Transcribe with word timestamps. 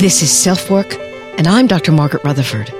This 0.00 0.22
is 0.22 0.32
Self 0.32 0.70
Work, 0.70 0.94
and 1.36 1.46
I'm 1.46 1.66
Dr. 1.66 1.92
Margaret 1.92 2.24
Rutherford. 2.24 2.70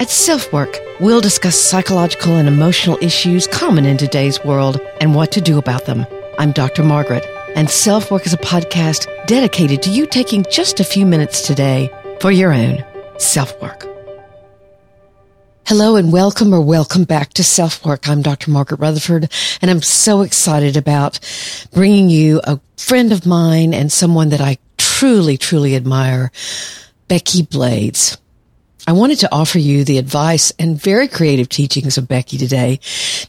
At 0.00 0.10
Self 0.10 0.52
Work, 0.52 0.76
we'll 0.98 1.20
discuss 1.20 1.54
psychological 1.54 2.34
and 2.34 2.48
emotional 2.48 2.98
issues 3.00 3.46
common 3.46 3.86
in 3.86 3.96
today's 3.96 4.44
world 4.44 4.80
and 5.00 5.14
what 5.14 5.30
to 5.30 5.40
do 5.40 5.56
about 5.56 5.86
them. 5.86 6.04
I'm 6.36 6.50
Dr. 6.50 6.82
Margaret, 6.82 7.24
and 7.54 7.70
Self 7.70 8.10
Work 8.10 8.26
is 8.26 8.32
a 8.32 8.38
podcast 8.38 9.06
dedicated 9.28 9.82
to 9.82 9.90
you 9.90 10.04
taking 10.04 10.44
just 10.50 10.80
a 10.80 10.84
few 10.84 11.06
minutes 11.06 11.46
today 11.46 11.88
for 12.20 12.32
your 12.32 12.52
own 12.52 12.84
self 13.18 13.62
work. 13.62 13.86
Hello 15.64 15.94
and 15.94 16.12
welcome 16.12 16.52
or 16.52 16.60
welcome 16.60 17.04
back 17.04 17.34
to 17.34 17.44
Self 17.44 17.86
Work. 17.86 18.08
I'm 18.08 18.22
Dr. 18.22 18.50
Margaret 18.50 18.80
Rutherford 18.80 19.30
and 19.62 19.70
I'm 19.70 19.80
so 19.80 20.22
excited 20.22 20.76
about 20.76 21.20
bringing 21.72 22.10
you 22.10 22.40
a 22.42 22.58
friend 22.76 23.12
of 23.12 23.26
mine 23.26 23.72
and 23.72 23.92
someone 23.92 24.30
that 24.30 24.40
I 24.40 24.58
truly, 25.00 25.38
truly 25.38 25.74
admire, 25.76 26.30
Becky 27.08 27.40
Blades. 27.40 28.18
I 28.86 28.92
wanted 28.92 29.20
to 29.20 29.32
offer 29.32 29.58
you 29.58 29.82
the 29.82 29.96
advice 29.96 30.52
and 30.58 30.78
very 30.78 31.08
creative 31.08 31.48
teachings 31.48 31.96
of 31.96 32.06
Becky 32.06 32.36
today. 32.36 32.80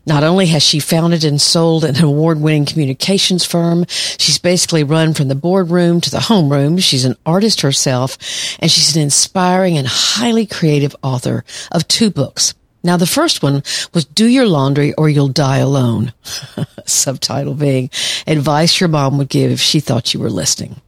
Not 0.05 0.25
only 0.25 0.47
has 0.47 0.63
she 0.63 0.81
founded 0.81 1.23
and 1.23 1.39
sold 1.39 1.85
an 1.85 2.03
award 2.03 2.41
winning 2.41 2.65
communications 2.65 3.45
firm, 3.45 3.85
she's 3.87 4.37
basically 4.37 4.83
run 4.83 5.13
from 5.13 5.29
the 5.29 5.33
boardroom 5.33 6.01
to 6.01 6.11
the 6.11 6.17
homeroom. 6.17 6.83
She's 6.83 7.05
an 7.05 7.15
artist 7.25 7.61
herself 7.61 8.17
and 8.59 8.69
she's 8.69 8.93
an 8.97 9.01
inspiring 9.01 9.77
and 9.77 9.87
highly 9.87 10.45
creative 10.45 10.93
author 11.01 11.45
of 11.71 11.87
two 11.87 12.09
books. 12.09 12.53
Now, 12.83 12.97
the 12.97 13.07
first 13.07 13.41
one 13.41 13.63
was 13.93 14.03
Do 14.03 14.27
Your 14.27 14.45
Laundry 14.45 14.93
or 14.95 15.07
You'll 15.07 15.29
Die 15.29 15.57
Alone. 15.57 16.11
Subtitle 16.85 17.53
being 17.53 17.89
Advice 18.27 18.81
Your 18.81 18.89
Mom 18.89 19.17
Would 19.19 19.29
Give 19.29 19.51
if 19.51 19.61
She 19.61 19.79
Thought 19.79 20.13
You 20.13 20.19
Were 20.19 20.29
Listening. 20.29 20.81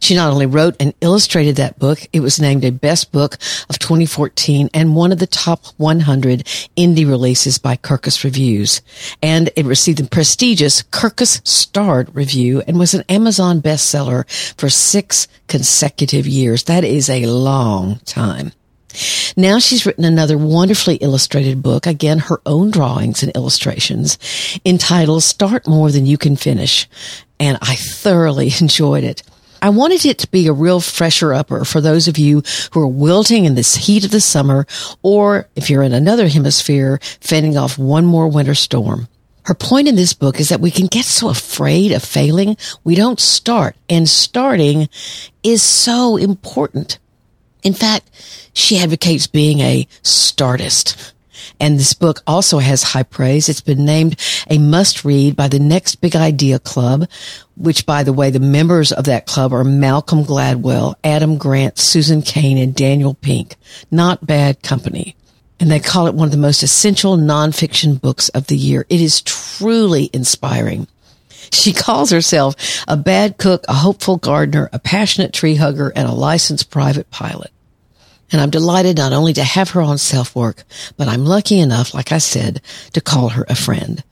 She 0.00 0.14
not 0.14 0.32
only 0.32 0.46
wrote 0.46 0.76
and 0.80 0.94
illustrated 1.00 1.56
that 1.56 1.78
book, 1.78 2.00
it 2.12 2.20
was 2.20 2.40
named 2.40 2.64
a 2.64 2.70
best 2.70 3.12
book 3.12 3.34
of 3.68 3.78
2014 3.78 4.70
and 4.72 4.96
one 4.96 5.12
of 5.12 5.18
the 5.18 5.26
top 5.26 5.66
100 5.76 6.44
indie 6.76 7.08
releases 7.08 7.58
by 7.58 7.76
Kirkus 7.76 8.24
Reviews. 8.24 8.80
And 9.22 9.50
it 9.56 9.66
received 9.66 9.98
the 9.98 10.08
prestigious 10.08 10.82
Kirkus 10.82 11.46
Starred 11.46 12.14
review 12.14 12.62
and 12.66 12.78
was 12.78 12.94
an 12.94 13.04
Amazon 13.08 13.60
bestseller 13.60 14.24
for 14.56 14.70
six 14.70 15.28
consecutive 15.48 16.26
years. 16.26 16.64
That 16.64 16.84
is 16.84 17.10
a 17.10 17.26
long 17.26 18.00
time. 18.06 18.52
Now 19.36 19.58
she's 19.58 19.86
written 19.86 20.04
another 20.04 20.36
wonderfully 20.36 20.96
illustrated 20.96 21.62
book, 21.62 21.86
again, 21.86 22.18
her 22.18 22.40
own 22.44 22.70
drawings 22.70 23.22
and 23.22 23.30
illustrations, 23.36 24.18
entitled 24.64 25.22
Start 25.22 25.68
More 25.68 25.90
Than 25.90 26.06
You 26.06 26.18
Can 26.18 26.36
Finish. 26.36 26.88
And 27.38 27.58
I 27.62 27.76
thoroughly 27.76 28.50
enjoyed 28.60 29.04
it. 29.04 29.22
I 29.62 29.68
wanted 29.70 30.06
it 30.06 30.18
to 30.18 30.30
be 30.30 30.46
a 30.46 30.52
real 30.52 30.80
fresher 30.80 31.34
upper 31.34 31.64
for 31.64 31.80
those 31.80 32.08
of 32.08 32.16
you 32.16 32.42
who 32.72 32.80
are 32.80 32.86
wilting 32.88 33.44
in 33.44 33.54
this 33.54 33.74
heat 33.74 34.04
of 34.04 34.10
the 34.10 34.20
summer, 34.20 34.66
or 35.02 35.48
if 35.54 35.68
you're 35.68 35.82
in 35.82 35.92
another 35.92 36.28
hemisphere, 36.28 36.98
fending 37.20 37.56
off 37.56 37.78
one 37.78 38.06
more 38.06 38.28
winter 38.28 38.54
storm. 38.54 39.08
Her 39.44 39.54
point 39.54 39.88
in 39.88 39.96
this 39.96 40.12
book 40.12 40.38
is 40.38 40.48
that 40.48 40.60
we 40.60 40.70
can 40.70 40.86
get 40.86 41.04
so 41.04 41.28
afraid 41.28 41.92
of 41.92 42.02
failing, 42.02 42.56
we 42.84 42.94
don't 42.94 43.20
start, 43.20 43.76
and 43.88 44.08
starting 44.08 44.88
is 45.42 45.62
so 45.62 46.16
important. 46.16 46.98
In 47.62 47.74
fact, 47.74 48.10
she 48.52 48.78
advocates 48.78 49.26
being 49.26 49.60
a 49.60 49.86
startist. 50.02 51.12
And 51.58 51.78
this 51.78 51.94
book 51.94 52.22
also 52.26 52.58
has 52.58 52.82
high 52.82 53.02
praise. 53.02 53.48
It's 53.48 53.60
been 53.60 53.84
named 53.84 54.18
a 54.48 54.58
must 54.58 55.04
read 55.04 55.36
by 55.36 55.48
the 55.48 55.58
Next 55.58 55.96
Big 55.96 56.16
Idea 56.16 56.58
Club, 56.58 57.08
which 57.56 57.86
by 57.86 58.02
the 58.02 58.12
way, 58.12 58.30
the 58.30 58.40
members 58.40 58.92
of 58.92 59.04
that 59.04 59.26
club 59.26 59.52
are 59.52 59.64
Malcolm 59.64 60.24
Gladwell, 60.24 60.94
Adam 61.04 61.38
Grant, 61.38 61.78
Susan 61.78 62.22
Cain, 62.22 62.58
and 62.58 62.74
Daniel 62.74 63.14
Pink. 63.14 63.56
Not 63.90 64.26
bad 64.26 64.62
company. 64.62 65.16
And 65.58 65.70
they 65.70 65.80
call 65.80 66.06
it 66.06 66.14
one 66.14 66.26
of 66.26 66.32
the 66.32 66.38
most 66.38 66.62
essential 66.62 67.18
nonfiction 67.18 68.00
books 68.00 68.30
of 68.30 68.46
the 68.46 68.56
year. 68.56 68.86
It 68.88 69.00
is 69.00 69.20
truly 69.20 70.08
inspiring. 70.12 70.88
She 71.52 71.72
calls 71.72 72.10
herself 72.10 72.82
a 72.88 72.96
bad 72.96 73.36
cook, 73.36 73.64
a 73.68 73.74
hopeful 73.74 74.16
gardener, 74.16 74.70
a 74.72 74.78
passionate 74.78 75.32
tree 75.32 75.56
hugger, 75.56 75.92
and 75.94 76.08
a 76.08 76.12
licensed 76.12 76.70
private 76.70 77.10
pilot. 77.10 77.50
And 78.32 78.40
I'm 78.40 78.50
delighted 78.50 78.96
not 78.96 79.12
only 79.12 79.32
to 79.34 79.44
have 79.44 79.70
her 79.70 79.80
on 79.80 79.98
self 79.98 80.36
work, 80.36 80.64
but 80.96 81.08
I'm 81.08 81.24
lucky 81.24 81.58
enough, 81.58 81.94
like 81.94 82.12
I 82.12 82.18
said, 82.18 82.62
to 82.92 83.00
call 83.00 83.30
her 83.30 83.44
a 83.48 83.54
friend. 83.54 84.02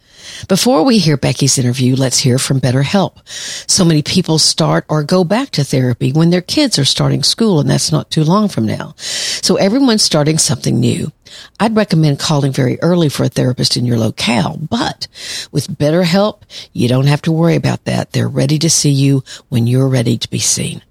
Before 0.48 0.84
we 0.84 0.98
hear 0.98 1.16
Becky's 1.16 1.58
interview, 1.58 1.96
let's 1.96 2.18
hear 2.18 2.38
from 2.38 2.60
BetterHelp. 2.60 3.26
So 3.68 3.84
many 3.84 4.02
people 4.02 4.38
start 4.38 4.84
or 4.88 5.02
go 5.02 5.24
back 5.24 5.50
to 5.50 5.64
therapy 5.64 6.12
when 6.12 6.30
their 6.30 6.42
kids 6.42 6.78
are 6.78 6.84
starting 6.84 7.22
school, 7.22 7.60
and 7.60 7.68
that's 7.68 7.92
not 7.92 8.10
too 8.10 8.24
long 8.24 8.48
from 8.48 8.66
now. 8.66 8.94
So 8.98 9.56
everyone's 9.56 10.02
starting 10.02 10.38
something 10.38 10.78
new. 10.78 11.12
I'd 11.58 11.76
recommend 11.76 12.18
calling 12.18 12.52
very 12.52 12.80
early 12.82 13.08
for 13.08 13.24
a 13.24 13.28
therapist 13.28 13.76
in 13.76 13.84
your 13.84 13.98
locale, 13.98 14.58
but 14.70 15.08
with 15.50 15.78
BetterHelp, 15.78 16.42
you 16.72 16.88
don't 16.88 17.06
have 17.06 17.22
to 17.22 17.32
worry 17.32 17.56
about 17.56 17.84
that. 17.84 18.12
They're 18.12 18.28
ready 18.28 18.58
to 18.60 18.70
see 18.70 18.90
you 18.90 19.24
when 19.48 19.66
you're 19.66 19.88
ready 19.88 20.18
to 20.18 20.30
be 20.30 20.38
seen. 20.38 20.82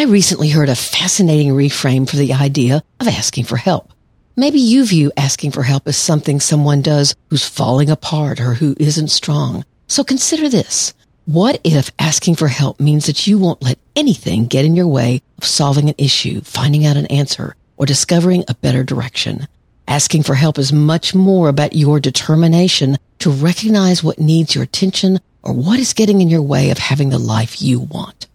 I 0.00 0.04
recently 0.04 0.48
heard 0.48 0.70
a 0.70 0.74
fascinating 0.74 1.50
reframe 1.50 2.08
for 2.08 2.16
the 2.16 2.32
idea 2.32 2.82
of 3.00 3.06
asking 3.06 3.44
for 3.44 3.58
help. 3.58 3.92
Maybe 4.34 4.58
you 4.58 4.86
view 4.86 5.12
asking 5.14 5.50
for 5.50 5.62
help 5.62 5.86
as 5.86 5.98
something 5.98 6.40
someone 6.40 6.80
does 6.80 7.14
who's 7.28 7.46
falling 7.46 7.90
apart 7.90 8.40
or 8.40 8.54
who 8.54 8.74
isn't 8.80 9.08
strong. 9.08 9.62
So 9.88 10.02
consider 10.02 10.48
this. 10.48 10.94
What 11.26 11.60
if 11.64 11.90
asking 11.98 12.36
for 12.36 12.48
help 12.48 12.80
means 12.80 13.04
that 13.04 13.26
you 13.26 13.38
won't 13.38 13.60
let 13.60 13.78
anything 13.94 14.46
get 14.46 14.64
in 14.64 14.74
your 14.74 14.86
way 14.86 15.20
of 15.36 15.44
solving 15.44 15.90
an 15.90 15.96
issue, 15.98 16.40
finding 16.40 16.86
out 16.86 16.96
an 16.96 17.04
answer, 17.08 17.54
or 17.76 17.84
discovering 17.84 18.42
a 18.48 18.54
better 18.54 18.82
direction? 18.82 19.48
Asking 19.86 20.22
for 20.22 20.34
help 20.34 20.58
is 20.58 20.72
much 20.72 21.14
more 21.14 21.50
about 21.50 21.74
your 21.74 22.00
determination 22.00 22.96
to 23.18 23.30
recognize 23.30 24.02
what 24.02 24.18
needs 24.18 24.54
your 24.54 24.64
attention 24.64 25.20
or 25.42 25.52
what 25.52 25.78
is 25.78 25.92
getting 25.92 26.22
in 26.22 26.30
your 26.30 26.40
way 26.40 26.70
of 26.70 26.78
having 26.78 27.10
the 27.10 27.18
life 27.18 27.60
you 27.60 27.80
want. 27.80 28.28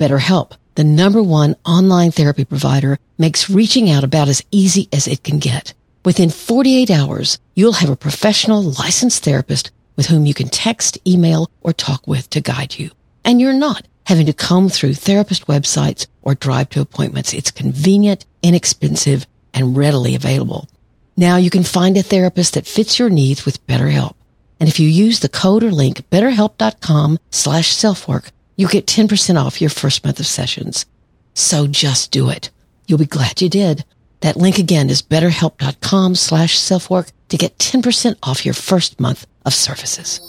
BetterHelp 0.00 0.54
the 0.74 0.84
number 0.84 1.22
one 1.22 1.56
online 1.64 2.10
therapy 2.10 2.44
provider 2.44 2.98
makes 3.18 3.50
reaching 3.50 3.90
out 3.90 4.04
about 4.04 4.28
as 4.28 4.44
easy 4.50 4.88
as 4.92 5.06
it 5.06 5.22
can 5.22 5.38
get. 5.38 5.74
Within 6.04 6.30
48 6.30 6.90
hours, 6.90 7.38
you'll 7.54 7.74
have 7.74 7.90
a 7.90 7.96
professional 7.96 8.62
licensed 8.62 9.22
therapist 9.24 9.70
with 9.96 10.06
whom 10.06 10.26
you 10.26 10.34
can 10.34 10.48
text, 10.48 10.98
email, 11.06 11.50
or 11.60 11.72
talk 11.72 12.06
with 12.06 12.28
to 12.30 12.40
guide 12.40 12.78
you. 12.78 12.90
And 13.24 13.40
you're 13.40 13.52
not 13.52 13.86
having 14.06 14.26
to 14.26 14.32
comb 14.32 14.68
through 14.68 14.94
therapist 14.94 15.46
websites 15.46 16.06
or 16.22 16.34
drive 16.34 16.70
to 16.70 16.80
appointments. 16.80 17.32
It's 17.32 17.50
convenient, 17.50 18.24
inexpensive, 18.42 19.26
and 19.54 19.76
readily 19.76 20.14
available. 20.14 20.68
Now 21.16 21.36
you 21.36 21.50
can 21.50 21.62
find 21.62 21.96
a 21.96 22.02
therapist 22.02 22.54
that 22.54 22.66
fits 22.66 22.98
your 22.98 23.10
needs 23.10 23.44
with 23.44 23.64
BetterHelp. 23.66 24.14
And 24.58 24.68
if 24.68 24.80
you 24.80 24.88
use 24.88 25.20
the 25.20 25.28
code 25.28 25.62
or 25.62 25.70
link 25.70 26.08
betterhelp.com 26.10 27.18
slash 27.30 27.68
selfwork, 27.72 28.30
you 28.56 28.68
get 28.68 28.86
10% 28.86 29.42
off 29.42 29.60
your 29.60 29.70
first 29.70 30.04
month 30.04 30.20
of 30.20 30.26
sessions. 30.26 30.86
So 31.34 31.66
just 31.66 32.10
do 32.10 32.28
it. 32.28 32.50
You'll 32.86 32.98
be 32.98 33.06
glad 33.06 33.40
you 33.40 33.48
did. 33.48 33.84
That 34.20 34.36
link 34.36 34.58
again 34.58 34.90
is 34.90 35.02
betterhelp.com 35.02 36.14
slash 36.14 36.58
selfwork 36.58 37.10
to 37.30 37.36
get 37.36 37.58
10% 37.58 38.16
off 38.22 38.44
your 38.44 38.54
first 38.54 39.00
month 39.00 39.26
of 39.44 39.54
services. 39.54 40.20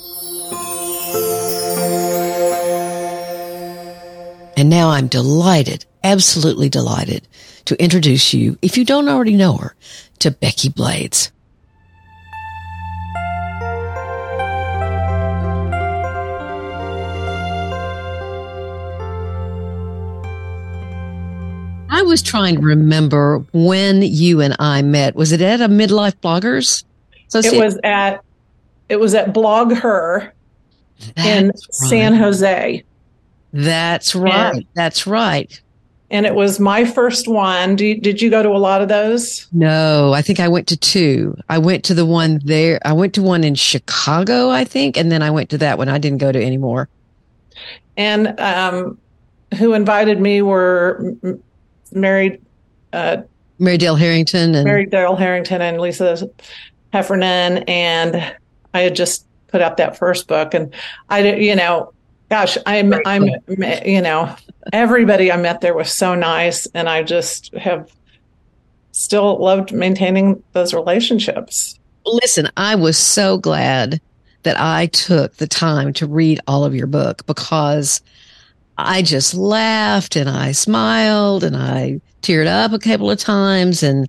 And 4.55 4.69
now 4.69 4.91
I'm 4.91 5.07
delighted, 5.07 5.85
absolutely 6.03 6.69
delighted 6.69 7.27
to 7.65 7.81
introduce 7.83 8.33
you, 8.33 8.57
if 8.61 8.77
you 8.77 8.85
don't 8.85 9.09
already 9.09 9.35
know 9.35 9.57
her, 9.57 9.75
to 10.19 10.31
Becky 10.31 10.69
Blades. 10.69 11.32
Was 22.13 22.21
trying 22.21 22.57
to 22.57 22.61
remember 22.61 23.39
when 23.53 24.03
you 24.03 24.39
and 24.39 24.55
I 24.59 24.83
met. 24.83 25.15
Was 25.15 25.31
it 25.31 25.41
at 25.41 25.61
a 25.61 25.67
midlife 25.67 26.13
bloggers? 26.17 26.83
So 27.27 27.39
It 27.39 27.57
was 27.57 27.79
at 27.83 28.23
it 28.87 28.99
was 28.99 29.15
at 29.15 29.33
Blog 29.33 29.71
BlogHer 29.71 30.31
in 31.17 31.47
right. 31.47 31.59
San 31.73 32.13
Jose. 32.13 32.83
That's 33.51 34.13
right. 34.13 34.53
And, 34.53 34.65
That's 34.75 35.07
right. 35.07 35.59
And 36.11 36.27
it 36.27 36.35
was 36.35 36.59
my 36.59 36.85
first 36.85 37.27
one. 37.27 37.79
You, 37.79 37.99
did 37.99 38.21
you 38.21 38.29
go 38.29 38.43
to 38.43 38.49
a 38.49 38.61
lot 38.61 38.83
of 38.83 38.89
those? 38.89 39.47
No, 39.51 40.13
I 40.13 40.21
think 40.21 40.39
I 40.39 40.47
went 40.47 40.67
to 40.67 40.77
two. 40.77 41.35
I 41.49 41.57
went 41.57 41.83
to 41.85 41.95
the 41.95 42.05
one 42.05 42.41
there. 42.45 42.79
I 42.85 42.93
went 42.93 43.15
to 43.15 43.23
one 43.23 43.43
in 43.43 43.55
Chicago, 43.55 44.51
I 44.51 44.65
think, 44.65 44.97
and 44.97 45.11
then 45.11 45.23
I 45.23 45.31
went 45.31 45.49
to 45.49 45.57
that 45.57 45.79
one. 45.79 45.89
I 45.89 45.97
didn't 45.97 46.19
go 46.19 46.31
to 46.31 46.39
anymore. 46.39 46.89
And 47.97 48.39
um, 48.39 48.99
who 49.57 49.73
invited 49.73 50.21
me 50.21 50.43
were 50.43 51.15
married 51.95 52.41
uh, 52.91 53.23
Mary 53.59 53.77
Dell 53.77 53.95
Harrington 53.95 54.55
and 54.55 54.65
Mary 54.65 54.85
Dell 54.85 55.15
Harrington 55.15 55.61
and 55.61 55.79
Lisa 55.79 56.29
Heffernan, 56.91 57.59
and 57.67 58.35
I 58.73 58.81
had 58.81 58.95
just 58.95 59.25
put 59.47 59.61
out 59.61 59.77
that 59.77 59.97
first 59.97 60.27
book. 60.27 60.53
And 60.53 60.73
I, 61.09 61.33
you 61.35 61.55
know, 61.55 61.93
gosh, 62.29 62.57
I'm, 62.65 62.93
I'm, 63.05 63.29
you 63.85 64.01
know, 64.01 64.35
everybody 64.73 65.31
I 65.31 65.37
met 65.37 65.61
there 65.61 65.75
was 65.75 65.91
so 65.91 66.15
nice. 66.15 66.65
And 66.73 66.89
I 66.89 67.03
just 67.03 67.53
have 67.53 67.89
still 68.91 69.37
loved 69.37 69.71
maintaining 69.71 70.41
those 70.53 70.73
relationships. 70.73 71.79
Listen, 72.05 72.49
I 72.57 72.75
was 72.75 72.97
so 72.97 73.37
glad 73.37 74.01
that 74.41 74.59
I 74.59 74.87
took 74.87 75.35
the 75.37 75.47
time 75.47 75.93
to 75.93 76.07
read 76.07 76.39
all 76.47 76.65
of 76.65 76.75
your 76.75 76.87
book 76.87 77.25
because 77.27 78.01
I 78.77 79.01
just 79.01 79.33
laughed 79.33 80.15
and 80.15 80.29
I 80.29 80.51
smiled 80.51 81.43
and 81.43 81.55
I 81.55 82.01
teared 82.21 82.47
up 82.47 82.73
a 82.73 82.79
couple 82.79 83.09
of 83.09 83.19
times 83.19 83.83
and 83.83 84.07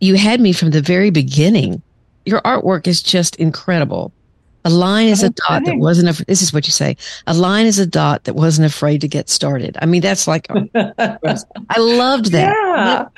you 0.00 0.16
had 0.16 0.40
me 0.40 0.52
from 0.52 0.70
the 0.70 0.82
very 0.82 1.10
beginning. 1.10 1.82
Your 2.26 2.40
artwork 2.42 2.86
is 2.86 3.02
just 3.02 3.36
incredible. 3.36 4.12
A 4.64 4.70
line 4.70 5.08
is 5.08 5.22
a 5.22 5.30
dot 5.30 5.64
that 5.66 5.76
wasn't, 5.76 6.08
a, 6.08 6.24
this 6.24 6.40
is 6.40 6.52
what 6.52 6.66
you 6.66 6.72
say. 6.72 6.96
A 7.26 7.34
line 7.34 7.66
is 7.66 7.78
a 7.78 7.86
dot 7.86 8.24
that 8.24 8.34
wasn't 8.34 8.66
afraid 8.66 9.02
to 9.02 9.08
get 9.08 9.28
started. 9.28 9.76
I 9.82 9.86
mean, 9.86 10.00
that's 10.00 10.26
like, 10.26 10.46
I 10.74 11.78
loved 11.78 12.32
that. 12.32 12.54
Yeah. 12.54 13.08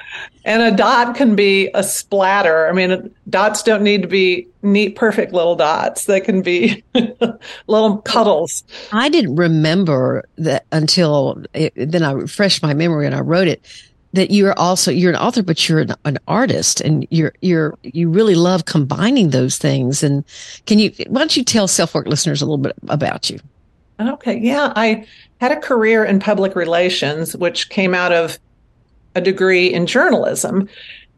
And 0.44 0.62
a 0.62 0.76
dot 0.76 1.14
can 1.14 1.36
be 1.36 1.70
a 1.74 1.82
splatter. 1.82 2.68
I 2.68 2.72
mean, 2.72 3.14
dots 3.28 3.62
don't 3.62 3.82
need 3.82 4.02
to 4.02 4.08
be 4.08 4.48
neat, 4.62 4.96
perfect 4.96 5.32
little 5.32 5.56
dots. 5.56 6.04
They 6.04 6.20
can 6.20 6.42
be 6.42 6.82
little 7.66 7.98
cuddles. 7.98 8.64
I 8.92 9.08
didn't 9.08 9.36
remember 9.36 10.24
that 10.36 10.66
until 10.72 11.44
it, 11.54 11.72
then 11.76 12.02
I 12.02 12.12
refreshed 12.12 12.62
my 12.62 12.74
memory 12.74 13.06
and 13.06 13.14
I 13.14 13.20
wrote 13.20 13.48
it 13.48 13.64
that 14.16 14.30
you're 14.30 14.58
also 14.58 14.90
you're 14.90 15.10
an 15.10 15.16
author 15.16 15.42
but 15.42 15.68
you're 15.68 15.80
an, 15.80 15.94
an, 16.04 16.18
artist 16.26 16.80
and 16.80 17.06
you're 17.10 17.32
you're 17.42 17.78
you 17.82 18.08
really 18.08 18.34
love 18.34 18.64
combining 18.64 19.30
those 19.30 19.58
things. 19.58 20.02
And 20.02 20.24
can 20.66 20.78
you 20.78 20.90
why 21.08 21.20
don't 21.20 21.36
you 21.36 21.44
tell 21.44 21.68
self-work 21.68 22.06
listeners 22.06 22.42
a 22.42 22.46
little 22.46 22.58
bit 22.58 22.74
about 22.88 23.30
you? 23.30 23.38
Okay. 24.00 24.38
Yeah. 24.38 24.72
I 24.74 25.06
had 25.40 25.52
a 25.52 25.60
career 25.60 26.04
in 26.04 26.18
public 26.18 26.56
relations 26.56 27.36
which 27.36 27.68
came 27.68 27.94
out 27.94 28.12
of 28.12 28.38
a 29.14 29.20
degree 29.20 29.72
in 29.72 29.86
journalism. 29.86 30.68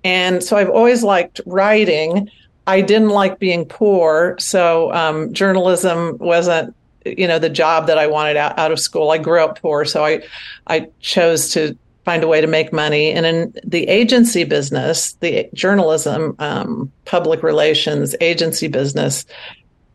And 0.04 0.42
so 0.42 0.56
i've 0.56 0.70
always 0.70 1.02
liked 1.02 1.40
writing. 1.46 2.30
I 2.66 2.82
didn't 2.82 3.10
like 3.10 3.38
being 3.38 3.64
poor. 3.64 4.36
So 4.38 4.92
um, 4.92 5.32
journalism 5.32 6.18
wasn't 6.18 6.74
you 7.06 7.26
know 7.26 7.38
the 7.38 7.48
job 7.48 7.86
that 7.86 7.96
i 7.96 8.06
wanted 8.06 8.36
out, 8.36 8.58
out 8.58 8.72
of 8.72 8.80
school. 8.80 9.10
I 9.10 9.18
grew 9.18 9.42
up 9.42 9.60
poor. 9.60 9.84
So 9.84 10.04
i 10.04 10.22
i 10.66 10.88
chose 11.00 11.50
to 11.50 11.76
find 12.08 12.24
a 12.24 12.26
way 12.26 12.40
to 12.40 12.46
make 12.46 12.72
money. 12.72 13.10
And 13.10 13.26
in 13.26 13.54
the 13.62 13.86
agency 13.86 14.44
business, 14.44 15.12
the 15.20 15.46
journalism, 15.52 16.34
um, 16.38 16.90
public 17.04 17.42
relations, 17.42 18.16
agency 18.22 18.66
business, 18.66 19.26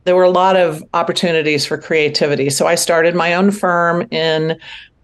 there 0.03 0.15
were 0.15 0.23
a 0.23 0.29
lot 0.29 0.55
of 0.55 0.83
opportunities 0.93 1.65
for 1.65 1.75
creativity. 1.75 2.51
So 2.51 2.67
I 2.67 2.75
started 2.75 3.15
my 3.15 3.33
own 3.33 3.49
firm 3.49 4.07
in 4.11 4.59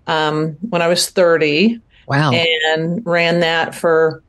um, 0.06 0.52
when 0.70 0.84
I 0.84 0.88
was 0.88 1.10
30. 1.10 1.82
Wow. 2.06 2.32
And 2.32 3.04
ran 3.04 3.40
that 3.40 3.74
for 3.74 4.22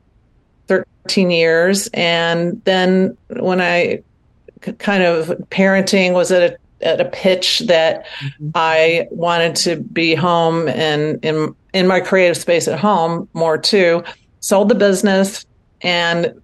13 0.65 1.29
years. 1.29 1.87
And 1.93 2.63
then 2.63 3.15
when 3.29 3.61
I 3.61 4.01
kind 4.79 5.03
of 5.03 5.27
parenting 5.51 6.13
was 6.13 6.31
at 6.31 6.41
a 6.41 6.57
at 6.83 7.01
a 7.01 7.05
pitch 7.05 7.59
that 7.67 8.05
mm-hmm. 8.05 8.49
I 8.55 9.07
wanted 9.11 9.55
to 9.57 9.77
be 9.77 10.15
home 10.15 10.67
and 10.67 11.23
in 11.23 11.55
in 11.73 11.87
my 11.87 11.99
creative 11.99 12.37
space 12.37 12.67
at 12.67 12.79
home 12.79 13.29
more 13.33 13.57
too. 13.57 14.03
Sold 14.39 14.69
the 14.69 14.75
business 14.75 15.45
and 15.81 16.41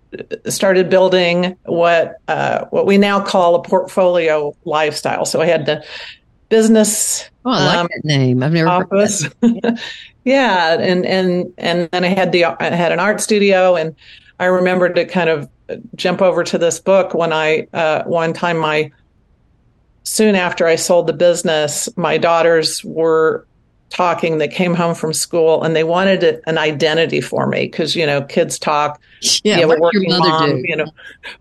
started 0.48 0.90
building 0.90 1.56
what 1.66 2.18
uh, 2.28 2.66
what 2.66 2.86
we 2.86 2.98
now 2.98 3.20
call 3.20 3.56
a 3.56 3.62
portfolio 3.62 4.56
lifestyle. 4.66 5.26
So 5.26 5.42
I 5.42 5.46
had 5.46 5.66
the 5.66 5.84
business. 6.50 7.30
Oh, 7.46 7.52
I 7.52 7.66
like 7.66 7.78
um, 7.78 7.88
that 7.94 8.06
name. 8.06 8.44
I've 8.44 8.52
never 8.52 8.70
office. 8.70 9.28
yeah, 10.24 10.80
and 10.80 11.06
and 11.06 11.54
and 11.58 11.90
then 11.92 12.04
I 12.04 12.08
had 12.08 12.32
the 12.32 12.46
I 12.46 12.76
had 12.76 12.92
an 12.92 13.00
art 13.00 13.22
studio, 13.22 13.76
and 13.76 13.96
I 14.40 14.46
remember 14.46 14.90
to 14.90 15.06
kind 15.06 15.30
of 15.30 15.50
jump 15.96 16.22
over 16.22 16.44
to 16.44 16.58
this 16.58 16.80
book 16.80 17.14
when 17.14 17.34
I 17.34 17.68
uh, 17.74 18.04
one 18.04 18.34
time 18.34 18.58
my 18.58 18.92
soon 20.08 20.36
after 20.36 20.66
I 20.66 20.78
sold 20.78 21.08
the 21.08 21.14
business, 21.14 21.90
my 21.98 22.18
daughters 22.18 22.84
were 22.86 23.46
talking. 23.90 24.38
They 24.38 24.48
came 24.48 24.74
home 24.74 24.96
from 24.96 25.14
school 25.14 25.64
and 25.64 25.76
they 25.76 25.84
wanted 25.84 26.42
an 26.48 26.58
identity 26.58 27.22
for 27.22 27.46
me 27.48 27.66
because 27.66 27.96
you 27.96 28.06
know 28.06 28.22
kids 28.22 28.58
talk. 28.58 29.02
Yeah 29.44 29.58
you 29.58 29.68
have 29.68 29.78
a 29.78 29.82
working 29.82 30.10
mom 30.10 30.62
do? 30.62 30.64
you 30.66 30.76
know 30.76 30.86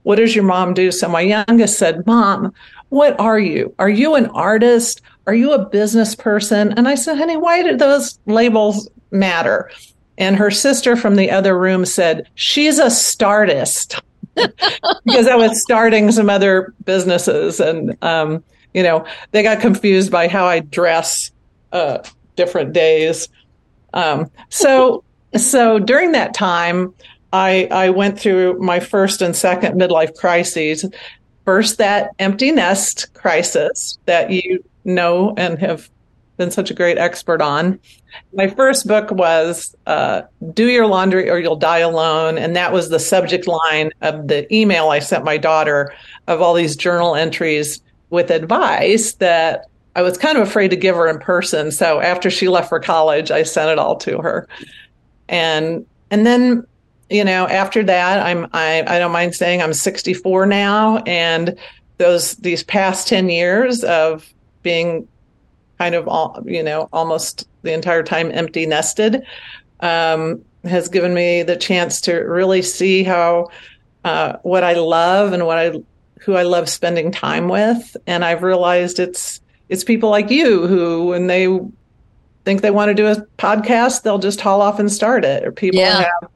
what 0.02 0.16
does 0.16 0.34
your 0.34 0.44
mom 0.44 0.74
do? 0.74 0.90
So 0.90 1.08
my 1.08 1.20
youngest 1.20 1.78
said 1.78 2.06
mom 2.06 2.52
what 2.88 3.18
are 3.20 3.38
you? 3.38 3.74
Are 3.78 3.90
you 3.90 4.14
an 4.14 4.26
artist? 4.26 5.00
Are 5.26 5.34
you 5.34 5.52
a 5.52 5.64
business 5.64 6.14
person? 6.14 6.72
And 6.76 6.88
i 6.88 6.94
said 6.94 7.16
honey 7.16 7.36
why 7.36 7.62
do 7.62 7.76
those 7.76 8.18
labels 8.26 8.88
matter? 9.10 9.70
And 10.18 10.36
her 10.36 10.50
sister 10.50 10.96
from 10.96 11.16
the 11.16 11.30
other 11.30 11.58
room 11.58 11.84
said 11.84 12.28
she's 12.34 12.78
a 12.78 12.86
startist 12.86 14.00
because 14.34 15.26
i 15.26 15.34
was 15.34 15.62
starting 15.62 16.12
some 16.12 16.28
other 16.28 16.74
businesses 16.84 17.58
and 17.58 17.96
um, 18.02 18.44
you 18.76 18.82
know 18.84 19.04
they 19.32 19.42
got 19.42 19.60
confused 19.60 20.12
by 20.12 20.28
how 20.28 20.46
i 20.46 20.60
dress 20.60 21.32
uh, 21.72 21.98
different 22.36 22.72
days. 22.72 23.28
Um, 23.92 24.30
so, 24.50 25.02
so 25.36 25.78
during 25.78 26.12
that 26.12 26.34
time, 26.34 26.94
I, 27.32 27.68
I 27.70 27.90
went 27.90 28.18
through 28.18 28.60
my 28.60 28.78
first 28.78 29.20
and 29.20 29.34
second 29.34 29.80
midlife 29.80 30.16
crises. 30.16 30.84
First, 31.44 31.78
that 31.78 32.10
empty 32.18 32.52
nest 32.52 33.12
crisis 33.14 33.98
that 34.06 34.30
you 34.30 34.64
know 34.84 35.34
and 35.36 35.58
have 35.58 35.90
been 36.36 36.50
such 36.50 36.70
a 36.70 36.74
great 36.74 36.98
expert 36.98 37.40
on. 37.40 37.80
My 38.34 38.48
first 38.48 38.86
book 38.86 39.10
was 39.10 39.74
uh, 39.86 40.22
Do 40.52 40.66
Your 40.66 40.86
Laundry 40.86 41.30
or 41.30 41.38
You'll 41.38 41.56
Die 41.56 41.78
Alone. 41.78 42.36
And 42.36 42.54
that 42.56 42.72
was 42.72 42.90
the 42.90 42.98
subject 42.98 43.46
line 43.46 43.90
of 44.02 44.28
the 44.28 44.52
email 44.54 44.90
I 44.90 44.98
sent 44.98 45.24
my 45.24 45.38
daughter 45.38 45.94
of 46.26 46.42
all 46.42 46.52
these 46.52 46.76
journal 46.76 47.14
entries 47.14 47.80
with 48.10 48.30
advice 48.30 49.14
that 49.14 49.66
I 49.94 50.02
was 50.02 50.18
kind 50.18 50.36
of 50.36 50.46
afraid 50.46 50.68
to 50.68 50.76
give 50.76 50.94
her 50.94 51.08
in 51.08 51.18
person. 51.18 51.72
So 51.72 52.00
after 52.00 52.30
she 52.30 52.48
left 52.48 52.68
for 52.68 52.78
college, 52.78 53.30
I 53.30 53.42
sent 53.42 53.70
it 53.70 53.78
all 53.78 53.96
to 53.96 54.18
her. 54.18 54.46
And 55.28 55.86
and 56.10 56.26
then, 56.26 56.66
you 57.10 57.24
know, 57.24 57.48
after 57.48 57.82
that, 57.84 58.24
I'm 58.24 58.46
I, 58.52 58.84
I 58.86 58.98
don't 58.98 59.12
mind 59.12 59.34
saying 59.34 59.62
I'm 59.62 59.72
64 59.72 60.46
now. 60.46 60.98
And 61.06 61.58
those 61.98 62.36
these 62.36 62.62
past 62.62 63.08
10 63.08 63.30
years 63.30 63.82
of 63.84 64.32
being 64.62 65.08
kind 65.78 65.94
of 65.94 66.08
all, 66.08 66.42
you 66.44 66.62
know, 66.62 66.88
almost 66.92 67.48
the 67.62 67.72
entire 67.72 68.02
time 68.02 68.30
empty 68.32 68.66
nested, 68.66 69.24
um, 69.80 70.44
has 70.64 70.88
given 70.88 71.14
me 71.14 71.42
the 71.42 71.56
chance 71.56 72.00
to 72.02 72.14
really 72.14 72.62
see 72.62 73.02
how 73.02 73.48
uh, 74.04 74.36
what 74.42 74.62
I 74.62 74.74
love 74.74 75.32
and 75.32 75.46
what 75.46 75.58
I 75.58 75.72
who 76.20 76.34
I 76.34 76.42
love 76.42 76.68
spending 76.68 77.10
time 77.10 77.48
with. 77.48 77.96
And 78.06 78.24
I've 78.24 78.42
realized 78.42 78.98
it's 78.98 79.40
it's 79.68 79.84
people 79.84 80.10
like 80.10 80.30
you 80.30 80.66
who, 80.66 81.08
when 81.08 81.26
they 81.26 81.58
think 82.44 82.62
they 82.62 82.70
want 82.70 82.88
to 82.88 82.94
do 82.94 83.06
a 83.06 83.16
podcast, 83.38 84.02
they'll 84.02 84.18
just 84.18 84.40
haul 84.40 84.62
off 84.62 84.78
and 84.78 84.90
start 84.90 85.24
it. 85.24 85.44
Or 85.44 85.52
people 85.52 85.80
yeah. 85.80 86.02
have 86.02 86.30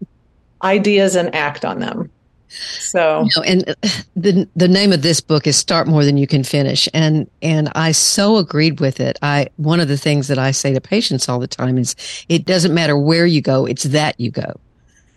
ideas 0.62 1.16
and 1.16 1.34
act 1.34 1.64
on 1.64 1.80
them. 1.80 2.10
So, 2.50 3.22
you 3.22 3.30
know, 3.36 3.42
and 3.42 3.68
uh, 3.68 3.74
the 4.16 4.48
the 4.56 4.68
name 4.68 4.92
of 4.92 5.02
this 5.02 5.20
book 5.20 5.46
is 5.46 5.56
"Start 5.56 5.86
More 5.86 6.04
Than 6.04 6.16
You 6.16 6.26
Can 6.26 6.42
Finish," 6.42 6.88
and 6.92 7.30
and 7.42 7.70
I 7.74 7.92
so 7.92 8.38
agreed 8.38 8.80
with 8.80 8.98
it. 8.98 9.18
I 9.22 9.48
one 9.56 9.78
of 9.78 9.86
the 9.86 9.96
things 9.96 10.26
that 10.28 10.38
I 10.38 10.50
say 10.50 10.72
to 10.74 10.80
patients 10.80 11.28
all 11.28 11.38
the 11.38 11.46
time 11.46 11.78
is, 11.78 11.94
it 12.28 12.44
doesn't 12.44 12.74
matter 12.74 12.98
where 12.98 13.24
you 13.24 13.40
go; 13.40 13.66
it's 13.66 13.84
that 13.84 14.18
you 14.18 14.32
go. 14.32 14.58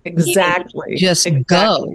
Exactly. 0.05 0.95
Just 0.95 1.25
exactly. 1.25 1.45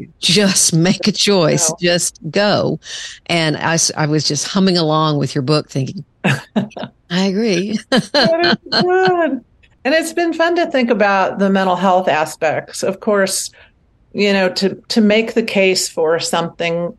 go. 0.06 0.12
Just 0.18 0.74
make 0.74 1.06
a 1.06 1.12
choice. 1.12 1.72
Just 1.80 2.18
go. 2.30 2.80
And 3.26 3.56
I, 3.56 3.78
I 3.96 4.06
was 4.06 4.26
just 4.26 4.46
humming 4.48 4.76
along 4.76 5.18
with 5.18 5.34
your 5.34 5.42
book 5.42 5.68
thinking, 5.68 6.04
I 6.24 7.26
agree. 7.26 7.78
good. 7.90 9.44
And 9.84 9.94
it's 9.94 10.12
been 10.12 10.34
fun 10.34 10.54
to 10.56 10.66
think 10.66 10.90
about 10.90 11.38
the 11.38 11.48
mental 11.48 11.76
health 11.76 12.08
aspects. 12.08 12.82
Of 12.82 13.00
course, 13.00 13.50
you 14.12 14.32
know, 14.34 14.50
to, 14.50 14.74
to 14.88 15.00
make 15.00 15.32
the 15.32 15.42
case 15.42 15.88
for 15.88 16.18
something 16.18 16.94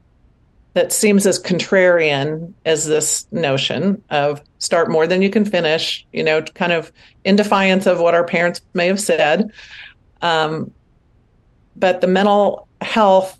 that 0.74 0.94
seems 0.94 1.28
as 1.28 1.42
contrarian 1.42 2.54
as 2.66 2.88
this 2.88 3.28
notion 3.32 4.02
of 4.10 4.42
start 4.60 4.90
more 4.90 5.06
than 5.06 5.22
you 5.22 5.30
can 5.30 5.46
finish, 5.46 6.06
you 6.14 6.24
know, 6.24 6.42
kind 6.42 6.72
of 6.72 6.92
in 7.26 7.36
defiance 7.36 7.86
of 7.86 8.00
what 8.00 8.16
our 8.16 8.24
parents 8.24 8.62
may 8.74 8.88
have 8.88 9.00
said. 9.00 9.52
Um, 10.22 10.72
but 11.80 12.02
the 12.02 12.08
mental 12.08 12.68
health 12.82 13.40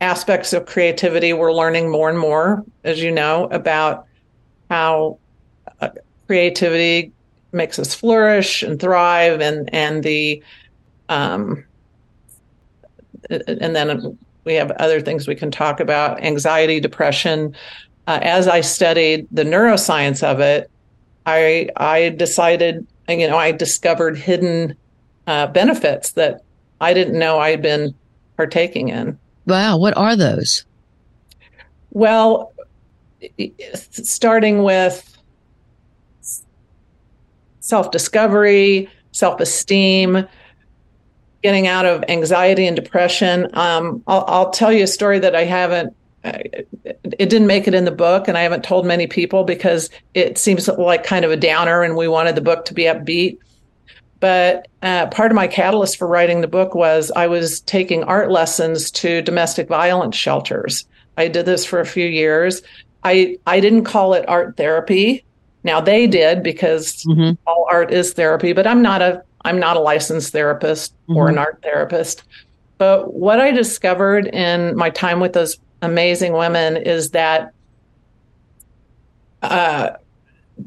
aspects 0.00 0.52
of 0.52 0.66
creativity, 0.66 1.32
we're 1.32 1.52
learning 1.52 1.90
more 1.90 2.08
and 2.08 2.18
more, 2.18 2.64
as 2.84 3.02
you 3.02 3.10
know, 3.10 3.46
about 3.46 4.06
how 4.70 5.18
uh, 5.80 5.90
creativity 6.26 7.12
makes 7.52 7.78
us 7.78 7.94
flourish 7.94 8.62
and 8.62 8.80
thrive, 8.80 9.40
and 9.40 9.72
and 9.74 10.02
the 10.02 10.42
um, 11.08 11.64
and 13.28 13.76
then 13.76 14.18
we 14.44 14.54
have 14.54 14.70
other 14.72 15.00
things 15.00 15.26
we 15.26 15.34
can 15.34 15.50
talk 15.50 15.80
about: 15.80 16.22
anxiety, 16.22 16.80
depression, 16.80 17.54
uh, 18.06 18.18
as 18.22 18.48
I 18.48 18.60
studied 18.60 19.26
the 19.30 19.44
neuroscience 19.44 20.22
of 20.22 20.40
it, 20.40 20.70
I 21.26 21.68
I 21.76 22.10
decided, 22.10 22.86
you 23.08 23.28
know, 23.28 23.36
I 23.36 23.52
discovered 23.52 24.16
hidden 24.16 24.76
uh, 25.26 25.48
benefits 25.48 26.12
that 26.12 26.42
I 26.80 26.94
didn't 26.94 27.18
know 27.18 27.38
I'd 27.38 27.62
been 27.62 27.94
partaking 28.36 28.88
in. 28.88 29.18
Wow, 29.46 29.78
what 29.78 29.96
are 29.96 30.16
those? 30.16 30.64
Well, 31.90 32.52
starting 33.92 34.62
with 34.62 35.06
self 37.60 37.90
discovery, 37.90 38.88
self 39.12 39.40
esteem, 39.40 40.26
getting 41.42 41.66
out 41.66 41.86
of 41.86 42.04
anxiety 42.08 42.66
and 42.66 42.76
depression. 42.76 43.48
Um, 43.54 44.02
I'll, 44.06 44.24
I'll, 44.26 44.50
tell 44.50 44.72
you 44.72 44.84
a 44.84 44.88
story 44.88 45.18
that 45.18 45.34
I 45.34 45.44
haven't. 45.44 45.94
It 46.22 47.30
didn't 47.30 47.46
make 47.46 47.66
it 47.66 47.74
in 47.74 47.86
the 47.86 47.90
book, 47.90 48.28
and 48.28 48.36
I 48.36 48.42
haven't 48.42 48.62
told 48.62 48.84
many 48.84 49.06
people 49.06 49.44
because 49.44 49.88
it 50.12 50.36
seems 50.36 50.68
like 50.68 51.02
kind 51.02 51.24
of 51.24 51.30
a 51.30 51.36
downer, 51.36 51.82
and 51.82 51.96
we 51.96 52.08
wanted 52.08 52.34
the 52.34 52.42
book 52.42 52.66
to 52.66 52.74
be 52.74 52.82
upbeat. 52.84 53.38
But 54.20 54.68
uh, 54.82 55.06
part 55.06 55.32
of 55.32 55.34
my 55.34 55.48
catalyst 55.48 55.96
for 55.96 56.06
writing 56.06 56.42
the 56.42 56.48
book 56.48 56.74
was 56.74 57.10
I 57.16 57.26
was 57.26 57.60
taking 57.62 58.04
art 58.04 58.30
lessons 58.30 58.90
to 58.92 59.22
domestic 59.22 59.66
violence 59.68 60.14
shelters. 60.14 60.86
I 61.16 61.28
did 61.28 61.46
this 61.46 61.64
for 61.64 61.80
a 61.80 61.86
few 61.86 62.06
years. 62.06 62.62
I 63.02 63.38
I 63.46 63.60
didn't 63.60 63.84
call 63.84 64.14
it 64.14 64.28
art 64.28 64.56
therapy. 64.56 65.24
Now 65.64 65.80
they 65.80 66.06
did 66.06 66.42
because 66.42 67.04
mm-hmm. 67.04 67.32
all 67.46 67.66
art 67.70 67.92
is 67.92 68.12
therapy, 68.12 68.52
but 68.52 68.66
I'm 68.66 68.82
not 68.82 69.02
a 69.02 69.22
I'm 69.44 69.58
not 69.58 69.76
a 69.76 69.80
licensed 69.80 70.32
therapist 70.32 70.94
mm-hmm. 71.02 71.16
or 71.16 71.28
an 71.28 71.38
art 71.38 71.60
therapist. 71.62 72.22
But 72.76 73.14
what 73.14 73.40
I 73.40 73.50
discovered 73.50 74.26
in 74.26 74.76
my 74.76 74.90
time 74.90 75.20
with 75.20 75.32
those 75.32 75.58
amazing 75.82 76.32
women 76.34 76.76
is 76.76 77.10
that 77.10 77.52
uh, 79.42 79.90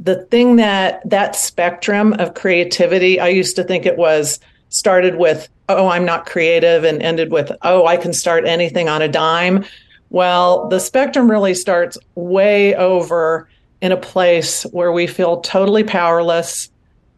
the 0.02 0.24
thing 0.26 0.56
that 0.58 1.08
that 1.10 1.36
spectrum 1.36 2.14
of 2.14 2.34
creativity, 2.34 3.20
I 3.20 3.28
used 3.28 3.56
to 3.58 3.64
think 3.64 3.86
it 3.86 3.98
was 3.98 4.40
started 4.70 5.18
with, 5.18 5.50
oh, 5.70 5.88
I'm 5.88 6.06
not 6.06 6.26
creative, 6.26 6.84
and 6.84 7.02
ended 7.02 7.32
with, 7.32 7.52
oh, 7.62 7.86
I 7.86 7.98
can 7.98 8.14
start 8.14 8.46
anything 8.46 8.90
on 8.90 9.02
a 9.02 9.08
dime. 9.08 9.66
Well, 10.10 10.68
the 10.70 10.80
spectrum 10.80 11.30
really 11.30 11.54
starts 11.54 11.98
way 12.16 12.76
over 12.76 13.48
in 13.82 13.92
a 13.92 13.98
place 13.98 14.64
where 14.64 14.92
we 14.92 15.08
feel 15.08 15.42
totally 15.42 15.84
powerless, 15.84 16.70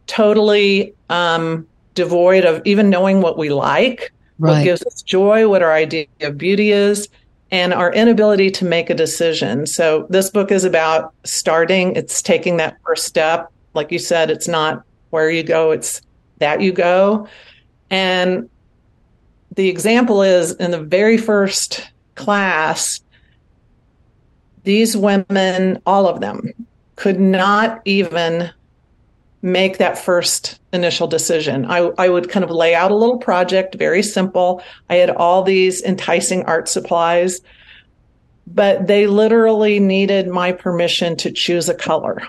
totally 0.06 0.94
um, 1.08 1.66
devoid 1.94 2.44
of 2.44 2.60
even 2.64 2.90
knowing 2.90 3.20
what 3.20 3.38
we 3.38 3.50
like, 3.50 4.12
right. 4.38 4.52
what 4.52 4.64
gives 4.64 4.82
us 4.84 5.02
joy, 5.02 5.48
what 5.48 5.62
our 5.62 5.72
idea 5.72 6.06
of 6.22 6.36
beauty 6.36 6.72
is, 6.72 7.08
and 7.50 7.72
our 7.72 7.92
inability 7.92 8.50
to 8.50 8.64
make 8.64 8.90
a 8.90 8.94
decision. 8.94 9.66
So, 9.66 10.06
this 10.10 10.30
book 10.30 10.50
is 10.50 10.64
about 10.64 11.14
starting, 11.24 11.94
it's 11.94 12.22
taking 12.22 12.56
that 12.56 12.76
first 12.84 13.04
step. 13.04 13.50
Like 13.74 13.92
you 13.92 13.98
said, 13.98 14.30
it's 14.30 14.48
not 14.48 14.82
where 15.10 15.30
you 15.30 15.42
go, 15.42 15.70
it's 15.70 16.02
that 16.38 16.60
you 16.60 16.72
go. 16.72 17.28
And 17.90 18.48
the 19.54 19.68
example 19.68 20.22
is 20.22 20.52
in 20.52 20.70
the 20.70 20.82
very 20.82 21.16
first 21.16 21.90
class, 22.14 23.00
these 24.64 24.96
women, 24.96 25.80
all 25.86 26.08
of 26.08 26.20
them, 26.20 26.52
could 26.96 27.20
not 27.20 27.80
even 27.84 28.50
make 29.42 29.78
that 29.78 29.98
first 29.98 30.58
initial 30.72 31.06
decision. 31.06 31.66
I, 31.66 31.78
I 31.98 32.08
would 32.08 32.28
kind 32.28 32.44
of 32.44 32.50
lay 32.50 32.74
out 32.74 32.90
a 32.90 32.96
little 32.96 33.18
project, 33.18 33.74
very 33.74 34.02
simple. 34.02 34.62
I 34.88 34.96
had 34.96 35.10
all 35.10 35.42
these 35.42 35.82
enticing 35.82 36.44
art 36.44 36.68
supplies, 36.68 37.40
but 38.46 38.86
they 38.86 39.06
literally 39.06 39.78
needed 39.80 40.28
my 40.28 40.52
permission 40.52 41.16
to 41.18 41.30
choose 41.30 41.68
a 41.68 41.74
color. 41.74 42.22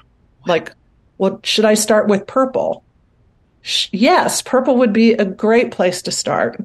Like, 0.45 0.71
well, 1.17 1.39
should 1.43 1.65
I 1.65 1.73
start 1.73 2.07
with 2.07 2.27
purple? 2.27 2.83
Yes, 3.91 4.41
purple 4.41 4.77
would 4.77 4.93
be 4.93 5.13
a 5.13 5.25
great 5.25 5.71
place 5.71 6.01
to 6.03 6.11
start. 6.11 6.61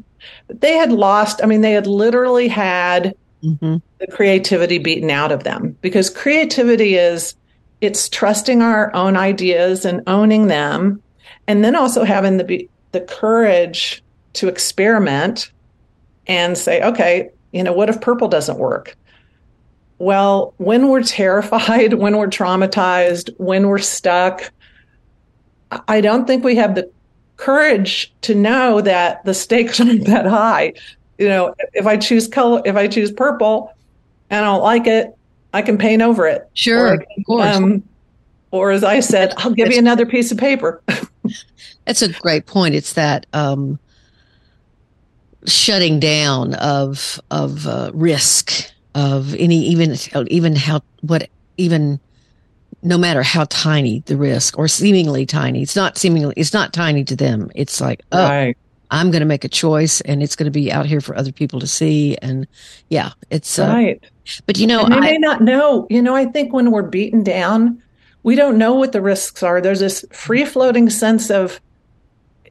But 0.47 0.61
they 0.61 0.75
had 0.75 0.93
lost, 0.93 1.41
I 1.43 1.47
mean, 1.47 1.63
they 1.63 1.73
had 1.73 1.87
literally 1.87 2.49
had 2.49 3.15
mm-hmm. 3.43 3.77
the 3.99 4.07
creativity 4.07 4.79
beaten 4.79 5.11
out 5.11 5.33
of 5.33 5.45
them 5.45 5.77
because 5.81 6.11
creativity 6.11 6.97
is 6.97 7.35
it's 7.83 8.09
trusting 8.09 8.63
our 8.63 8.95
own 8.95 9.17
ideas 9.17 9.85
and 9.85 10.03
owning 10.07 10.47
them 10.47 11.03
and 11.49 11.65
then 11.65 11.77
also 11.77 12.05
having 12.05 12.39
the 12.39 12.69
the 12.93 13.01
courage 13.01 14.03
to 14.35 14.49
experiment 14.49 15.51
and 16.27 16.57
say 16.57 16.81
okay 16.83 17.29
you 17.51 17.63
know 17.63 17.73
what 17.73 17.91
if 17.91 18.01
purple 18.01 18.29
doesn't 18.29 18.59
work? 18.59 18.97
Well 19.99 20.55
when 20.57 20.89
we're 20.89 21.03
terrified 21.21 21.95
when 21.95 22.17
we're 22.17 22.29
traumatized 22.29 23.29
when 23.39 23.69
we're 23.69 23.79
stuck 23.79 24.51
i 25.89 26.01
don't 26.01 26.27
think 26.27 26.45
we 26.45 26.55
have 26.55 26.75
the 26.75 26.89
courage 27.37 28.13
to 28.21 28.35
know 28.35 28.81
that 28.81 29.25
the 29.25 29.35
stakes 29.35 29.81
aren't 29.81 30.07
that 30.07 30.27
high. 30.27 30.73
You 31.19 31.29
know 31.29 31.55
if 31.75 31.87
i 31.87 31.97
choose 31.97 32.29
color 32.29 32.63
if 32.65 32.77
i 32.77 32.87
choose 32.87 33.11
purple 33.11 33.75
and 34.31 34.45
i 34.45 34.49
don't 34.49 34.63
like 34.63 34.87
it 34.87 35.17
I 35.53 35.63
can 35.63 35.79
paint 35.79 36.03
over 36.03 36.27
it. 36.27 36.49
Sure, 36.55 36.89
or, 36.89 36.95
of 36.95 37.25
course. 37.27 37.57
Um, 37.57 37.83
or 38.51 38.71
as 38.71 38.85
I 38.85 39.01
said, 39.01 39.33
I'll 39.39 39.53
give 39.53 39.73
you 39.73 39.79
another 39.79 40.07
piece 40.07 40.31
of 40.31 40.39
paper. 40.39 40.83
that's 41.87 42.03
a 42.03 42.13
great 42.13 42.47
point. 42.47 42.75
It's 42.75 42.93
that 42.95 43.27
um, 43.33 43.79
shutting 45.47 45.99
down 46.01 46.55
of 46.55 47.21
of 47.31 47.67
uh, 47.67 47.91
risk 47.95 48.71
of 48.95 49.35
any 49.35 49.57
even 49.67 49.97
even 50.29 50.55
how 50.55 50.81
what 51.01 51.29
even 51.57 51.99
no 52.83 52.99
matter 52.99 53.23
how 53.23 53.45
tiny 53.45 54.01
the 54.07 54.17
risk 54.17 54.59
or 54.59 54.69
seemingly 54.69 55.25
tiny 55.25 55.63
it's 55.63 55.77
not 55.77 55.97
seemingly 55.97 56.35
it's 56.37 56.53
not 56.53 56.73
tiny 56.73 57.05
to 57.05 57.17
them 57.17 57.51
it's 57.55 57.81
like 57.81 58.03
oh 58.13 58.29
right. 58.29 58.57
I'm 58.93 59.11
going 59.11 59.21
to 59.21 59.27
make 59.27 59.45
a 59.45 59.49
choice 59.49 60.01
and 60.03 60.23
it's 60.23 60.37
going 60.37 60.45
to 60.45 60.53
be 60.53 60.71
out 60.71 60.87
here 60.87 61.01
for 61.01 61.17
other 61.17 61.33
people 61.33 61.59
to 61.59 61.67
see 61.67 62.17
and 62.23 62.47
yeah 62.89 63.11
it's 63.31 63.59
uh, 63.59 63.67
right 63.67 64.05
but 64.47 64.59
you 64.59 64.67
know, 64.67 64.85
and 64.85 64.93
they 64.93 64.99
I, 64.99 65.01
may 65.01 65.19
not 65.19 65.41
know. 65.41 65.87
You 65.91 66.01
know, 66.01 66.15
I 66.15 66.27
think 66.27 66.53
when 66.53 66.71
we're 66.71 66.83
beaten 66.83 67.23
down, 67.23 67.83
we 68.23 68.37
don't 68.37 68.59
know 68.59 68.75
what 68.75 68.93
the 68.93 69.03
risks 69.03 69.43
are. 69.43 69.61
There's 69.61 69.81
this 69.81 70.05
free 70.13 70.45
floating 70.45 70.91
sense 70.91 71.31
of 71.31 71.61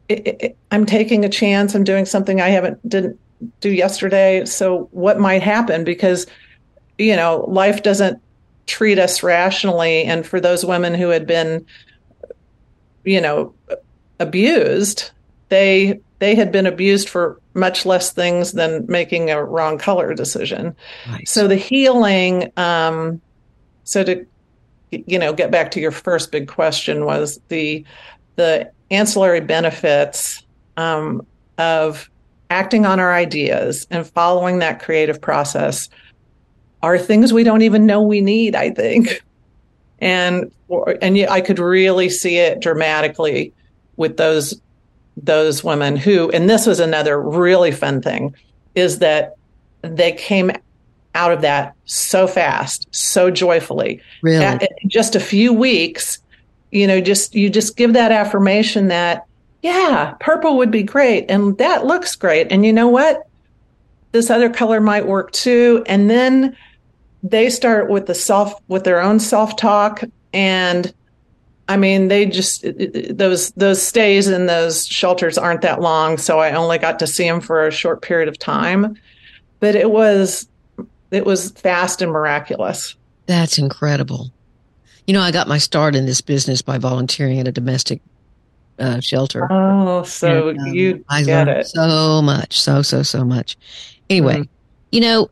it, 0.10 0.28
it, 0.28 0.58
I'm 0.72 0.86
taking 0.86 1.24
a 1.24 1.30
chance. 1.30 1.74
I'm 1.74 1.84
doing 1.84 2.06
something 2.06 2.42
I 2.42 2.50
haven't 2.50 2.88
didn't 2.88 3.20
do 3.62 3.72
yesterday. 3.72 4.44
So 4.46 4.90
what 4.92 5.20
might 5.20 5.42
happen? 5.42 5.84
Because 5.84 6.28
you 6.98 7.16
know, 7.16 7.46
life 7.48 7.84
doesn't 7.84 8.22
treat 8.68 9.00
us 9.00 9.24
rationally. 9.24 10.04
And 10.04 10.26
for 10.26 10.40
those 10.40 10.66
women 10.66 10.94
who 10.94 11.10
had 11.10 11.26
been, 11.26 11.66
you 13.06 13.22
know, 13.22 13.54
abused, 14.20 15.12
they 15.50 16.02
they 16.22 16.36
had 16.36 16.52
been 16.52 16.68
abused 16.68 17.10
for 17.10 17.42
much 17.56 17.84
less 17.84 18.14
things 18.14 18.52
than 18.52 18.86
making 18.88 19.32
a 19.32 19.44
wrong 19.44 19.80
color 19.80 20.14
decision. 20.14 20.76
So 21.26 21.48
the 21.48 21.56
healing, 21.56 22.54
um, 22.58 23.20
so 23.86 24.04
to 24.04 24.24
you 24.92 25.18
know 25.18 25.34
get 25.34 25.50
back 25.50 25.72
to 25.72 25.80
your 25.80 25.90
first 25.90 26.32
big 26.32 26.48
question 26.48 27.06
was 27.06 27.42
the 27.48 27.84
the 28.36 28.72
ancillary 28.92 29.42
benefits 29.42 30.46
um, 30.78 31.26
of 31.58 32.08
acting 32.52 32.86
on 32.86 33.00
our 33.00 33.14
ideas 33.14 33.88
and 33.90 34.06
following 34.06 34.60
that 34.60 34.80
creative 34.80 35.20
process 35.20 35.90
are 36.84 37.00
things 37.00 37.34
we 37.34 37.44
don't 37.44 37.62
even 37.62 37.86
know 37.86 38.02
we 38.02 38.20
need 38.20 38.54
i 38.56 38.70
think 38.70 39.24
and 40.00 40.52
and 41.02 41.18
i 41.30 41.40
could 41.40 41.60
really 41.60 42.10
see 42.10 42.38
it 42.38 42.60
dramatically 42.60 43.54
with 43.96 44.18
those 44.18 44.60
those 45.18 45.64
women 45.64 45.96
who, 45.96 46.30
and 46.32 46.50
this 46.50 46.66
was 46.66 46.80
another 46.80 47.22
really 47.22 47.72
fun 47.72 48.02
thing, 48.02 48.36
is 48.76 49.00
that 49.00 49.36
they 49.82 50.12
came 50.12 50.52
out 51.14 51.32
of 51.32 51.42
that 51.42 51.76
so 51.86 52.28
fast, 52.28 52.88
so 52.92 53.30
joyfully. 53.30 54.02
Really? 54.22 54.46
At, 54.46 54.70
just 54.88 55.16
a 55.16 55.20
few 55.20 55.52
weeks, 55.52 56.20
you 56.72 56.88
know, 56.88 57.02
just 57.02 57.36
you 57.36 57.50
just 57.50 57.76
give 57.76 57.94
that 57.94 58.12
affirmation 58.12 58.88
that, 58.88 59.26
yeah, 59.62 60.14
purple 60.22 60.58
would 60.58 60.72
be 60.72 60.84
great. 60.84 61.30
And 61.30 61.58
that 61.58 61.86
looks 61.86 62.16
great. 62.16 62.48
And 62.50 62.66
you 62.66 62.72
know 62.72 62.88
what? 62.88 63.28
This 64.14 64.30
other 64.30 64.50
color 64.50 64.80
might 64.80 65.06
work 65.06 65.32
too. 65.32 65.84
And 65.86 66.10
then 66.10 66.56
they 67.24 67.50
start 67.50 67.90
with 67.90 68.08
the 68.08 68.16
self 68.16 68.54
with 68.68 68.84
their 68.84 69.02
own 69.02 69.20
self-talk 69.20 70.04
and 70.34 70.94
I 71.72 71.78
mean, 71.78 72.10
they 72.10 72.26
just 72.26 72.66
those 73.18 73.52
those 73.52 73.82
stays 73.82 74.28
in 74.28 74.46
those 74.48 74.86
shelters 74.86 75.38
aren't 75.38 75.62
that 75.62 75.80
long, 75.80 76.18
so 76.18 76.40
I 76.40 76.52
only 76.52 76.78
got 76.78 77.00
to 77.00 77.08
see 77.08 77.24
them 77.24 77.40
for 77.40 77.66
a 77.66 77.72
short 77.72 78.02
period 78.02 78.28
of 78.28 78.38
time. 78.38 78.98
But 79.62 79.76
it 79.76 79.90
was 79.90 80.50
it 81.12 81.26
was 81.26 81.52
fast 81.52 82.02
and 82.02 82.12
miraculous. 82.12 82.98
That's 83.26 83.58
incredible. 83.58 84.34
You 85.08 85.14
know, 85.14 85.22
I 85.22 85.32
got 85.32 85.48
my 85.48 85.60
start 85.60 85.96
in 85.96 86.06
this 86.06 86.20
business 86.20 86.62
by 86.62 86.78
volunteering 86.78 87.40
at 87.40 87.48
a 87.48 87.54
domestic 87.54 88.02
uh, 88.78 89.00
shelter. 89.00 89.48
Oh, 89.50 90.04
so 90.04 90.50
and, 90.50 90.60
um, 90.60 90.74
you 90.74 91.06
I 91.08 91.24
get 91.24 91.48
it 91.48 91.68
so 91.68 92.22
much, 92.22 92.60
so 92.60 92.82
so 92.82 93.02
so 93.02 93.24
much. 93.24 93.56
Anyway, 94.10 94.40
mm. 94.40 94.50
you 94.92 95.00
know, 95.00 95.30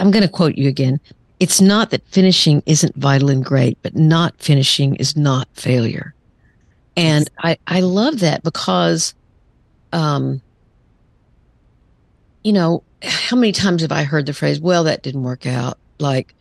I'm 0.00 0.10
going 0.10 0.24
to 0.24 0.28
quote 0.28 0.56
you 0.56 0.68
again. 0.68 0.98
It's 1.40 1.60
not 1.60 1.90
that 1.90 2.06
finishing 2.08 2.62
isn't 2.66 2.94
vital 2.96 3.30
and 3.30 3.44
great, 3.44 3.78
but 3.82 3.96
not 3.96 4.34
finishing 4.38 4.94
is 4.96 5.16
not 5.16 5.48
failure. 5.54 6.14
And 6.96 7.30
I, 7.38 7.56
I 7.66 7.80
love 7.80 8.20
that 8.20 8.42
because, 8.42 9.14
um, 9.92 10.42
you 12.44 12.52
know, 12.52 12.82
how 13.02 13.36
many 13.36 13.52
times 13.52 13.82
have 13.82 13.92
I 13.92 14.02
heard 14.02 14.26
the 14.26 14.34
phrase, 14.34 14.60
well, 14.60 14.84
that 14.84 15.02
didn't 15.02 15.22
work 15.22 15.46
out? 15.46 15.78
Like, 15.98 16.34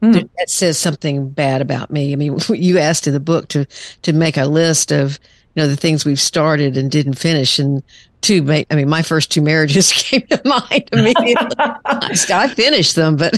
mm. 0.00 0.28
that 0.38 0.50
says 0.50 0.78
something 0.78 1.28
bad 1.28 1.60
about 1.60 1.90
me. 1.90 2.12
I 2.12 2.16
mean, 2.16 2.38
you 2.48 2.78
asked 2.78 3.06
in 3.06 3.12
the 3.12 3.20
book 3.20 3.48
to, 3.48 3.66
to 4.02 4.12
make 4.12 4.36
a 4.36 4.46
list 4.46 4.90
of, 4.90 5.18
you 5.54 5.62
know, 5.62 5.68
the 5.68 5.76
things 5.76 6.04
we've 6.04 6.20
started 6.20 6.76
and 6.76 6.90
didn't 6.90 7.14
finish. 7.14 7.58
And 7.58 7.82
two, 8.20 8.44
I 8.70 8.74
mean, 8.74 8.88
my 8.88 9.02
first 9.02 9.30
two 9.30 9.42
marriages 9.42 9.92
came 9.94 10.22
to 10.28 10.40
mind 10.44 10.88
immediately. 10.92 11.56
I 11.58 12.52
finished 12.54 12.96
them, 12.96 13.16
but 13.16 13.34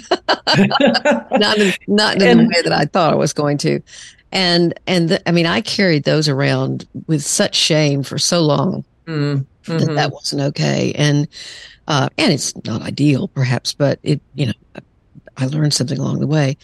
not 1.33 1.59
in, 1.59 1.75
not 1.87 2.17
in 2.17 2.23
and, 2.23 2.41
the 2.41 2.53
way 2.55 2.63
that 2.63 2.73
I 2.73 2.87
thought 2.87 3.13
I 3.13 3.17
was 3.17 3.33
going 3.33 3.59
to. 3.59 3.81
And, 4.33 4.79
and 4.87 5.11
the, 5.11 5.29
I 5.29 5.33
mean, 5.33 5.47
I 5.47 5.61
carried 5.61 6.05
those 6.05 6.29
around 6.29 6.87
with 7.07 7.23
such 7.23 7.55
shame 7.55 8.03
for 8.03 8.19
so 8.19 8.41
long 8.43 8.85
mm, 9.07 9.45
mm-hmm. 9.65 9.79
that 9.79 9.95
that 9.95 10.13
wasn't 10.13 10.43
okay. 10.43 10.93
And, 10.97 11.29
uh, 11.87 12.09
and 12.19 12.33
it's 12.33 12.55
not 12.65 12.83
ideal 12.83 13.29
perhaps, 13.29 13.73
but 13.73 13.99
it, 14.03 14.21
you 14.35 14.47
know, 14.47 14.81
I 15.37 15.47
learned 15.47 15.75
something 15.75 15.99
along 15.99 16.21
the 16.21 16.27
way. 16.27 16.57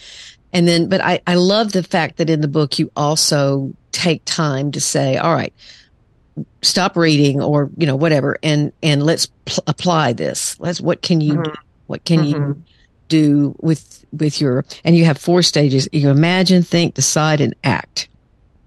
And 0.52 0.66
then, 0.66 0.88
but 0.88 1.00
I, 1.00 1.20
I 1.26 1.34
love 1.34 1.72
the 1.72 1.82
fact 1.82 2.16
that 2.16 2.28
in 2.28 2.40
the 2.40 2.48
book 2.48 2.78
you 2.78 2.90
also 2.96 3.74
take 3.92 4.24
time 4.24 4.72
to 4.72 4.80
say, 4.80 5.16
all 5.16 5.34
right, 5.34 5.52
stop 6.62 6.96
reading 6.96 7.40
or, 7.40 7.70
you 7.76 7.86
know, 7.86 7.96
whatever, 7.96 8.38
and, 8.42 8.72
and 8.82 9.02
let's 9.02 9.26
pl- 9.44 9.64
apply 9.66 10.12
this. 10.14 10.58
Let's, 10.58 10.80
what 10.80 11.02
can 11.02 11.20
you, 11.20 11.34
mm-hmm. 11.34 11.52
what 11.86 12.04
can 12.04 12.20
mm-hmm. 12.20 12.28
you 12.28 12.62
do 13.08 13.54
with, 13.60 14.04
with 14.12 14.40
your, 14.40 14.64
and 14.84 14.96
you 14.96 15.04
have 15.04 15.18
four 15.18 15.42
stages. 15.42 15.88
You 15.92 16.08
imagine, 16.08 16.62
think, 16.62 16.94
decide, 16.94 17.40
and 17.40 17.54
act. 17.62 18.08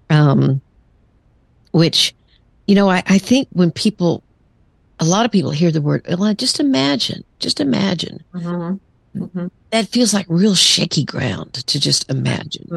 Um, 0.08 0.60
which, 1.72 2.14
you 2.66 2.74
know, 2.74 2.88
I, 2.88 3.02
I 3.06 3.18
think 3.18 3.48
when 3.50 3.72
people, 3.72 4.22
a 5.00 5.04
lot 5.04 5.26
of 5.26 5.32
people 5.32 5.50
hear 5.50 5.70
the 5.70 5.82
word, 5.82 6.06
just 6.38 6.60
imagine, 6.60 7.24
just 7.38 7.60
imagine. 7.60 8.22
Mm-hmm. 8.32 9.22
Mm-hmm. 9.24 9.46
That 9.70 9.88
feels 9.88 10.14
like 10.14 10.26
real 10.28 10.54
shaky 10.54 11.04
ground 11.04 11.54
to 11.54 11.80
just 11.80 12.08
imagine. 12.08 12.68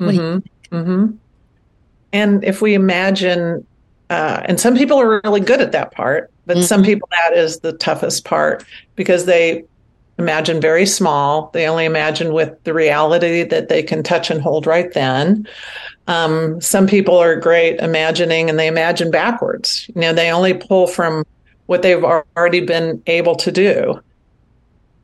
Mm-hmm. 0.00 1.16
And 2.12 2.44
if 2.44 2.60
we 2.60 2.74
imagine, 2.74 3.66
uh, 4.08 4.42
and 4.44 4.60
some 4.60 4.76
people 4.76 5.00
are 5.00 5.20
really 5.24 5.40
good 5.40 5.60
at 5.60 5.72
that 5.72 5.92
part, 5.92 6.30
but 6.46 6.56
mm-hmm. 6.56 6.66
some 6.66 6.82
people 6.82 7.08
that 7.12 7.32
is 7.36 7.60
the 7.60 7.72
toughest 7.72 8.24
part 8.24 8.64
because 8.96 9.26
they 9.26 9.64
imagine 10.18 10.60
very 10.60 10.86
small. 10.86 11.50
They 11.52 11.66
only 11.66 11.84
imagine 11.84 12.32
with 12.32 12.62
the 12.64 12.74
reality 12.74 13.42
that 13.44 13.68
they 13.68 13.82
can 13.82 14.02
touch 14.02 14.30
and 14.30 14.40
hold 14.40 14.66
right 14.66 14.92
then. 14.92 15.48
Um, 16.06 16.60
some 16.60 16.86
people 16.86 17.16
are 17.16 17.36
great 17.36 17.78
imagining 17.80 18.50
and 18.50 18.58
they 18.58 18.66
imagine 18.66 19.10
backwards. 19.10 19.88
You 19.94 20.02
know, 20.02 20.12
they 20.12 20.30
only 20.30 20.54
pull 20.54 20.86
from 20.86 21.24
what 21.66 21.82
they've 21.82 22.02
already 22.02 22.60
been 22.60 23.02
able 23.06 23.36
to 23.36 23.52
do. 23.52 24.00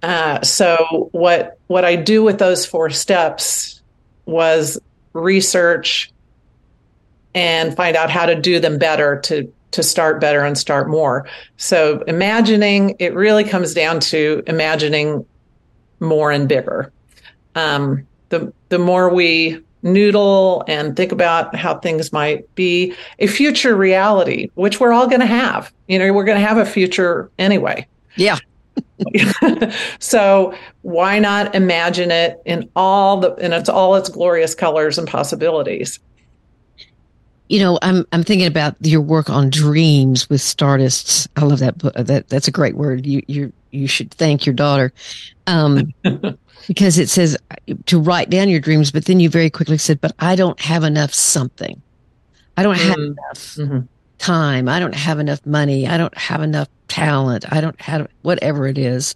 Uh, 0.03 0.43
so 0.43 1.09
what 1.13 1.59
what 1.69 1.85
I 1.85 1.97
do 1.97 2.23
with 2.23 2.39
those 2.39 2.67
four 2.67 2.91
steps 2.91 3.81
was 4.27 4.79
research 5.15 6.11
and 7.37 7.77
find 7.77 7.97
out 7.97 8.11
how 8.11 8.27
to 8.27 8.35
do 8.35 8.59
them 8.59 8.79
better 8.79 9.21
to 9.21 9.53
to 9.73 9.83
start 9.83 10.21
better 10.21 10.43
and 10.43 10.57
start 10.57 10.89
more. 10.89 11.29
So 11.59 12.03
imagining 12.07 12.97
it 12.99 13.15
really 13.15 13.45
comes 13.45 13.75
down 13.75 14.01
to 14.01 14.43
imagining 14.47 15.27
more 16.01 16.33
and 16.33 16.49
bigger. 16.49 16.91
Um, 17.55 18.07
the 18.31 18.53
the 18.71 18.79
more 18.79 19.13
we 19.13 19.61
noodle 19.83 20.65
and 20.67 20.97
think 20.97 21.13
about 21.13 21.55
how 21.55 21.79
things 21.79 22.13
might 22.13 22.53
be 22.55 22.95
a 23.19 23.27
future 23.27 23.77
reality, 23.77 24.51
which 24.55 24.81
we're 24.81 24.93
all 24.93 25.07
going 25.07 25.21
to 25.21 25.27
have. 25.27 25.73
You 25.87 25.99
know, 25.99 26.13
we're 26.13 26.25
going 26.25 26.41
to 26.41 26.47
have 26.47 26.57
a 26.57 26.67
future 26.67 27.31
anyway. 27.39 27.87
Yeah. 28.17 28.39
so 29.99 30.55
why 30.83 31.19
not 31.19 31.55
imagine 31.55 32.11
it 32.11 32.41
in 32.47 32.69
all 32.75 33.21
the 33.21 33.35
in 33.35 33.53
its 33.53 33.69
all 33.69 33.95
its 33.95 34.09
glorious 34.09 34.55
colors 34.55 34.97
and 34.97 35.07
possibilities? 35.07 36.01
You 37.49 37.61
know, 37.61 37.79
I'm 37.83 38.07
I'm 38.13 38.25
thinking 38.25 38.47
about 38.47 38.77
your 38.81 39.01
work 39.01 39.31
on 39.31 39.51
dreams 39.51 40.29
with 40.29 40.41
Startists. 40.41 41.29
I 41.37 41.45
love 41.45 41.61
that 41.61 41.79
book. 41.79 41.95
That 41.95 42.29
that's 42.29 42.49
a 42.49 42.53
great 42.53 42.77
word. 42.77 43.07
You 43.07 43.23
you 43.29 43.53
you 43.71 43.87
should 43.87 44.13
thank 44.13 44.47
your 44.47 44.55
daughter, 44.55 44.93
um, 45.47 45.95
because 46.67 46.99
it 46.99 47.09
says 47.09 47.37
to 47.87 48.01
write 48.01 48.31
down 48.31 48.49
your 48.49 48.61
dreams. 48.61 48.91
But 48.91 49.05
then 49.05 49.21
you 49.21 49.31
very 49.31 49.51
quickly 49.51 49.79
said, 49.79 50.01
"But 50.01 50.13
I 50.19 50.35
don't 50.35 50.61
have 50.61 50.83
enough 50.83 51.15
something. 51.15 51.81
I 52.57 52.63
don't 52.63 52.79
have 52.79 52.97
mm-hmm. 52.97 53.13
enough." 53.13 53.39
Mm-hmm 53.55 53.81
time. 54.19 54.69
I 54.69 54.79
don't 54.79 54.95
have 54.95 55.19
enough 55.19 55.45
money. 55.45 55.87
I 55.87 55.97
don't 55.97 56.17
have 56.17 56.43
enough 56.43 56.69
talent. 56.89 57.45
I 57.53 57.61
don't 57.61 57.81
have 57.81 58.09
whatever 58.23 58.67
it 58.67 58.79
is 58.79 59.15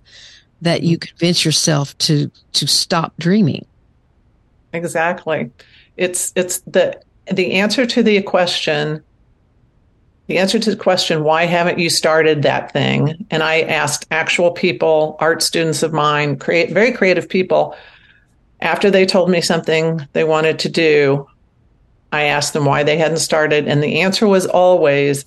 that 0.62 0.82
you 0.82 0.98
convince 0.98 1.44
yourself 1.44 1.96
to 1.98 2.30
to 2.52 2.66
stop 2.66 3.14
dreaming. 3.18 3.66
Exactly. 4.72 5.50
It's 5.96 6.32
it's 6.36 6.60
the 6.60 7.00
the 7.30 7.52
answer 7.52 7.86
to 7.86 8.02
the 8.02 8.22
question 8.22 9.02
the 10.26 10.38
answer 10.38 10.58
to 10.58 10.70
the 10.70 10.76
question 10.76 11.24
why 11.24 11.44
haven't 11.44 11.78
you 11.78 11.90
started 11.90 12.42
that 12.42 12.72
thing 12.72 13.26
and 13.30 13.42
i 13.42 13.60
asked 13.62 14.06
actual 14.10 14.50
people 14.50 15.16
art 15.20 15.42
students 15.42 15.82
of 15.82 15.92
mine 15.92 16.38
create 16.38 16.72
very 16.72 16.92
creative 16.92 17.28
people 17.28 17.76
after 18.60 18.90
they 18.90 19.06
told 19.06 19.30
me 19.30 19.40
something 19.40 20.06
they 20.12 20.24
wanted 20.24 20.58
to 20.58 20.68
do 20.68 21.26
I 22.12 22.24
asked 22.24 22.52
them 22.52 22.64
why 22.64 22.82
they 22.82 22.96
hadn't 22.96 23.18
started, 23.18 23.68
and 23.68 23.82
the 23.82 24.00
answer 24.00 24.26
was 24.26 24.46
always, 24.46 25.24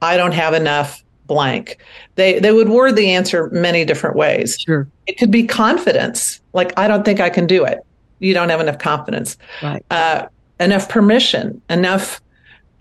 I 0.00 0.16
don't 0.16 0.32
have 0.32 0.54
enough 0.54 1.02
blank. 1.26 1.78
They 2.14 2.38
they 2.38 2.52
would 2.52 2.68
word 2.68 2.96
the 2.96 3.10
answer 3.10 3.48
many 3.50 3.84
different 3.84 4.16
ways. 4.16 4.58
Sure. 4.60 4.86
It 5.06 5.18
could 5.18 5.30
be 5.30 5.46
confidence, 5.46 6.40
like 6.52 6.72
I 6.78 6.86
don't 6.86 7.04
think 7.04 7.20
I 7.20 7.30
can 7.30 7.46
do 7.46 7.64
it. 7.64 7.84
You 8.20 8.34
don't 8.34 8.48
have 8.48 8.60
enough 8.60 8.78
confidence. 8.78 9.36
Right. 9.62 9.84
Uh, 9.90 10.26
enough 10.60 10.88
permission, 10.88 11.60
enough 11.68 12.20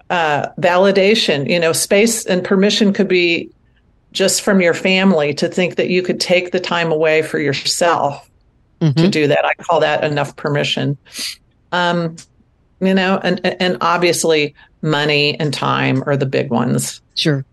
uh, 0.09 0.47
validation. 0.59 1.49
You 1.49 1.59
know, 1.59 1.73
space 1.73 2.25
and 2.25 2.43
permission 2.43 2.93
could 2.93 3.07
be 3.07 3.49
just 4.12 4.41
from 4.41 4.62
your 4.62 4.73
family 4.73 5.33
to 5.33 5.47
think 5.47 5.75
that 5.75 5.89
you 5.89 6.03
could 6.03 6.19
take 6.19 6.51
the 6.51 6.59
time 6.59 6.91
away 6.91 7.21
for 7.21 7.39
yourself 7.39 8.29
mm-hmm. 8.79 8.99
to 8.99 9.07
do 9.07 9.27
that. 9.27 9.45
I 9.45 9.53
call 9.55 9.79
that 9.79 10.03
enough 10.03 10.36
permission. 10.36 10.97
Um, 11.71 12.15
you 12.79 12.93
know, 12.93 13.19
and 13.23 13.39
and 13.62 13.77
obviously 13.81 14.53
money 14.81 15.39
and 15.39 15.53
time 15.53 16.03
are 16.05 16.17
the 16.17 16.25
big 16.25 16.51
ones. 16.51 17.01
Sure. 17.15 17.45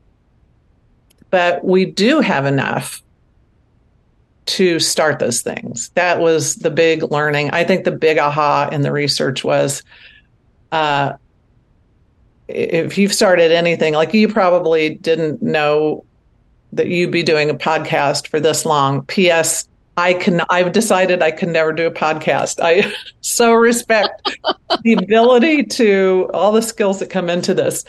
But 1.31 1.65
we 1.65 1.85
do 1.85 2.21
have 2.21 2.45
enough 2.45 3.03
to 4.47 4.81
start 4.81 5.21
those 5.21 5.43
things. 5.43 5.91
That 5.91 6.19
was 6.19 6.57
the 6.57 6.71
big 6.71 7.05
learning. 7.05 7.51
I 7.51 7.63
think 7.63 7.85
the 7.85 7.93
big 7.93 8.19
aha 8.19 8.69
in 8.73 8.83
the 8.83 8.91
research 8.91 9.45
was 9.45 9.85
uh, 10.73 11.15
if 12.49 12.99
you've 12.99 13.15
started 13.15 13.53
anything, 13.53 13.95
like 13.95 14.13
you 14.13 14.29
probably 14.29 14.95
didn't 14.95 15.43
know 15.43 16.05
that 16.73 16.89
you'd 16.89 17.11
be 17.11 17.23
doing 17.23 17.51
a 17.51 17.55
podcast 17.55 18.29
for 18.29 18.41
this 18.41 18.65
long. 18.65 19.05
P.S. 19.07 19.69
I 19.97 20.15
can 20.15 20.41
I've 20.51 20.73
decided 20.73 21.23
I 21.23 21.31
can 21.31 21.53
never 21.53 21.73
do 21.73 21.87
a 21.87 21.91
podcast. 21.91 22.61
I 22.63 22.93
so 23.21 23.53
respect 23.53 24.37
the 24.83 24.95
ability 24.95 25.65
to 25.65 26.31
all 26.33 26.53
the 26.53 26.63
skills 26.63 27.01
that 27.01 27.11
come 27.11 27.29
into 27.29 27.55
this. 27.55 27.85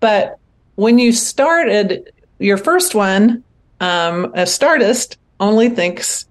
But 0.00 0.38
when 0.74 0.98
you 0.98 1.12
started 1.12 2.12
your 2.38 2.56
first 2.56 2.94
one, 2.94 3.42
um, 3.80 4.26
a 4.26 4.42
startist 4.42 5.16
only 5.40 5.68
thinks 5.68 6.26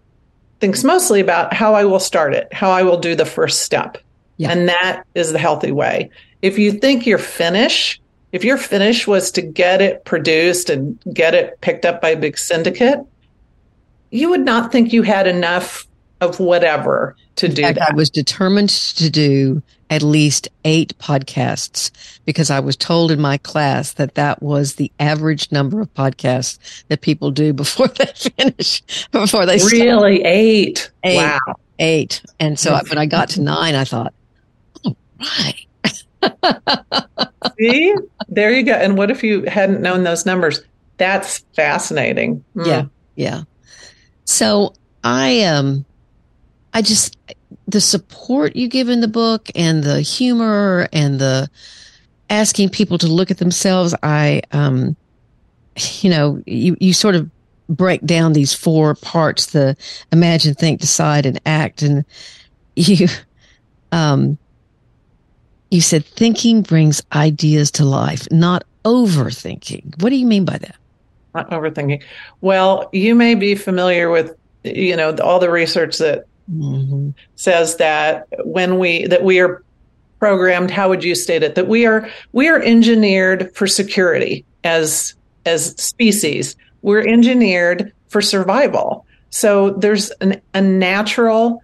thinks 0.59 0.83
mostly 0.83 1.19
about 1.19 1.53
how 1.53 1.73
I 1.73 1.83
will 1.83 1.99
start 1.99 2.33
it, 2.33 2.51
how 2.53 2.69
I 2.69 2.83
will 2.83 2.97
do 2.97 3.15
the 3.15 3.25
first 3.25 3.61
step. 3.61 3.97
Yeah. 4.37 4.51
And 4.51 4.67
that 4.67 5.03
is 5.15 5.31
the 5.31 5.39
healthy 5.39 5.71
way. 5.71 6.09
If 6.41 6.57
you 6.57 6.71
think 6.71 7.05
your 7.05 7.17
finish, 7.17 8.01
if 8.31 8.43
your 8.43 8.57
finish 8.57 9.07
was 9.07 9.31
to 9.31 9.41
get 9.41 9.81
it 9.81 10.03
produced 10.05 10.69
and 10.69 10.99
get 11.13 11.33
it 11.33 11.59
picked 11.61 11.85
up 11.85 12.01
by 12.01 12.09
a 12.09 12.17
big 12.17 12.37
syndicate, 12.37 12.99
you 14.09 14.29
would 14.29 14.41
not 14.41 14.71
think 14.71 14.93
you 14.93 15.03
had 15.03 15.27
enough 15.27 15.87
of 16.21 16.39
whatever 16.39 17.15
to 17.35 17.47
do 17.47 17.61
fact, 17.61 17.79
that. 17.79 17.91
I 17.91 17.95
was 17.95 18.09
determined 18.09 18.69
to 18.69 19.09
do 19.09 19.61
at 19.89 20.01
least 20.01 20.47
eight 20.65 20.97
podcasts 20.97 21.91
because 22.25 22.49
I 22.49 22.59
was 22.59 22.75
told 22.75 23.11
in 23.11 23.19
my 23.19 23.37
class 23.37 23.93
that 23.93 24.15
that 24.15 24.41
was 24.41 24.75
the 24.75 24.91
average 24.99 25.51
number 25.51 25.81
of 25.81 25.93
podcasts 25.93 26.83
that 26.87 27.01
people 27.01 27.31
do 27.31 27.53
before 27.53 27.87
they 27.99 28.11
finish, 28.37 28.81
before 29.11 29.45
they 29.45 29.57
really 29.71 30.23
eight. 30.23 30.91
eight. 31.03 31.17
Wow. 31.17 31.55
Eight. 31.79 32.23
And 32.39 32.59
so 32.59 32.75
hmm. 32.75 32.87
when 32.89 32.97
I 32.97 33.05
got 33.05 33.29
to 33.29 33.41
nine, 33.41 33.75
I 33.75 33.83
thought, 33.83 34.13
right. 35.39 35.67
See, 37.57 37.95
there 38.29 38.51
you 38.51 38.63
go. 38.63 38.73
And 38.73 38.97
what 38.97 39.11
if 39.11 39.23
you 39.23 39.43
hadn't 39.43 39.81
known 39.81 40.03
those 40.03 40.25
numbers? 40.25 40.61
That's 40.97 41.39
fascinating. 41.55 42.43
Mm. 42.55 42.67
Yeah. 42.67 42.85
Yeah. 43.15 43.43
So 44.25 44.73
I 45.03 45.43
um, 45.43 45.85
I 46.73 46.81
just 46.81 47.17
the 47.67 47.81
support 47.81 48.55
you 48.55 48.67
give 48.67 48.89
in 48.89 49.01
the 49.01 49.07
book 49.07 49.49
and 49.55 49.83
the 49.83 50.01
humor 50.01 50.87
and 50.93 51.19
the 51.19 51.49
asking 52.29 52.69
people 52.69 52.97
to 52.99 53.07
look 53.07 53.31
at 53.31 53.37
themselves. 53.37 53.93
I 54.01 54.41
um, 54.51 54.95
you 56.01 56.09
know, 56.09 56.41
you 56.45 56.77
you 56.79 56.93
sort 56.93 57.15
of 57.15 57.29
break 57.69 58.01
down 58.05 58.33
these 58.33 58.53
four 58.53 58.95
parts: 58.95 59.47
the 59.47 59.75
imagine, 60.11 60.53
think, 60.55 60.81
decide, 60.81 61.25
and 61.25 61.39
act, 61.45 61.81
and 61.81 62.05
you 62.75 63.07
um 63.91 64.37
you 65.73 65.81
said 65.81 66.05
thinking 66.05 66.61
brings 66.61 67.01
ideas 67.13 67.71
to 67.71 67.83
life, 67.83 68.27
not 68.31 68.63
overthinking. 68.85 70.01
What 70.01 70.11
do 70.11 70.15
you 70.15 70.27
mean 70.27 70.45
by 70.45 70.59
that? 70.59 70.75
Not 71.33 71.49
overthinking. 71.49 72.03
Well, 72.41 72.89
you 72.93 73.15
may 73.15 73.33
be 73.33 73.55
familiar 73.55 74.11
with, 74.11 74.37
you 74.63 74.95
know, 74.95 75.15
all 75.15 75.39
the 75.39 75.49
research 75.49 75.97
that 75.97 76.25
mm-hmm. 76.51 77.09
says 77.35 77.77
that 77.77 78.27
when 78.45 78.77
we 78.77 79.07
that 79.07 79.23
we 79.23 79.39
are 79.39 79.63
programmed, 80.19 80.69
how 80.69 80.89
would 80.89 81.03
you 81.03 81.15
state 81.15 81.41
it? 81.41 81.55
That 81.55 81.67
we 81.67 81.87
are 81.87 82.07
we 82.33 82.49
are 82.49 82.61
engineered 82.61 83.53
for 83.55 83.65
security 83.65 84.45
as 84.63 85.15
as 85.47 85.75
species. 85.81 86.55
We're 86.83 87.07
engineered 87.07 87.91
for 88.09 88.21
survival. 88.21 89.07
So 89.31 89.71
there's 89.71 90.11
an, 90.21 90.39
a 90.53 90.61
natural 90.61 91.63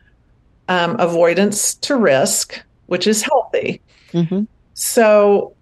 um, 0.67 0.99
avoidance 0.99 1.75
to 1.75 1.95
risk, 1.95 2.59
which 2.87 3.05
is 3.05 3.21
healthy. 3.21 3.81
Mm-hmm. 4.13 4.43
So 4.73 5.53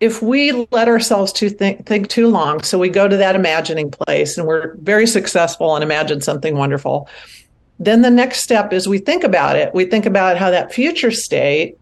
if 0.00 0.20
we 0.20 0.66
let 0.70 0.88
ourselves 0.88 1.32
to 1.34 1.48
think, 1.48 1.86
think 1.86 2.08
too 2.08 2.28
long, 2.28 2.62
so 2.62 2.78
we 2.78 2.88
go 2.88 3.08
to 3.08 3.16
that 3.16 3.34
imagining 3.34 3.90
place 3.90 4.36
and 4.36 4.46
we're 4.46 4.74
very 4.76 5.06
successful 5.06 5.74
and 5.74 5.82
imagine 5.82 6.20
something 6.20 6.56
wonderful, 6.56 7.08
then 7.78 8.02
the 8.02 8.10
next 8.10 8.40
step 8.40 8.72
is 8.72 8.86
we 8.86 8.98
think 8.98 9.24
about 9.24 9.56
it. 9.56 9.74
We 9.74 9.86
think 9.86 10.06
about 10.06 10.36
how 10.36 10.50
that 10.50 10.72
future 10.72 11.10
state 11.10 11.78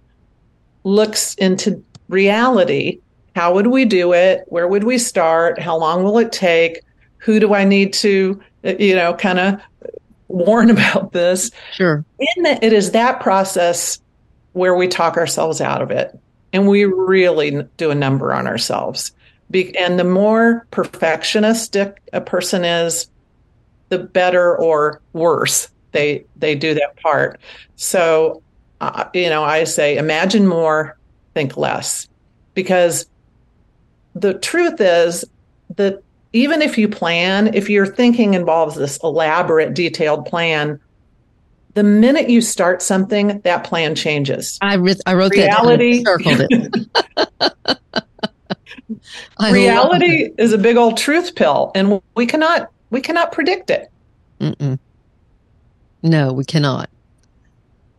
looks 0.84 1.34
into 1.34 1.82
reality. 2.08 3.00
How 3.34 3.54
would 3.54 3.68
we 3.68 3.84
do 3.84 4.12
it? 4.12 4.44
Where 4.46 4.68
would 4.68 4.84
we 4.84 4.98
start? 4.98 5.58
How 5.58 5.76
long 5.76 6.04
will 6.04 6.18
it 6.18 6.32
take? 6.32 6.82
Who 7.18 7.40
do 7.40 7.54
I 7.54 7.64
need 7.64 7.92
to, 7.94 8.40
you 8.62 8.94
know, 8.94 9.14
kind 9.14 9.38
of 9.38 9.60
warn 10.28 10.70
about 10.76 11.12
this? 11.12 11.50
Sure. 11.72 12.04
In 12.18 12.42
the, 12.42 12.64
it 12.64 12.72
is 12.72 12.92
that 12.92 13.20
process 13.20 14.01
where 14.52 14.74
we 14.74 14.88
talk 14.88 15.16
ourselves 15.16 15.60
out 15.60 15.82
of 15.82 15.90
it 15.90 16.18
and 16.52 16.68
we 16.68 16.84
really 16.84 17.62
do 17.76 17.90
a 17.90 17.94
number 17.94 18.32
on 18.32 18.46
ourselves. 18.46 19.12
Be- 19.50 19.76
and 19.76 19.98
the 19.98 20.04
more 20.04 20.66
perfectionistic 20.72 21.96
a 22.12 22.20
person 22.20 22.64
is, 22.64 23.08
the 23.88 23.98
better 23.98 24.56
or 24.56 25.02
worse 25.12 25.68
they 25.92 26.24
they 26.36 26.54
do 26.54 26.74
that 26.74 26.96
part. 26.96 27.40
So, 27.76 28.42
uh, 28.80 29.04
you 29.14 29.28
know, 29.28 29.44
I 29.44 29.64
say 29.64 29.96
imagine 29.96 30.46
more, 30.46 30.98
think 31.34 31.56
less, 31.56 32.08
because 32.54 33.06
the 34.14 34.34
truth 34.34 34.80
is 34.80 35.24
that 35.76 36.02
even 36.32 36.62
if 36.62 36.78
you 36.78 36.88
plan, 36.88 37.54
if 37.54 37.70
your 37.70 37.86
thinking 37.86 38.34
involves 38.34 38.74
this 38.74 38.98
elaborate, 39.04 39.74
detailed 39.74 40.26
plan, 40.26 40.80
the 41.74 41.82
minute 41.82 42.28
you 42.28 42.40
start 42.40 42.82
something, 42.82 43.40
that 43.40 43.64
plan 43.64 43.94
changes. 43.94 44.58
I, 44.60 44.74
re- 44.74 44.96
I 45.06 45.14
wrote 45.14 45.32
reality, 45.32 46.02
that 46.02 46.18
down, 46.18 46.18
circled 46.18 46.88
it. 47.68 47.78
reality 49.52 50.30
is 50.38 50.52
a 50.52 50.58
big 50.58 50.76
old 50.76 50.96
truth 50.96 51.34
pill, 51.34 51.72
and 51.74 52.02
we 52.14 52.26
cannot 52.26 52.70
we 52.90 53.00
cannot 53.00 53.32
predict 53.32 53.70
it. 53.70 53.90
Mm-mm. 54.40 54.78
No, 56.02 56.32
we 56.32 56.44
cannot. 56.44 56.90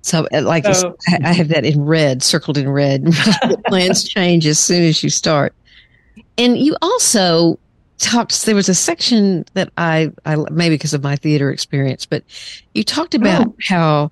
So, 0.01 0.27
uh, 0.33 0.41
like 0.41 0.65
so, 0.65 0.95
I 1.23 1.31
have 1.31 1.47
that 1.47 1.65
in 1.65 1.85
red, 1.85 2.21
circled 2.21 2.57
in 2.57 2.69
red. 2.69 3.07
plans 3.67 4.03
change 4.03 4.45
as 4.45 4.59
soon 4.59 4.83
as 4.83 5.01
you 5.01 5.09
start. 5.09 5.55
And 6.37 6.57
you 6.57 6.75
also 6.81 7.57
talked 7.97 8.45
there 8.45 8.55
was 8.55 8.69
a 8.69 8.75
section 8.75 9.45
that 9.53 9.71
I, 9.77 10.11
I 10.25 10.37
maybe 10.51 10.75
because 10.75 10.93
of 10.93 11.03
my 11.03 11.15
theater 11.15 11.51
experience 11.51 12.05
but 12.05 12.23
you 12.73 12.83
talked 12.83 13.15
about 13.15 13.47
oh. 13.47 13.55
how 13.61 14.11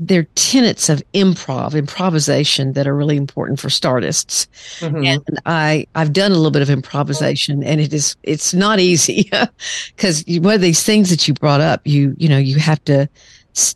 there 0.00 0.20
are 0.20 0.28
tenets 0.34 0.88
of 0.88 1.02
improv 1.12 1.76
improvisation 1.76 2.72
that 2.72 2.86
are 2.86 2.94
really 2.94 3.16
important 3.16 3.60
for 3.60 3.68
startists 3.68 4.46
mm-hmm. 4.80 5.04
and 5.04 5.40
i 5.46 5.86
i've 5.94 6.12
done 6.12 6.32
a 6.32 6.34
little 6.34 6.50
bit 6.50 6.62
of 6.62 6.70
improvisation 6.70 7.62
and 7.62 7.80
it 7.80 7.92
is 7.92 8.16
it's 8.22 8.52
not 8.52 8.80
easy 8.80 9.30
because 9.96 10.24
one 10.28 10.54
of 10.54 10.60
these 10.60 10.82
things 10.82 11.10
that 11.10 11.26
you 11.28 11.34
brought 11.34 11.60
up 11.60 11.80
you 11.84 12.14
you 12.18 12.28
know 12.28 12.38
you 12.38 12.58
have 12.58 12.82
to 12.84 13.08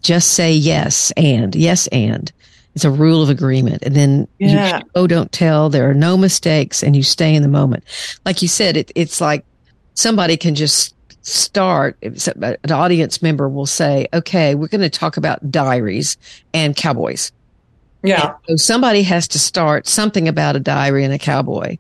just 0.02 0.32
say 0.32 0.52
yes 0.52 1.12
and 1.16 1.54
yes 1.54 1.86
and 1.88 2.32
it's 2.78 2.84
a 2.84 2.90
rule 2.92 3.24
of 3.24 3.28
agreement. 3.28 3.82
And 3.82 3.96
then 3.96 4.28
yeah. 4.38 4.78
you 4.78 4.84
oh, 4.94 5.08
don't 5.08 5.32
tell. 5.32 5.68
There 5.68 5.90
are 5.90 5.94
no 5.94 6.16
mistakes 6.16 6.84
and 6.84 6.94
you 6.94 7.02
stay 7.02 7.34
in 7.34 7.42
the 7.42 7.48
moment. 7.48 7.82
Like 8.24 8.40
you 8.40 8.46
said, 8.46 8.76
it, 8.76 8.92
it's 8.94 9.20
like 9.20 9.44
somebody 9.94 10.36
can 10.36 10.54
just 10.54 10.94
start. 11.26 11.98
Uh, 12.04 12.54
an 12.62 12.70
audience 12.70 13.20
member 13.20 13.48
will 13.48 13.66
say, 13.66 14.06
okay, 14.14 14.54
we're 14.54 14.68
going 14.68 14.80
to 14.80 14.88
talk 14.88 15.16
about 15.16 15.50
diaries 15.50 16.16
and 16.54 16.76
cowboys. 16.76 17.32
Yeah. 18.04 18.34
And 18.46 18.60
so 18.60 18.64
somebody 18.74 19.02
has 19.02 19.26
to 19.26 19.40
start 19.40 19.88
something 19.88 20.28
about 20.28 20.54
a 20.54 20.60
diary 20.60 21.02
and 21.02 21.12
a 21.12 21.18
cowboy. 21.18 21.78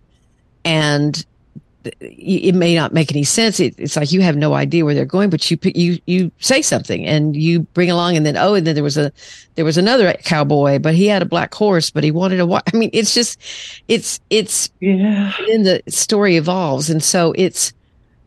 And 0.64 1.24
it 1.84 2.54
may 2.54 2.74
not 2.74 2.92
make 2.92 3.12
any 3.12 3.24
sense. 3.24 3.60
It, 3.60 3.74
it's 3.78 3.96
like 3.96 4.12
you 4.12 4.20
have 4.20 4.36
no 4.36 4.54
idea 4.54 4.84
where 4.84 4.94
they're 4.94 5.04
going, 5.04 5.30
but 5.30 5.50
you 5.50 5.58
you 5.62 5.98
you 6.06 6.30
say 6.38 6.62
something 6.62 7.06
and 7.06 7.36
you 7.36 7.60
bring 7.60 7.90
along, 7.90 8.16
and 8.16 8.26
then 8.26 8.36
oh, 8.36 8.54
and 8.54 8.66
then 8.66 8.74
there 8.74 8.84
was 8.84 8.98
a 8.98 9.12
there 9.54 9.64
was 9.64 9.78
another 9.78 10.12
cowboy, 10.24 10.78
but 10.78 10.94
he 10.94 11.06
had 11.06 11.22
a 11.22 11.26
black 11.26 11.54
horse, 11.54 11.90
but 11.90 12.04
he 12.04 12.10
wanted 12.10 12.40
a 12.40 12.46
white. 12.46 12.62
I 12.72 12.76
mean, 12.76 12.90
it's 12.92 13.14
just 13.14 13.40
it's 13.88 14.20
it's 14.30 14.70
yeah. 14.80 15.32
Then 15.46 15.62
the 15.62 15.82
story 15.88 16.36
evolves, 16.36 16.90
and 16.90 17.02
so 17.02 17.32
it's. 17.36 17.72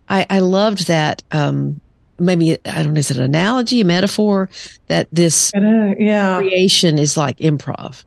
I 0.10 0.26
I 0.30 0.40
loved 0.40 0.88
that. 0.88 1.24
Um, 1.32 1.80
maybe 2.20 2.58
I 2.66 2.84
don't 2.84 2.94
know, 2.94 3.00
is 3.00 3.12
it 3.12 3.18
an 3.18 3.24
analogy, 3.24 3.82
a 3.82 3.86
metaphor 3.86 4.50
that 4.88 5.08
this 5.12 5.52
yeah 5.54 6.38
creation 6.40 6.98
is 6.98 7.18
like 7.18 7.38
improv. 7.38 8.04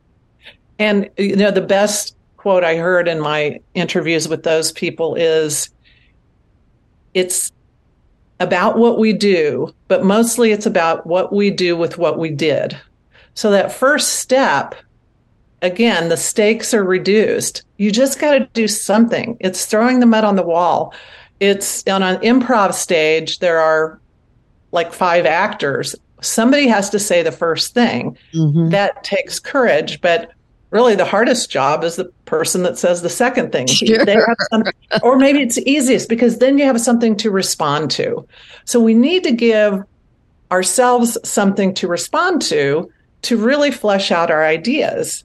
And 0.79 1.09
you 1.17 1.35
know 1.35 1.51
the 1.51 1.61
best 1.61 2.14
quote 2.45 2.63
I 2.63 2.75
heard 2.75 3.07
in 3.07 3.19
my 3.19 3.59
interviews 3.73 4.27
with 4.27 4.43
those 4.43 4.71
people 4.71 5.15
is 5.15 5.71
it's 7.15 7.51
about 8.39 8.77
what 8.77 8.99
we 8.99 9.13
do, 9.13 9.73
but 9.87 10.05
mostly 10.05 10.51
it's 10.51 10.67
about 10.67 11.07
what 11.07 11.33
we 11.33 11.49
do 11.49 11.75
with 11.75 11.97
what 11.97 12.19
we 12.19 12.29
did. 12.29 12.79
So 13.33 13.49
that 13.49 13.71
first 13.71 14.19
step, 14.19 14.75
again, 15.63 16.09
the 16.09 16.17
stakes 16.17 16.71
are 16.71 16.83
reduced. 16.83 17.63
You 17.77 17.89
just 17.89 18.19
got 18.19 18.33
to 18.33 18.47
do 18.53 18.67
something. 18.67 19.37
It's 19.39 19.65
throwing 19.65 19.99
the 19.99 20.05
mud 20.05 20.23
on 20.23 20.35
the 20.35 20.43
wall. 20.43 20.93
It's 21.39 21.83
on 21.87 22.03
an 22.03 22.17
improv 22.17 22.75
stage, 22.75 23.39
there 23.39 23.59
are 23.59 23.99
like 24.71 24.93
five 24.93 25.25
actors. 25.25 25.95
Somebody 26.21 26.67
has 26.67 26.91
to 26.91 26.99
say 26.99 27.23
the 27.23 27.31
first 27.31 27.73
thing. 27.73 28.15
Mm-hmm. 28.35 28.69
That 28.69 29.03
takes 29.03 29.39
courage, 29.39 29.99
but 29.99 30.29
really 30.71 30.95
the 30.95 31.05
hardest 31.05 31.49
job 31.49 31.83
is 31.83 31.95
the 31.95 32.05
person 32.25 32.63
that 32.63 32.77
says 32.77 33.01
the 33.01 33.09
second 33.09 33.51
thing. 33.51 33.67
Sure. 33.75 34.35
or 35.03 35.17
maybe 35.17 35.41
it's 35.41 35.57
easiest 35.59 36.09
because 36.09 36.39
then 36.39 36.57
you 36.57 36.65
have 36.65 36.79
something 36.79 37.15
to 37.17 37.29
respond 37.29 37.91
to. 37.91 38.27
So 38.63 38.79
we 38.79 38.93
need 38.93 39.23
to 39.23 39.31
give 39.31 39.83
ourselves 40.51 41.17
something 41.23 41.73
to 41.75 41.87
respond 41.87 42.41
to 42.43 42.91
to 43.23 43.37
really 43.37 43.71
flesh 43.71 44.11
out 44.11 44.31
our 44.31 44.45
ideas. 44.45 45.23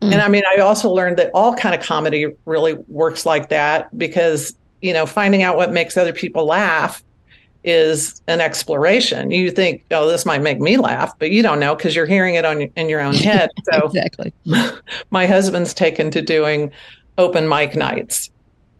Mm. 0.00 0.12
And 0.12 0.22
I 0.22 0.28
mean, 0.28 0.42
I 0.54 0.60
also 0.60 0.90
learned 0.90 1.16
that 1.18 1.30
all 1.34 1.54
kind 1.54 1.74
of 1.74 1.82
comedy 1.82 2.26
really 2.44 2.74
works 2.88 3.24
like 3.24 3.48
that 3.48 3.96
because, 3.96 4.54
you 4.80 4.92
know, 4.92 5.06
finding 5.06 5.42
out 5.42 5.56
what 5.56 5.72
makes 5.72 5.96
other 5.96 6.12
people 6.12 6.44
laugh 6.46 7.02
is 7.64 8.20
an 8.26 8.40
exploration. 8.40 9.30
You 9.30 9.50
think, 9.50 9.84
oh, 9.90 10.08
this 10.08 10.26
might 10.26 10.42
make 10.42 10.60
me 10.60 10.76
laugh, 10.76 11.16
but 11.18 11.30
you 11.30 11.42
don't 11.42 11.60
know 11.60 11.74
because 11.74 11.94
you're 11.94 12.06
hearing 12.06 12.34
it 12.34 12.44
on 12.44 12.62
in 12.62 12.88
your 12.88 13.00
own 13.00 13.14
head. 13.14 13.50
So 13.72 13.86
exactly. 13.86 14.32
My 15.10 15.26
husband's 15.26 15.72
taken 15.72 16.10
to 16.10 16.20
doing 16.20 16.72
open 17.16 17.48
mic 17.48 17.76
nights, 17.76 18.30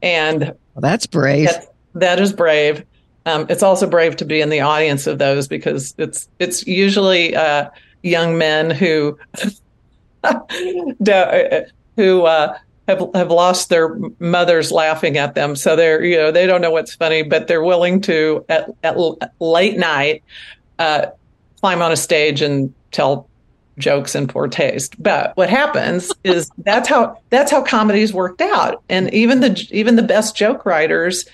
and 0.03 0.41
well, 0.41 0.81
that's 0.81 1.07
brave. 1.07 1.47
That, 1.47 1.75
that 1.95 2.21
is 2.21 2.33
brave. 2.33 2.85
Um, 3.27 3.47
it's 3.49 3.63
also 3.63 3.87
brave 3.87 4.17
to 4.17 4.25
be 4.25 4.41
in 4.41 4.49
the 4.49 4.61
audience 4.61 5.07
of 5.07 5.19
those 5.19 5.47
because 5.47 5.95
it's 5.99 6.29
it's 6.41 6.67
usually 6.67 7.37
uh, 7.37 7.71
young 8.03 8.37
men 8.37 8.71
who 8.71 9.17
who 11.97 12.23
uh, 12.25 12.59
have 12.89 13.03
have 13.15 13.31
lost 13.31 13.69
their 13.69 13.97
mothers 14.19 14.73
laughing 14.73 15.17
at 15.17 15.35
them 15.35 15.55
so 15.55 15.77
they're 15.77 16.03
you 16.03 16.17
know 16.17 16.31
they 16.31 16.47
don't 16.47 16.61
know 16.61 16.71
what's 16.71 16.95
funny 16.95 17.23
but 17.23 17.47
they're 17.47 17.63
willing 17.63 18.01
to 18.01 18.45
at, 18.49 18.69
at 18.83 18.97
late 19.41 19.79
night 19.79 20.23
uh, 20.79 21.07
climb 21.61 21.81
on 21.81 21.93
a 21.93 21.97
stage 21.97 22.43
and 22.43 22.75
tell 22.91 23.29
jokes 23.79 24.15
in 24.15 24.27
poor 24.27 24.49
taste 24.49 25.01
but 25.03 25.37
what 25.37 25.49
happens 25.49 26.13
is 26.25 26.51
that's 26.59 26.89
how 26.89 27.17
that's 27.31 27.51
how 27.51 27.63
comedy's 27.63 28.13
worked 28.13 28.41
out 28.41 28.83
and 28.89 29.13
even 29.15 29.41
the 29.41 29.69
even 29.71 29.97
the 29.97 30.03
best 30.03 30.37
joke 30.37 30.67
writers 30.67 31.25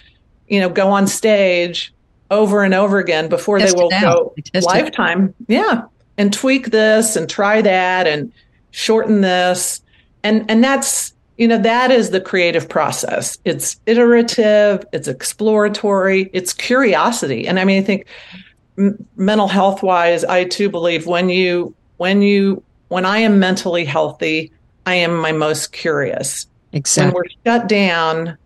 you 0.49 0.61
know 0.61 0.69
go 0.69 0.91
on 0.91 1.07
stage 1.07 1.93
over 2.31 2.63
and 2.63 2.75
over 2.75 2.99
again 2.99 3.29
before 3.29 3.59
Test 3.59 3.77
they 3.77 3.83
will 3.83 3.91
go. 3.91 4.35
They 4.37 4.59
it. 4.59 4.65
lifetime. 4.65 5.35
Yeah. 5.47 5.83
And 6.17 6.33
tweak 6.33 6.71
this 6.71 7.17
and 7.17 7.29
try 7.29 7.63
that 7.63 8.07
and 8.07 8.33
shorten 8.71 9.21
this. 9.21 9.83
And 10.23 10.51
and 10.51 10.63
that's 10.63 11.15
you 11.39 11.49
know 11.49 11.59
that 11.59 11.91
is 11.91 12.11
the 12.11 12.21
creative 12.21 12.69
process. 12.69 13.39
It's 13.45 13.81
iterative, 13.87 14.85
it's 14.93 15.09
exploratory, 15.09 16.29
it's 16.33 16.53
curiosity. 16.53 17.47
And 17.49 17.59
I 17.59 17.65
mean 17.65 17.81
I 17.83 17.85
think 17.87 18.07
m- 18.77 18.99
mental 19.17 19.49
health 19.49 19.83
wise 19.83 20.25
I 20.25 20.45
too 20.45 20.69
believe 20.69 21.07
when 21.07 21.29
you 21.31 21.75
when 21.97 22.21
you 22.23 22.63
when 22.89 23.05
I 23.07 23.19
am 23.19 23.39
mentally 23.39 23.85
healthy, 23.85 24.51
I 24.87 24.95
am 24.95 25.17
my 25.17 25.33
most 25.33 25.73
curious. 25.73 26.47
Exactly. 26.73 27.15
When 27.15 27.15
we're 27.15 27.53
shut 27.59 27.69
down, 27.69 28.37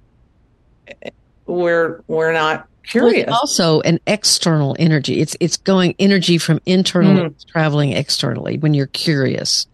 we're 1.47 2.03
we're 2.09 2.33
not 2.33 2.67
curious. 2.85 3.23
it's 3.25 3.33
also 3.33 3.81
an 3.83 3.99
external 4.07 4.77
energy. 4.79 5.21
It's 5.21 5.37
it's 5.41 5.57
going 5.57 5.95
energy 5.99 6.39
from 6.39 6.61
internal 6.67 7.31
Mm. 7.31 7.47
traveling 7.47 7.93
externally 7.93 8.59
when 8.59 8.75
you're 8.75 8.87
curious, 8.89 9.67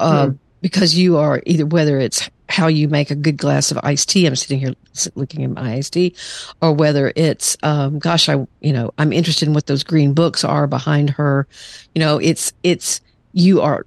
uh, 0.00 0.26
Mm. 0.26 0.38
because 0.62 0.94
you 0.96 1.16
are 1.16 1.42
either 1.46 1.66
whether 1.66 1.98
it's 1.98 2.28
how 2.48 2.68
you 2.68 2.88
make 2.88 3.10
a 3.10 3.14
good 3.14 3.36
glass 3.36 3.70
of 3.70 3.78
iced 3.82 4.08
tea. 4.08 4.26
I'm 4.26 4.36
sitting 4.36 4.60
here 4.60 4.74
looking 5.14 5.44
at 5.44 5.50
my 5.50 5.74
iced 5.74 5.92
tea, 5.94 6.14
or 6.62 6.72
whether 6.72 7.12
it's 7.16 7.56
um, 7.62 7.98
gosh, 7.98 8.28
I 8.28 8.46
you 8.60 8.72
know 8.72 8.92
I'm 8.98 9.12
interested 9.12 9.48
in 9.48 9.54
what 9.54 9.66
those 9.66 9.82
green 9.82 10.14
books 10.14 10.44
are 10.44 10.66
behind 10.66 11.10
her. 11.10 11.46
You 11.94 12.00
know, 12.00 12.18
it's 12.18 12.52
it's 12.62 13.00
you 13.32 13.60
are 13.60 13.86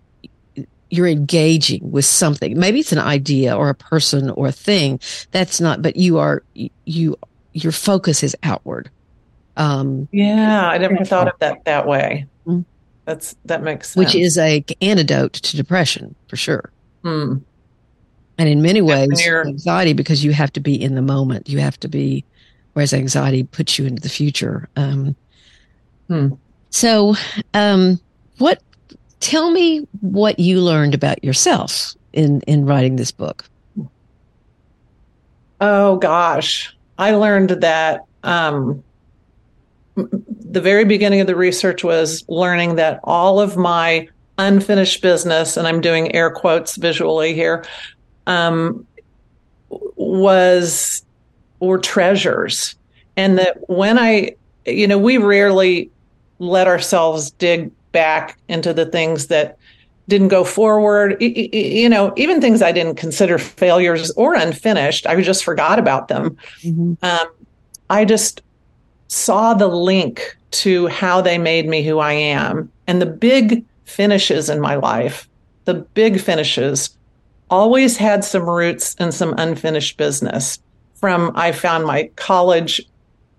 you're 0.90 1.08
engaging 1.08 1.92
with 1.92 2.06
something. 2.06 2.60
Maybe 2.60 2.80
it's 2.80 2.92
an 2.92 3.00
idea 3.00 3.56
or 3.56 3.70
a 3.70 3.76
person 3.76 4.30
or 4.32 4.48
a 4.48 4.52
thing. 4.52 5.00
That's 5.32 5.62
not, 5.62 5.82
but 5.82 5.96
you 5.96 6.18
are 6.18 6.44
you 6.86 7.18
your 7.54 7.72
focus 7.72 8.24
is 8.24 8.36
outward. 8.44 8.90
Um, 9.58 10.08
Yeah, 10.12 10.68
I 10.70 10.78
never 10.78 11.04
thought 11.04 11.28
of 11.28 11.34
that 11.40 11.66
that 11.66 11.86
way. 11.88 12.26
Mm. 12.46 12.66
That's 13.06 13.36
that 13.46 13.64
makes 13.64 13.90
sense. 13.92 13.98
which 13.98 14.16
is 14.16 14.38
a 14.38 14.64
antidote 14.82 15.34
to 15.34 15.58
depression 15.58 16.16
for 16.28 16.36
sure. 16.36 16.72
Hmm. 17.04 17.38
And 18.40 18.50
in 18.50 18.62
many 18.62 18.82
ways, 18.82 19.28
anxiety 19.28 19.94
because 19.94 20.24
you 20.24 20.32
have 20.32 20.52
to 20.54 20.60
be 20.60 20.82
in 20.82 20.96
the 20.96 21.02
moment. 21.02 21.48
You 21.48 21.60
have 21.60 21.80
to 21.82 21.88
be, 21.88 22.26
whereas 22.74 22.94
anxiety 22.94 23.44
puts 23.44 23.78
you 23.78 23.86
into 23.86 24.02
the 24.02 24.10
future. 24.10 24.68
Um, 24.76 25.16
Hmm. 26.10 26.34
So, 26.72 27.16
um, 27.54 28.00
what? 28.40 28.62
Tell 29.20 29.52
me 29.52 29.88
what 30.02 30.40
you 30.40 30.60
learned 30.60 30.96
about 30.96 31.24
yourself 31.24 31.94
in 32.14 32.42
in 32.42 32.66
writing 32.66 32.96
this 32.96 33.12
book. 33.12 33.46
Oh 35.62 35.98
gosh, 35.98 36.76
I 36.98 37.12
learned 37.12 37.52
that 37.62 38.02
um, 38.24 38.84
the 39.96 40.62
very 40.62 40.86
beginning 40.86 41.22
of 41.22 41.28
the 41.28 41.36
research 41.36 41.84
was 41.84 42.24
learning 42.28 42.76
that 42.76 43.00
all 43.04 43.40
of 43.40 43.56
my 43.56 44.08
unfinished 44.38 45.02
business, 45.02 45.58
and 45.58 45.68
I'm 45.68 45.82
doing 45.82 46.16
air 46.16 46.32
quotes 46.32 46.78
visually 46.78 47.36
here, 47.36 47.66
um, 48.28 48.86
was 49.70 51.04
were 51.60 51.78
treasures, 51.78 52.76
and 53.18 53.38
that 53.38 53.70
when 53.70 53.98
I, 53.98 54.36
you 54.66 54.88
know, 54.88 54.98
we 54.98 55.18
rarely 55.18 55.90
let 56.40 56.68
ourselves 56.68 57.32
dig 57.32 57.72
back 57.92 58.38
into 58.48 58.74
the 58.74 58.86
things 58.86 59.28
that 59.28 59.58
didn't 60.08 60.30
go 60.30 60.44
forward. 60.44 61.22
You 61.22 61.90
know, 61.90 62.14
even 62.16 62.42
things 62.42 62.62
I 62.62 62.72
didn't 62.72 62.96
consider 62.96 63.38
failures 63.38 64.12
or 64.12 64.36
unfinished, 64.36 65.06
I 65.06 65.22
just 65.22 65.44
forgot 65.44 65.80
about 65.80 66.08
them. 66.08 66.38
Um, 67.02 67.28
I 67.90 68.06
just 68.06 68.42
saw 69.08 69.54
the 69.54 69.68
link 69.68 70.38
to 70.52 70.88
how 70.88 71.22
they 71.22 71.38
made 71.38 71.68
me 71.68 71.84
who 71.84 72.00
I 72.00 72.14
am. 72.14 72.72
And 72.88 73.02
the 73.02 73.06
big 73.06 73.64
finishes 73.86 74.50
in 74.50 74.60
my 74.60 74.76
life, 74.76 75.28
the 75.66 75.74
big 75.74 76.20
finishes, 76.20 76.96
always 77.50 77.98
had 77.98 78.24
some 78.24 78.50
roots 78.50 78.96
and 79.00 79.14
some 79.14 79.34
unfinished 79.38 79.98
business. 79.98 80.60
From 80.96 81.32
I 81.36 81.52
found 81.54 81.86
my 81.86 82.10
college 82.16 82.82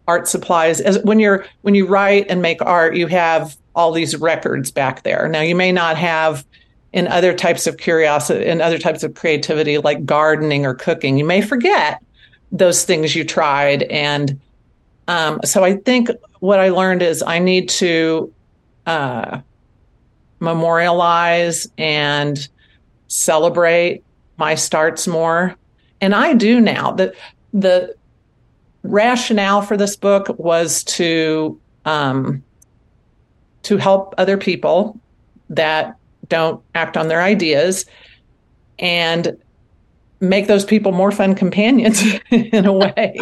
art 0.09 0.27
supplies. 0.27 0.81
As 0.81 0.99
when 1.05 1.21
you're 1.21 1.45
when 1.63 1.75
you 1.75 1.87
write 1.87 2.27
and 2.29 2.41
make 2.41 2.63
art 2.63 2.97
you 2.97 3.07
have 3.07 3.57
all 3.75 3.93
these 3.93 4.17
records 4.17 4.71
back 4.71 5.03
there. 5.03 5.29
Now 5.29 5.43
you 5.43 5.55
may 5.55 5.71
not 5.71 5.97
have 5.97 6.45
in 6.93 7.07
other 7.07 7.33
types 7.33 7.67
of 7.67 7.77
curiosity 7.77 8.47
in 8.47 8.61
other 8.61 8.79
types 8.79 9.03
of 9.03 9.15
creativity 9.15 9.79
like 9.79 10.05
gardening 10.05 10.67
or 10.67 10.75
cooking. 10.75 11.19
You 11.19 11.25
may 11.25 11.43
forget 11.43 12.03
those 12.51 12.85
things 12.85 13.15
you 13.15 13.25
tried. 13.25 13.85
And 13.85 14.41
um, 15.11 15.41
so 15.45 15.65
i 15.65 15.77
think 15.77 16.09
what 16.39 16.61
i 16.61 16.69
learned 16.69 17.03
is 17.03 17.23
i 17.27 17.39
need 17.39 17.69
to 17.69 18.33
uh, 18.87 19.41
memorialize 20.39 21.69
and 21.77 22.49
celebrate 23.11 24.03
my 24.37 24.55
starts 24.55 25.07
more 25.07 25.57
and 26.01 26.15
i 26.15 26.33
do 26.33 26.61
now 26.61 26.93
the 26.93 27.15
the 27.53 27.95
rationale 28.83 29.63
for 29.63 29.77
this 29.77 29.97
book 29.97 30.29
was 30.39 30.85
to 30.85 31.61
um, 31.85 32.43
to 33.63 33.77
help 33.77 34.15
other 34.17 34.37
people 34.37 34.99
that 35.51 35.97
don't 36.29 36.63
act 36.75 36.97
on 36.97 37.09
their 37.09 37.23
ideas 37.23 37.85
and 38.79 39.37
make 40.21 40.47
those 40.47 40.65
people 40.65 40.93
more 40.93 41.11
fun 41.11 41.35
companions 41.35 42.03
in 42.31 42.67
a 42.67 42.73
way. 42.73 43.19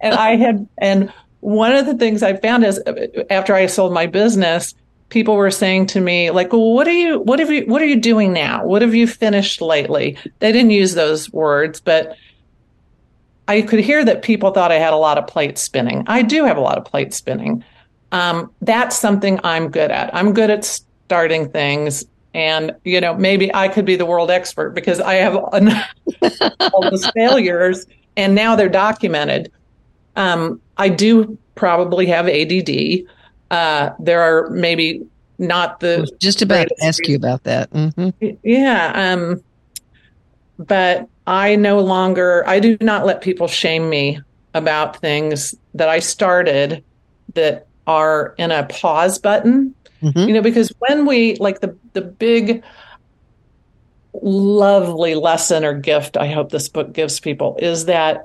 and 0.00 0.14
I 0.14 0.36
had 0.36 0.66
and 0.78 1.12
one 1.40 1.74
of 1.74 1.86
the 1.86 1.94
things 1.94 2.22
I 2.22 2.36
found 2.36 2.64
is 2.64 2.82
after 3.30 3.54
I 3.54 3.66
sold 3.66 3.92
my 3.92 4.06
business, 4.06 4.74
people 5.08 5.36
were 5.36 5.50
saying 5.50 5.86
to 5.88 6.00
me 6.00 6.30
like, 6.30 6.52
"Well, 6.52 6.72
what 6.72 6.86
are 6.86 6.92
you 6.92 7.20
what 7.20 7.38
have 7.38 7.50
you 7.50 7.64
what 7.66 7.82
are 7.82 7.86
you 7.86 7.96
doing 8.00 8.32
now? 8.32 8.64
What 8.64 8.82
have 8.82 8.94
you 8.94 9.06
finished 9.06 9.60
lately?" 9.60 10.16
They 10.40 10.52
didn't 10.52 10.70
use 10.70 10.94
those 10.94 11.32
words, 11.32 11.80
but 11.80 12.16
I 13.48 13.62
could 13.62 13.80
hear 13.80 14.04
that 14.04 14.22
people 14.22 14.50
thought 14.50 14.70
I 14.70 14.78
had 14.78 14.92
a 14.92 14.96
lot 14.96 15.16
of 15.16 15.26
plate 15.26 15.56
spinning. 15.56 16.04
I 16.06 16.22
do 16.22 16.44
have 16.44 16.58
a 16.58 16.60
lot 16.60 16.76
of 16.76 16.84
plate 16.84 17.14
spinning. 17.14 17.64
Um, 18.12 18.50
that's 18.60 18.96
something 18.96 19.40
I'm 19.42 19.70
good 19.70 19.90
at. 19.90 20.14
I'm 20.14 20.34
good 20.34 20.50
at 20.50 20.64
starting 20.64 21.50
things. 21.50 22.04
And, 22.34 22.74
you 22.84 23.00
know, 23.00 23.14
maybe 23.14 23.52
I 23.54 23.68
could 23.68 23.86
be 23.86 23.96
the 23.96 24.04
world 24.04 24.30
expert 24.30 24.70
because 24.70 25.00
I 25.00 25.14
have 25.14 25.34
all 26.60 26.90
those 26.90 27.06
failures 27.10 27.86
and 28.16 28.34
now 28.34 28.54
they're 28.54 28.68
documented. 28.68 29.50
Um, 30.14 30.60
I 30.76 30.90
do 30.90 31.38
probably 31.54 32.06
have 32.06 32.28
ADD. 32.28 33.06
Uh, 33.50 33.90
there 33.98 34.20
are 34.20 34.50
maybe 34.50 35.02
not 35.38 35.80
the 35.80 36.10
just 36.20 36.42
about 36.42 36.68
to 36.68 36.84
ask 36.84 37.06
you 37.08 37.16
about 37.16 37.44
that. 37.44 37.70
hmm 37.70 38.08
yeah. 38.42 38.92
Um, 38.94 39.42
but 40.58 41.08
I 41.26 41.56
no 41.56 41.80
longer, 41.80 42.46
I 42.46 42.58
do 42.60 42.76
not 42.80 43.06
let 43.06 43.20
people 43.20 43.48
shame 43.48 43.88
me 43.88 44.20
about 44.54 44.96
things 44.96 45.54
that 45.74 45.88
I 45.88 46.00
started 46.00 46.84
that 47.34 47.66
are 47.86 48.34
in 48.38 48.50
a 48.50 48.66
pause 48.66 49.18
button. 49.18 49.74
hmm 50.00 50.10
You 50.14 50.34
know, 50.34 50.42
because 50.42 50.72
when 50.80 51.06
we, 51.06 51.36
like 51.36 51.60
the, 51.60 51.78
the 51.92 52.02
big, 52.02 52.64
lovely 54.22 55.14
lesson 55.14 55.64
or 55.64 55.74
gift 55.74 56.16
I 56.16 56.28
hope 56.28 56.50
this 56.50 56.68
book 56.68 56.92
gives 56.92 57.20
people 57.20 57.56
is 57.60 57.84
that 57.84 58.22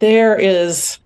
there 0.00 0.36
is 0.36 0.98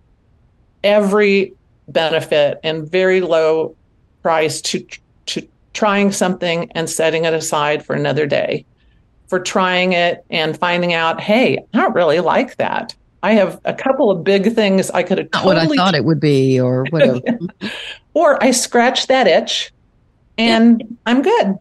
every 0.82 1.52
benefit 1.88 2.60
and 2.62 2.90
very 2.90 3.20
low 3.20 3.74
price 4.22 4.60
to 4.60 4.86
to 5.26 5.46
trying 5.72 6.12
something 6.12 6.70
and 6.74 6.88
setting 6.88 7.24
it 7.24 7.32
aside 7.34 7.84
for 7.84 7.94
another 7.94 8.26
day. 8.26 8.64
For 9.28 9.38
trying 9.38 9.92
it 9.92 10.24
and 10.30 10.58
finding 10.58 10.94
out 10.94 11.20
hey 11.20 11.58
i 11.74 11.78
don't 11.78 11.94
really 11.94 12.20
like 12.20 12.56
that. 12.56 12.94
I 13.22 13.32
have 13.32 13.60
a 13.64 13.74
couple 13.74 14.10
of 14.10 14.24
big 14.24 14.54
things 14.54 14.90
i 14.90 15.02
could 15.02 15.18
have 15.18 15.28
Not 15.32 15.44
what 15.44 15.58
I 15.58 15.66
thought 15.66 15.94
it 15.94 16.04
would 16.04 16.20
be, 16.20 16.58
or 16.60 16.84
whatever. 16.90 17.20
or 18.14 18.42
i 18.42 18.50
scratch 18.52 19.06
that 19.08 19.26
itch 19.26 19.70
and 20.38 20.96
i'm 21.06 21.22
good. 21.22 21.58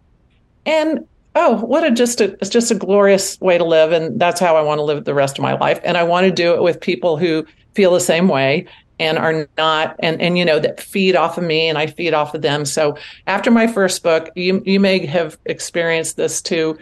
And 0.65 1.05
oh 1.35 1.57
what 1.57 1.83
a 1.83 1.91
just 1.91 2.21
a 2.21 2.33
it's 2.39 2.49
just 2.49 2.71
a 2.71 2.75
glorious 2.75 3.39
way 3.41 3.57
to 3.57 3.63
live 3.65 3.91
and 3.91 4.19
that's 4.19 4.39
how 4.39 4.55
i 4.55 4.61
want 4.61 4.79
to 4.79 4.83
live 4.83 5.03
the 5.05 5.13
rest 5.13 5.37
of 5.37 5.43
my 5.43 5.53
life. 5.57 5.79
And 5.83 5.97
i 5.97 6.03
want 6.03 6.25
to 6.25 6.31
do 6.31 6.53
it 6.53 6.61
with 6.63 6.79
people 6.79 7.17
who 7.17 7.45
feel 7.73 7.91
the 7.93 7.99
same 7.99 8.27
way 8.27 8.65
and 8.99 9.17
are 9.17 9.47
not 9.57 9.95
and 9.99 10.21
and 10.21 10.37
you 10.37 10.45
know 10.45 10.59
that 10.59 10.81
feed 10.81 11.15
off 11.15 11.37
of 11.37 11.43
me 11.43 11.67
and 11.67 11.77
I 11.77 11.87
feed 11.87 12.13
off 12.13 12.33
of 12.33 12.41
them. 12.41 12.65
So 12.65 12.97
after 13.27 13.51
my 13.51 13.67
first 13.67 14.03
book, 14.03 14.29
you 14.35 14.61
you 14.65 14.79
may 14.79 15.05
have 15.05 15.37
experienced 15.45 16.17
this 16.17 16.41
too. 16.41 16.77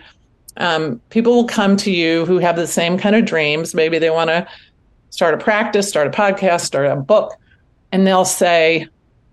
Um, 0.57 1.01
people 1.09 1.33
will 1.33 1.47
come 1.47 1.75
to 1.77 1.91
you 1.91 2.25
who 2.25 2.37
have 2.39 2.55
the 2.55 2.67
same 2.67 2.97
kind 2.97 3.15
of 3.15 3.25
dreams. 3.25 3.75
Maybe 3.75 3.99
they 3.99 4.09
want 4.09 4.29
to 4.29 4.47
start 5.09 5.33
a 5.33 5.37
practice, 5.37 5.89
start 5.89 6.07
a 6.07 6.11
podcast, 6.11 6.61
start 6.61 6.85
a 6.85 6.95
book, 6.95 7.33
and 7.91 8.07
they'll 8.07 8.25
say, 8.25 8.87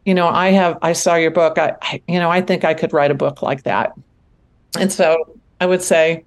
you 0.04 0.14
know, 0.14 0.26
I 0.26 0.50
have 0.50 0.78
I 0.82 0.92
saw 0.92 1.14
your 1.14 1.30
book. 1.30 1.58
I, 1.58 1.76
I 1.82 2.02
you 2.08 2.18
know 2.18 2.30
I 2.30 2.40
think 2.40 2.64
I 2.64 2.74
could 2.74 2.92
write 2.92 3.10
a 3.10 3.16
book 3.16 3.42
like 3.42 3.62
that. 3.62 3.92
And 4.78 4.92
so 4.92 5.38
I 5.60 5.66
would 5.66 5.82
say, 5.82 6.24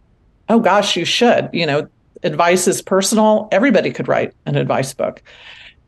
oh 0.47 0.59
gosh, 0.59 0.95
you 0.95 1.03
should. 1.03 1.49
You 1.51 1.65
know, 1.65 1.89
advice 2.23 2.67
is 2.67 2.81
personal. 2.81 3.49
Everybody 3.51 3.91
could 3.91 4.07
write 4.07 4.33
an 4.45 4.55
advice 4.55 4.93
book. 4.93 5.21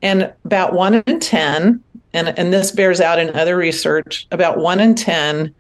And 0.02 0.32
about 0.46 0.74
one 0.74 0.96
in 0.96 1.20
10, 1.20 1.84
and, 2.14 2.40
and 2.40 2.54
this 2.54 2.72
bears 2.72 3.02
out 3.02 3.20
in 3.20 3.36
other 3.36 3.58
research, 3.58 4.28
about 4.32 4.58
one 4.58 4.80
in 4.80 4.96
10 4.96 5.54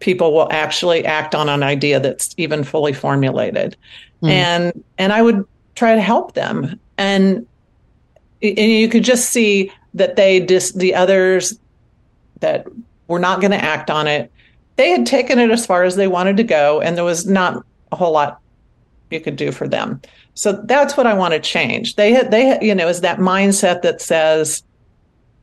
people 0.00 0.32
will 0.32 0.50
actually 0.50 1.04
act 1.04 1.34
on 1.34 1.48
an 1.48 1.62
idea 1.62 2.00
that's 2.00 2.34
even 2.36 2.64
fully 2.64 2.92
formulated. 2.92 3.76
Mm. 4.22 4.30
And 4.30 4.84
and 4.98 5.12
I 5.12 5.22
would 5.22 5.46
try 5.74 5.94
to 5.94 6.00
help 6.00 6.34
them. 6.34 6.78
And, 6.98 7.46
and 8.42 8.58
you 8.58 8.88
could 8.88 9.04
just 9.04 9.30
see 9.30 9.70
that 9.94 10.16
they 10.16 10.40
just 10.40 10.78
the 10.78 10.94
others 10.94 11.58
that 12.40 12.66
were 13.08 13.18
not 13.18 13.40
going 13.40 13.50
to 13.50 13.62
act 13.62 13.90
on 13.90 14.06
it, 14.06 14.30
they 14.76 14.90
had 14.90 15.04
taken 15.06 15.38
it 15.38 15.50
as 15.50 15.66
far 15.66 15.84
as 15.84 15.96
they 15.96 16.06
wanted 16.06 16.36
to 16.38 16.44
go, 16.44 16.80
and 16.80 16.96
there 16.96 17.04
was 17.04 17.26
not 17.26 17.64
a 17.92 17.96
whole 17.96 18.12
lot 18.12 18.40
you 19.10 19.20
could 19.20 19.36
do 19.36 19.52
for 19.52 19.68
them. 19.68 20.00
So 20.40 20.52
that's 20.52 20.96
what 20.96 21.06
I 21.06 21.12
want 21.12 21.34
to 21.34 21.38
change. 21.38 21.96
They 21.96 22.12
had, 22.14 22.30
they 22.30 22.46
had, 22.46 22.62
you 22.62 22.74
know, 22.74 22.88
is 22.88 23.02
that 23.02 23.18
mindset 23.18 23.82
that 23.82 24.00
says, 24.00 24.62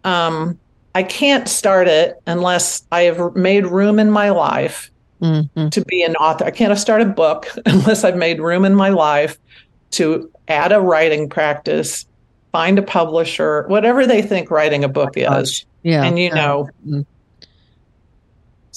um, 0.03 0.57
I 0.95 1.03
can't 1.03 1.47
start 1.47 1.87
it 1.87 2.19
unless 2.25 2.81
I 2.91 3.01
have 3.03 3.35
made 3.35 3.67
room 3.67 3.99
in 3.99 4.09
my 4.09 4.31
life 4.31 4.89
mm-hmm. 5.21 5.69
to 5.69 5.85
be 5.85 6.01
an 6.01 6.15
author. 6.15 6.45
I 6.45 6.49
can't 6.49 6.75
start 6.79 7.03
a 7.03 7.05
book 7.05 7.47
unless 7.67 8.03
I've 8.03 8.15
made 8.15 8.41
room 8.41 8.65
in 8.65 8.73
my 8.73 8.89
life 8.89 9.37
to 9.91 10.31
add 10.47 10.71
a 10.71 10.81
writing 10.81 11.29
practice, 11.29 12.07
find 12.51 12.79
a 12.79 12.81
publisher, 12.81 13.67
whatever 13.67 14.07
they 14.07 14.23
think 14.23 14.49
writing 14.49 14.83
a 14.83 14.89
book 14.89 15.11
is. 15.15 15.63
Yeah. 15.83 16.05
And 16.05 16.17
you 16.17 16.33
know, 16.33 16.71
mm-hmm. 16.87 17.01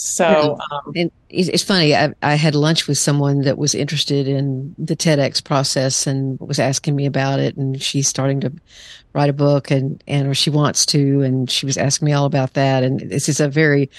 So 0.00 0.58
um, 0.70 0.92
and 0.96 1.10
it's 1.28 1.62
funny. 1.62 1.94
I, 1.94 2.14
I, 2.22 2.34
had 2.34 2.54
lunch 2.54 2.88
with 2.88 2.96
someone 2.96 3.42
that 3.42 3.58
was 3.58 3.74
interested 3.74 4.26
in 4.26 4.74
the 4.78 4.96
TEDx 4.96 5.44
process 5.44 6.06
and 6.06 6.40
was 6.40 6.58
asking 6.58 6.96
me 6.96 7.04
about 7.04 7.38
it. 7.38 7.54
And 7.58 7.80
she's 7.82 8.08
starting 8.08 8.40
to 8.40 8.52
write 9.12 9.28
a 9.28 9.34
book, 9.34 9.70
and 9.70 10.02
and 10.08 10.26
or 10.26 10.34
she 10.34 10.48
wants 10.48 10.86
to, 10.86 11.20
and 11.20 11.50
she 11.50 11.66
was 11.66 11.76
asking 11.76 12.06
me 12.06 12.12
all 12.12 12.24
about 12.24 12.54
that. 12.54 12.82
And 12.82 13.00
this 13.00 13.28
is 13.28 13.40
a 13.40 13.48
very, 13.48 13.90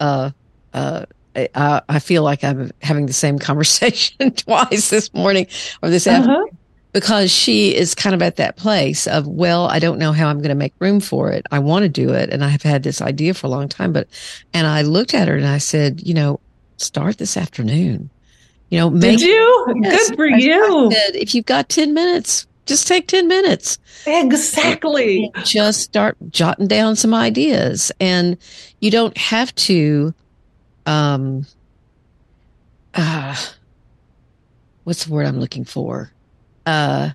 uh, 0.00 0.30
uh, 0.72 1.04
I, 1.36 1.82
I 1.90 1.98
feel 1.98 2.22
like 2.22 2.42
I'm 2.42 2.70
having 2.80 3.04
the 3.04 3.12
same 3.12 3.38
conversation 3.50 4.30
twice 4.30 4.88
this 4.88 5.12
morning 5.12 5.46
or 5.82 5.90
this 5.90 6.06
uh-huh. 6.06 6.20
afternoon 6.20 6.58
because 6.92 7.30
she 7.30 7.74
is 7.74 7.94
kind 7.94 8.14
of 8.14 8.22
at 8.22 8.36
that 8.36 8.56
place 8.56 9.06
of, 9.06 9.26
well, 9.26 9.66
I 9.66 9.78
don't 9.78 9.98
know 9.98 10.12
how 10.12 10.28
I'm 10.28 10.38
going 10.38 10.48
to 10.48 10.54
make 10.54 10.74
room 10.78 11.00
for 11.00 11.30
it. 11.30 11.46
I 11.50 11.58
want 11.60 11.84
to 11.84 11.88
do 11.88 12.10
it. 12.12 12.30
And 12.30 12.44
I 12.44 12.48
have 12.48 12.62
had 12.62 12.82
this 12.82 13.00
idea 13.00 13.34
for 13.34 13.46
a 13.46 13.50
long 13.50 13.68
time, 13.68 13.92
but, 13.92 14.08
and 14.52 14.66
I 14.66 14.82
looked 14.82 15.14
at 15.14 15.28
her 15.28 15.36
and 15.36 15.46
I 15.46 15.58
said, 15.58 16.00
you 16.06 16.14
know, 16.14 16.40
start 16.78 17.18
this 17.18 17.36
afternoon. 17.36 18.10
You 18.70 18.78
know, 18.78 18.90
make, 18.90 19.18
did 19.18 19.28
you? 19.28 19.74
Yes, 19.82 20.08
Good 20.08 20.16
for 20.16 20.26
you. 20.26 20.92
Said, 20.92 21.16
if 21.16 21.34
you've 21.34 21.46
got 21.46 21.68
10 21.68 21.92
minutes, 21.94 22.46
just 22.66 22.86
take 22.86 23.08
10 23.08 23.26
minutes. 23.26 23.78
Exactly. 24.06 25.32
Just 25.44 25.80
start 25.80 26.16
jotting 26.30 26.68
down 26.68 26.96
some 26.96 27.12
ideas 27.12 27.90
and 28.00 28.36
you 28.80 28.90
don't 28.90 29.16
have 29.18 29.54
to, 29.56 30.14
um, 30.86 31.46
uh, 32.94 33.36
what's 34.84 35.04
the 35.04 35.12
word 35.12 35.26
I'm 35.26 35.40
looking 35.40 35.64
for? 35.64 36.12
Uh, 36.66 37.10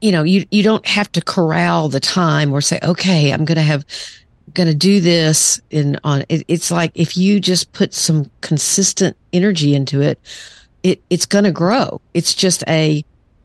you 0.00 0.12
know, 0.12 0.22
you, 0.22 0.46
you 0.50 0.62
don't 0.62 0.86
have 0.86 1.10
to 1.12 1.20
corral 1.20 1.88
the 1.88 2.00
time 2.00 2.52
or 2.52 2.60
say, 2.60 2.78
okay, 2.82 3.32
I'm 3.32 3.44
going 3.44 3.56
to 3.56 3.62
have, 3.62 3.84
going 4.54 4.68
to 4.68 4.74
do 4.74 5.00
this 5.00 5.60
in 5.70 5.98
on 6.04 6.24
it, 6.28 6.44
it's 6.48 6.70
like 6.70 6.92
if 6.94 7.16
you 7.16 7.40
just 7.40 7.72
put 7.72 7.92
some 7.92 8.30
consistent 8.40 9.16
energy 9.32 9.74
into 9.74 10.00
it, 10.00 10.18
it, 10.82 11.02
it's 11.10 11.26
going 11.26 11.44
to 11.44 11.52
grow. 11.52 12.00
It's 12.14 12.34
just 12.34 12.62
a, 12.68 13.04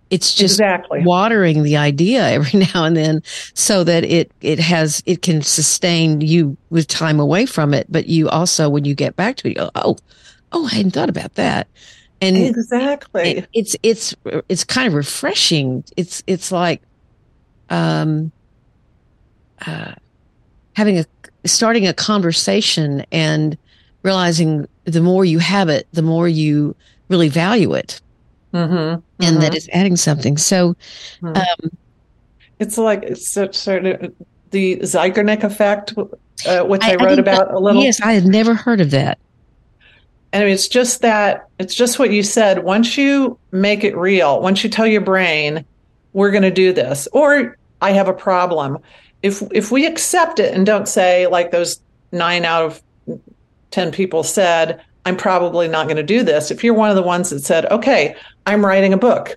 it's 0.10 0.36
just 0.36 0.56
exactly. 0.56 1.03
watering 1.03 1.63
the 1.63 1.77
idea 1.77 2.29
every 2.32 2.60
now 2.60 2.86
and 2.86 2.95
then 2.95 3.23
so 3.56 3.84
that 3.84 4.03
it, 4.03 4.32
it 4.41 4.60
has, 4.60 5.01
it 5.06 5.21
can 5.21 5.41
sustain 5.41 6.21
you 6.21 6.56
with 6.69 6.88
time 6.88 7.19
away 7.19 7.45
from 7.45 7.73
it. 7.73 7.88
But 7.89 8.08
you 8.08 8.29
also, 8.29 8.69
when 8.69 8.86
you 8.86 8.93
get 8.93 9.15
back 9.15 9.38
to 9.38 9.47
it, 9.47 9.51
you 9.51 9.56
go, 9.56 9.71
oh, 9.75 9.97
oh, 10.51 10.67
I 10.67 10.75
hadn't 10.75 10.91
thought 10.91 11.10
about 11.10 11.34
that 11.36 11.67
and 12.24 12.38
exactly. 12.38 13.46
it's 13.54 13.76
it's 13.84 14.16
it's 14.50 14.64
kind 14.64 14.88
of 14.88 14.94
refreshing. 14.94 15.84
It's 15.98 16.24
it's 16.28 16.52
like 16.52 16.82
um 17.70 18.32
uh 19.66 19.94
having 20.76 21.00
a 21.00 21.06
starting 21.46 21.88
a 21.88 21.94
conversation 21.94 23.06
and 23.12 23.58
realizing 24.04 24.68
the 24.86 25.02
more 25.02 25.26
you 25.26 25.40
have 25.40 25.70
it 25.70 25.88
the 25.94 26.02
more 26.02 26.28
you 26.28 26.76
really 27.10 27.30
value 27.30 27.74
it. 27.74 28.00
Mm-hmm, 28.54 28.74
and 28.74 29.04
mm-hmm. 29.20 29.40
that 29.40 29.56
it's 29.56 29.68
adding 29.74 29.96
something. 29.96 30.38
So 30.38 30.76
mm-hmm. 31.22 31.36
um 31.36 31.72
it's 32.60 32.78
like 32.78 33.04
it's 33.04 33.28
such 33.28 33.56
sort 33.56 33.86
of 33.86 34.14
the 34.52 34.78
Zeigarnik 34.78 35.44
effect 35.44 35.94
uh, 36.48 36.64
which 36.64 36.84
I, 36.84 36.94
I 36.94 36.96
wrote 36.96 37.18
I 37.20 37.22
about 37.22 37.48
that, 37.48 37.56
a 37.56 37.60
little 37.60 37.82
yes 37.82 38.02
I 38.02 38.14
had 38.14 38.26
never 38.26 38.54
heard 38.54 38.82
of 38.82 38.92
that 38.92 39.18
and 40.34 40.50
it's 40.50 40.67
just 40.67 41.02
that 41.02 41.48
it's 41.60 41.76
just 41.76 42.00
what 42.00 42.12
you 42.12 42.24
said. 42.24 42.63
Once 42.63 42.98
you 42.98 43.38
make 43.52 43.84
it 43.84 43.96
real, 43.96 44.41
once 44.41 44.63
you 44.63 44.69
tell 44.69 44.88
your 44.88 45.02
brain, 45.02 45.63
we're 46.13 46.32
going 46.32 46.43
to 46.43 46.52
do 46.52 46.74
this, 46.74 47.08
or 47.13 47.56
I 47.82 47.91
have 47.91 48.08
a 48.08 48.13
problem. 48.13 48.80
If 49.22 49.43
if 49.52 49.72
we 49.72 49.86
accept 49.86 50.39
it 50.39 50.54
and 50.54 50.65
don't 50.65 50.88
say 50.88 51.28
like 51.28 51.52
those 51.52 51.80
nine 52.12 52.46
out 52.46 52.63
of 52.63 52.82
ten 53.69 53.91
people 53.91 54.24
said, 54.24 54.82
I'm 55.06 55.17
probably 55.17 55.67
not 55.67 55.86
going 55.86 55.98
to 55.98 56.04
do 56.04 56.24
this. 56.24 56.50
If 56.50 56.63
you're 56.63 56.74
one 56.74 56.89
of 56.89 56.96
the 56.96 57.04
ones 57.04 57.30
that 57.30 57.41
said, 57.41 57.67
okay, 57.67 58.15
I'm 58.48 58.65
writing 58.65 58.91
a 58.91 58.98
book, 58.98 59.36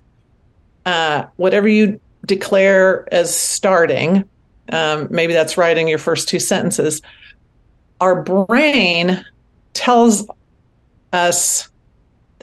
uh, 0.85 1.25
whatever 1.35 1.67
you 1.67 1.99
declare 2.25 3.07
as 3.13 3.35
starting, 3.35 4.27
um, 4.71 5.07
maybe 5.11 5.33
that's 5.33 5.57
writing 5.57 5.87
your 5.87 5.99
first 5.99 6.27
two 6.27 6.39
sentences. 6.39 7.01
Our 8.01 8.23
brain 8.23 9.23
tells 9.73 10.27
us 11.13 11.69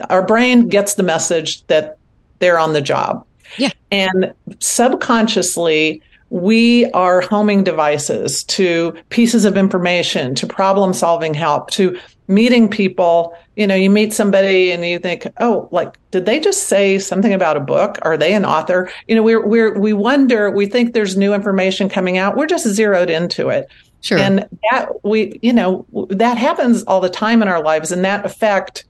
our 0.09 0.25
brain 0.25 0.67
gets 0.67 0.95
the 0.95 1.03
message 1.03 1.65
that 1.67 1.97
they're 2.39 2.59
on 2.59 2.73
the 2.73 2.81
job. 2.81 3.25
Yeah. 3.57 3.71
And 3.91 4.33
subconsciously, 4.59 6.01
we 6.29 6.85
are 6.91 7.21
homing 7.21 7.63
devices 7.63 8.43
to 8.45 8.93
pieces 9.09 9.45
of 9.45 9.55
information, 9.55 10.35
to 10.35 10.47
problem 10.47 10.91
solving 10.91 11.33
help, 11.33 11.69
to 11.71 11.97
meeting 12.27 12.67
people. 12.67 13.37
You 13.55 13.67
know, 13.67 13.75
you 13.75 13.89
meet 13.89 14.11
somebody 14.11 14.71
and 14.71 14.83
you 14.83 14.99
think, 14.99 15.27
oh, 15.39 15.69
like, 15.71 15.95
did 16.11 16.25
they 16.25 16.39
just 16.39 16.63
say 16.63 16.97
something 16.99 17.33
about 17.33 17.55
a 17.55 17.61
book? 17.61 17.99
Are 18.01 18.17
they 18.17 18.33
an 18.33 18.43
author? 18.43 18.91
You 19.07 19.15
know, 19.15 19.23
we're, 19.23 19.45
we're, 19.45 19.79
we 19.79 19.93
wonder, 19.93 20.49
we 20.49 20.65
think 20.65 20.93
there's 20.93 21.15
new 21.15 21.33
information 21.33 21.87
coming 21.87 22.17
out. 22.17 22.35
We're 22.35 22.47
just 22.47 22.67
zeroed 22.67 23.11
into 23.11 23.49
it. 23.49 23.69
Sure. 24.05 24.19
And 24.19 24.47
that 24.69 25.03
we, 25.03 25.39
you 25.41 25.51
know, 25.51 25.83
that 26.09 26.37
happens 26.37 26.83
all 26.83 27.01
the 27.01 27.09
time 27.09 27.41
in 27.41 27.47
our 27.47 27.63
lives. 27.63 27.91
And 27.91 28.05
that 28.05 28.23
effect, 28.23 28.85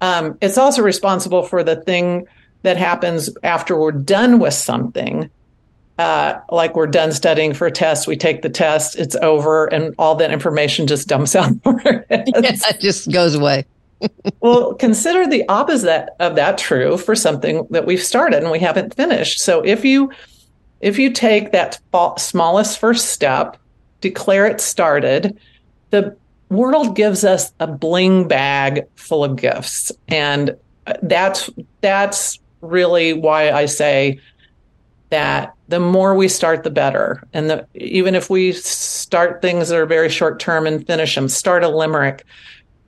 um, 0.00 0.36
it's 0.42 0.58
also 0.58 0.82
responsible 0.82 1.44
for 1.44 1.62
the 1.62 1.76
thing 1.76 2.26
that 2.62 2.76
happens 2.76 3.30
after 3.44 3.78
we're 3.78 3.92
done 3.92 4.40
with 4.40 4.54
something. 4.54 5.30
Uh, 6.00 6.40
like 6.50 6.74
we're 6.74 6.88
done 6.88 7.12
studying 7.12 7.54
for 7.54 7.68
a 7.68 7.70
test, 7.70 8.08
we 8.08 8.16
take 8.16 8.42
the 8.42 8.50
test, 8.50 8.98
it's 8.98 9.14
over, 9.22 9.66
and 9.66 9.94
all 10.00 10.16
that 10.16 10.32
information 10.32 10.88
just 10.88 11.06
dumps 11.06 11.36
out. 11.36 11.52
yeah, 11.64 12.02
it 12.10 12.80
just 12.80 13.12
goes 13.12 13.36
away. 13.36 13.64
well, 14.40 14.74
consider 14.74 15.28
the 15.28 15.48
opposite 15.48 16.08
of 16.18 16.34
that 16.34 16.58
true 16.58 16.98
for 16.98 17.14
something 17.14 17.68
that 17.70 17.86
we've 17.86 18.02
started 18.02 18.42
and 18.42 18.50
we 18.50 18.58
haven't 18.58 18.96
finished. 18.96 19.38
So 19.38 19.64
if 19.64 19.84
you 19.84 20.10
if 20.80 20.98
you 20.98 21.12
take 21.12 21.52
that 21.52 21.78
smallest 22.18 22.80
first 22.80 23.10
step 23.10 23.58
declare 24.04 24.46
it 24.46 24.60
started. 24.60 25.38
The 25.88 26.14
world 26.50 26.94
gives 26.94 27.24
us 27.24 27.52
a 27.58 27.66
bling 27.66 28.28
bag 28.28 28.82
full 28.96 29.24
of 29.24 29.36
gifts. 29.36 29.90
And 30.08 30.56
that's 31.02 31.48
that's 31.80 32.38
really 32.60 33.14
why 33.14 33.50
I 33.50 33.64
say 33.64 34.20
that 35.08 35.54
the 35.68 35.80
more 35.80 36.14
we 36.14 36.28
start 36.28 36.64
the 36.64 36.70
better. 36.70 37.22
And 37.32 37.48
the, 37.48 37.66
even 37.74 38.14
if 38.14 38.28
we 38.28 38.52
start 38.52 39.40
things 39.40 39.70
that 39.70 39.78
are 39.78 39.86
very 39.86 40.10
short 40.10 40.38
term 40.38 40.66
and 40.66 40.86
finish 40.86 41.14
them, 41.14 41.28
start 41.28 41.64
a 41.64 41.68
limerick, 41.68 42.24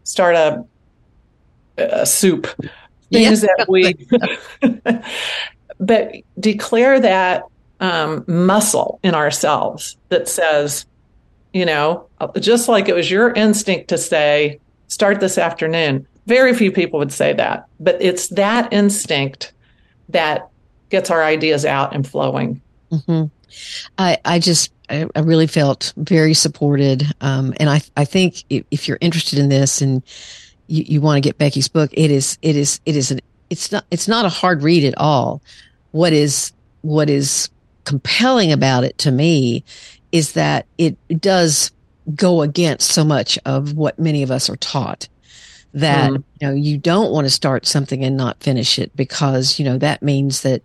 start 0.04 0.34
a, 0.34 0.64
a 1.78 2.04
soup, 2.04 2.46
things 3.10 3.42
yeah. 3.42 3.48
that 3.56 3.66
we 3.70 3.94
but 5.80 6.12
declare 6.38 7.00
that 7.00 7.44
um, 7.80 8.22
muscle 8.26 9.00
in 9.02 9.14
ourselves 9.14 9.96
that 10.10 10.28
says 10.28 10.84
you 11.56 11.64
know, 11.64 12.06
just 12.38 12.68
like 12.68 12.86
it 12.90 12.94
was 12.94 13.10
your 13.10 13.32
instinct 13.32 13.88
to 13.88 13.96
say, 13.96 14.60
start 14.88 15.20
this 15.20 15.38
afternoon. 15.38 16.06
Very 16.26 16.52
few 16.52 16.70
people 16.70 16.98
would 16.98 17.12
say 17.12 17.32
that, 17.32 17.66
but 17.80 17.96
it's 18.02 18.28
that 18.28 18.70
instinct 18.74 19.54
that 20.10 20.50
gets 20.90 21.10
our 21.10 21.24
ideas 21.24 21.64
out 21.64 21.94
and 21.94 22.06
flowing. 22.06 22.60
Mm-hmm. 22.92 23.24
I, 23.96 24.18
I 24.22 24.38
just, 24.38 24.70
I, 24.90 25.06
I 25.16 25.20
really 25.20 25.46
felt 25.46 25.94
very 25.96 26.34
supported. 26.34 27.06
Um, 27.22 27.54
and 27.58 27.70
I, 27.70 27.80
I 27.96 28.04
think 28.04 28.44
if, 28.50 28.66
if, 28.70 28.86
you're 28.86 28.98
interested 29.00 29.38
in 29.38 29.48
this 29.48 29.80
and 29.80 30.02
you, 30.66 30.84
you 30.86 31.00
want 31.00 31.16
to 31.16 31.26
get 31.26 31.38
Becky's 31.38 31.68
book, 31.68 31.88
it 31.94 32.10
is, 32.10 32.36
it 32.42 32.54
is, 32.54 32.80
it 32.84 32.96
is 32.96 33.10
an, 33.10 33.20
it's 33.48 33.72
not, 33.72 33.86
it's 33.90 34.08
not 34.08 34.26
a 34.26 34.28
hard 34.28 34.62
read 34.62 34.84
at 34.84 34.98
all. 34.98 35.40
What 35.92 36.12
is, 36.12 36.52
what 36.82 37.08
is 37.08 37.48
compelling 37.84 38.52
about 38.52 38.84
it 38.84 38.98
to 38.98 39.10
me 39.10 39.64
is 40.16 40.32
that 40.32 40.66
it 40.78 40.96
does 41.20 41.70
go 42.14 42.40
against 42.40 42.90
so 42.90 43.04
much 43.04 43.38
of 43.44 43.74
what 43.74 43.98
many 43.98 44.22
of 44.22 44.30
us 44.30 44.48
are 44.48 44.56
taught 44.56 45.08
that 45.74 46.10
mm. 46.10 46.24
you 46.40 46.48
know 46.48 46.54
you 46.54 46.78
don't 46.78 47.12
want 47.12 47.26
to 47.26 47.30
start 47.30 47.66
something 47.66 48.02
and 48.02 48.16
not 48.16 48.42
finish 48.42 48.78
it 48.78 48.94
because 48.96 49.58
you 49.58 49.64
know 49.64 49.76
that 49.76 50.02
means 50.02 50.40
that 50.40 50.62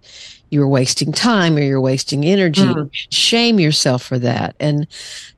you're 0.52 0.68
wasting 0.68 1.12
time 1.12 1.58
or 1.58 1.62
you're 1.62 1.82
wasting 1.82 2.24
energy 2.24 2.62
mm. 2.62 2.90
shame 3.10 3.60
yourself 3.60 4.02
for 4.04 4.18
that 4.18 4.56
and 4.60 4.88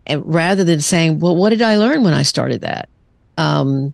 and 0.06 0.22
rather 0.26 0.64
than 0.64 0.80
saying 0.80 1.20
well 1.20 1.36
what 1.36 1.50
did 1.50 1.62
i 1.62 1.76
learn 1.78 2.04
when 2.04 2.14
i 2.14 2.22
started 2.22 2.62
that 2.62 2.88
um 3.38 3.94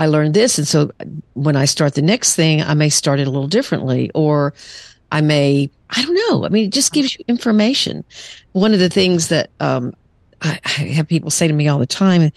i 0.00 0.06
learned 0.06 0.34
this 0.34 0.58
and 0.58 0.66
so 0.66 0.90
when 1.34 1.54
i 1.54 1.64
start 1.64 1.94
the 1.94 2.02
next 2.02 2.34
thing 2.34 2.60
i 2.62 2.74
may 2.74 2.88
start 2.88 3.20
it 3.20 3.28
a 3.28 3.30
little 3.30 3.46
differently 3.46 4.10
or 4.14 4.52
i 5.12 5.20
may 5.20 5.70
i 5.90 6.02
don't 6.02 6.14
know 6.14 6.44
i 6.44 6.48
mean 6.48 6.66
it 6.66 6.72
just 6.72 6.92
gives 6.92 7.14
you 7.14 7.24
information 7.28 8.04
one 8.52 8.72
of 8.72 8.78
the 8.78 8.90
things 8.90 9.28
that 9.28 9.50
um 9.60 9.94
I, 10.42 10.58
I 10.64 10.68
have 10.68 11.06
people 11.06 11.30
say 11.30 11.46
to 11.48 11.52
me 11.52 11.68
all 11.68 11.78
the 11.78 11.86
time 11.86 12.32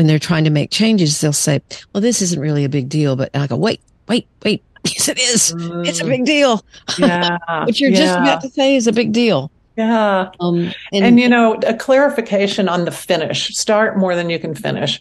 when 0.00 0.06
they're 0.06 0.18
trying 0.18 0.44
to 0.44 0.50
make 0.50 0.70
changes, 0.70 1.20
they'll 1.20 1.30
say, 1.30 1.60
well, 1.92 2.00
this 2.00 2.22
isn't 2.22 2.40
really 2.40 2.64
a 2.64 2.70
big 2.70 2.88
deal. 2.88 3.16
But 3.16 3.36
I 3.36 3.46
go, 3.46 3.56
wait, 3.56 3.82
wait, 4.08 4.26
wait. 4.42 4.62
Yes, 4.86 5.08
it 5.08 5.18
is. 5.18 5.52
Mm. 5.52 5.86
It's 5.86 6.00
a 6.00 6.06
big 6.06 6.24
deal. 6.24 6.64
Yeah. 6.98 7.36
what 7.64 7.78
you're 7.78 7.90
yeah. 7.90 7.98
just 7.98 8.18
about 8.18 8.40
to 8.40 8.48
say 8.48 8.76
is 8.76 8.86
a 8.86 8.92
big 8.92 9.12
deal. 9.12 9.50
Yeah. 9.76 10.30
Um, 10.40 10.72
and, 10.90 11.04
and, 11.04 11.20
you 11.20 11.28
know, 11.28 11.60
a 11.66 11.74
clarification 11.74 12.66
on 12.66 12.86
the 12.86 12.90
finish. 12.90 13.54
Start 13.54 13.98
more 13.98 14.16
than 14.16 14.30
you 14.30 14.38
can 14.38 14.54
finish. 14.54 14.98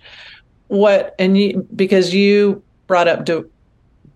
What, 0.68 1.16
and 1.18 1.38
you, 1.38 1.66
because 1.74 2.14
you 2.14 2.62
brought 2.88 3.08
up 3.08 3.24
di- 3.24 3.46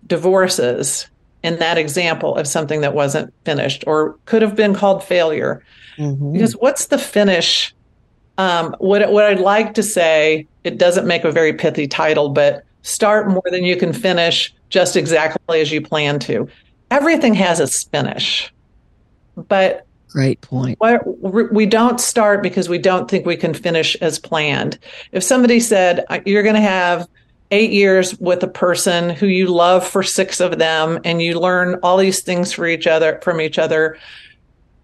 divorces 0.06 1.08
in 1.44 1.58
that 1.60 1.78
example 1.78 2.34
of 2.34 2.48
something 2.48 2.80
that 2.80 2.94
wasn't 2.94 3.32
finished 3.44 3.84
or 3.86 4.18
could 4.24 4.42
have 4.42 4.56
been 4.56 4.74
called 4.74 5.04
failure. 5.04 5.62
Mm-hmm. 5.96 6.32
Because 6.32 6.54
what's 6.54 6.86
the 6.86 6.98
finish 6.98 7.72
um, 8.38 8.74
what 8.78 9.12
what 9.12 9.24
I'd 9.24 9.40
like 9.40 9.74
to 9.74 9.82
say, 9.82 10.46
it 10.64 10.78
doesn't 10.78 11.06
make 11.06 11.24
a 11.24 11.30
very 11.30 11.52
pithy 11.52 11.86
title, 11.86 12.30
but 12.30 12.64
start 12.82 13.28
more 13.28 13.44
than 13.50 13.64
you 13.64 13.76
can 13.76 13.92
finish, 13.92 14.52
just 14.70 14.96
exactly 14.96 15.60
as 15.60 15.70
you 15.70 15.80
plan 15.80 16.18
to. 16.20 16.48
Everything 16.90 17.34
has 17.34 17.60
its 17.60 17.84
finish, 17.84 18.52
but 19.36 19.86
great 20.08 20.40
point. 20.40 20.78
We 20.80 21.66
don't 21.66 22.00
start 22.00 22.42
because 22.42 22.68
we 22.68 22.78
don't 22.78 23.08
think 23.08 23.24
we 23.24 23.36
can 23.36 23.54
finish 23.54 23.94
as 23.96 24.18
planned. 24.18 24.78
If 25.12 25.22
somebody 25.22 25.60
said 25.60 26.04
you're 26.24 26.42
going 26.42 26.54
to 26.56 26.60
have 26.60 27.08
eight 27.54 27.70
years 27.70 28.18
with 28.18 28.42
a 28.42 28.48
person 28.48 29.10
who 29.10 29.26
you 29.26 29.46
love 29.46 29.86
for 29.86 30.02
six 30.02 30.40
of 30.40 30.58
them, 30.58 30.98
and 31.04 31.22
you 31.22 31.38
learn 31.38 31.78
all 31.82 31.96
these 31.96 32.20
things 32.20 32.52
for 32.52 32.66
each 32.66 32.86
other 32.86 33.20
from 33.22 33.40
each 33.40 33.58
other. 33.58 33.96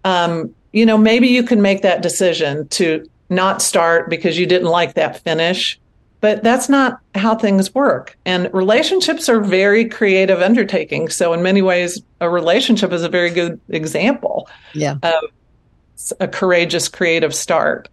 Um, 0.03 0.55
you 0.71 0.85
know, 0.85 0.97
maybe 0.97 1.27
you 1.27 1.43
can 1.43 1.61
make 1.61 1.81
that 1.81 2.01
decision 2.01 2.67
to 2.69 3.07
not 3.29 3.61
start 3.61 4.09
because 4.09 4.39
you 4.39 4.45
didn't 4.45 4.69
like 4.69 4.95
that 4.95 5.19
finish. 5.23 5.79
But 6.21 6.43
that's 6.43 6.69
not 6.69 6.99
how 7.15 7.35
things 7.35 7.73
work. 7.73 8.15
And 8.25 8.47
relationships 8.53 9.27
are 9.27 9.41
very 9.41 9.85
creative 9.85 10.39
undertakings. 10.39 11.15
So 11.15 11.33
in 11.33 11.41
many 11.41 11.63
ways, 11.63 11.99
a 12.19 12.29
relationship 12.29 12.91
is 12.91 13.03
a 13.03 13.09
very 13.09 13.31
good 13.31 13.59
example 13.69 14.47
yeah. 14.75 14.97
of 15.01 15.23
a 16.19 16.27
courageous 16.27 16.87
creative 16.87 17.33
start. 17.33 17.89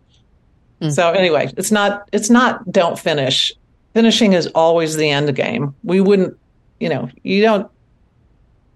Mm. 0.83 0.93
So 0.93 1.11
anyway, 1.11 1.51
it's 1.57 1.73
not 1.73 2.07
it's 2.13 2.29
not 2.29 2.71
don't 2.71 2.99
finish. 2.99 3.53
Finishing 3.95 4.33
is 4.33 4.47
always 4.49 4.97
the 4.97 5.11
end 5.11 5.35
game. 5.35 5.75
We 5.83 6.01
wouldn't, 6.01 6.39
you 6.81 6.89
know, 6.89 7.11
you 7.23 7.43
don't 7.43 7.71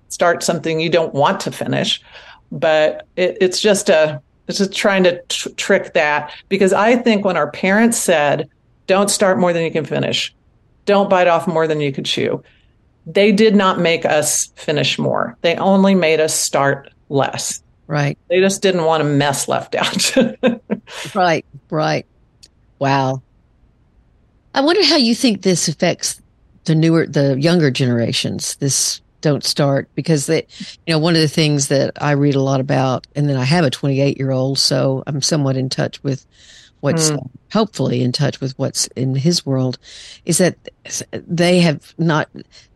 start 0.08 0.42
something 0.42 0.80
you 0.80 0.90
don't 0.90 1.14
want 1.14 1.40
to 1.40 1.52
finish, 1.52 2.02
but 2.50 3.06
it, 3.16 3.38
it's 3.40 3.60
just 3.60 3.88
a 3.88 4.20
it's 4.48 4.58
just 4.58 4.72
trying 4.72 5.04
to 5.04 5.22
tr- 5.28 5.50
trick 5.50 5.94
that 5.94 6.32
because 6.48 6.72
I 6.72 6.96
think 6.96 7.24
when 7.24 7.36
our 7.36 7.50
parents 7.50 7.96
said, 7.96 8.48
don't 8.86 9.10
start 9.10 9.38
more 9.38 9.52
than 9.52 9.62
you 9.62 9.70
can 9.70 9.84
finish, 9.84 10.34
don't 10.84 11.08
bite 11.08 11.28
off 11.28 11.46
more 11.46 11.66
than 11.66 11.80
you 11.80 11.92
could 11.92 12.04
chew, 12.04 12.42
they 13.06 13.32
did 13.32 13.54
not 13.54 13.80
make 13.80 14.04
us 14.04 14.46
finish 14.56 14.98
more. 14.98 15.36
They 15.42 15.56
only 15.56 15.94
made 15.94 16.20
us 16.20 16.34
start 16.34 16.92
less. 17.08 17.62
Right. 17.86 18.18
They 18.28 18.40
just 18.40 18.62
didn't 18.62 18.84
want 18.84 19.02
a 19.02 19.06
mess 19.06 19.48
left 19.48 19.74
out. 19.74 20.16
right, 21.14 21.44
right. 21.70 22.06
Wow. 22.78 23.22
I 24.54 24.60
wonder 24.60 24.84
how 24.84 24.96
you 24.96 25.14
think 25.14 25.42
this 25.42 25.68
affects 25.68 26.20
the 26.64 26.74
newer, 26.74 27.06
the 27.06 27.40
younger 27.40 27.70
generations, 27.70 28.56
this 28.56 29.00
don't 29.22 29.44
start 29.44 29.88
because 29.94 30.26
they, 30.26 30.46
you 30.86 30.92
know, 30.92 30.98
one 30.98 31.14
of 31.14 31.20
the 31.22 31.28
things 31.28 31.68
that 31.68 31.92
I 32.02 32.12
read 32.12 32.34
a 32.34 32.42
lot 32.42 32.60
about, 32.60 33.06
and 33.14 33.28
then 33.28 33.36
I 33.36 33.44
have 33.44 33.64
a 33.64 33.70
28 33.70 34.18
year 34.18 34.30
old, 34.30 34.58
so 34.58 35.02
I'm 35.06 35.22
somewhat 35.22 35.56
in 35.56 35.68
touch 35.68 36.02
with 36.02 36.26
what's 36.82 37.12
mm. 37.12 37.30
hopefully 37.52 38.02
in 38.02 38.10
touch 38.10 38.40
with 38.40 38.58
what's 38.58 38.88
in 38.88 39.14
his 39.14 39.46
world 39.46 39.78
is 40.24 40.38
that 40.38 40.56
they 41.12 41.60
have 41.60 41.94
not 41.96 42.28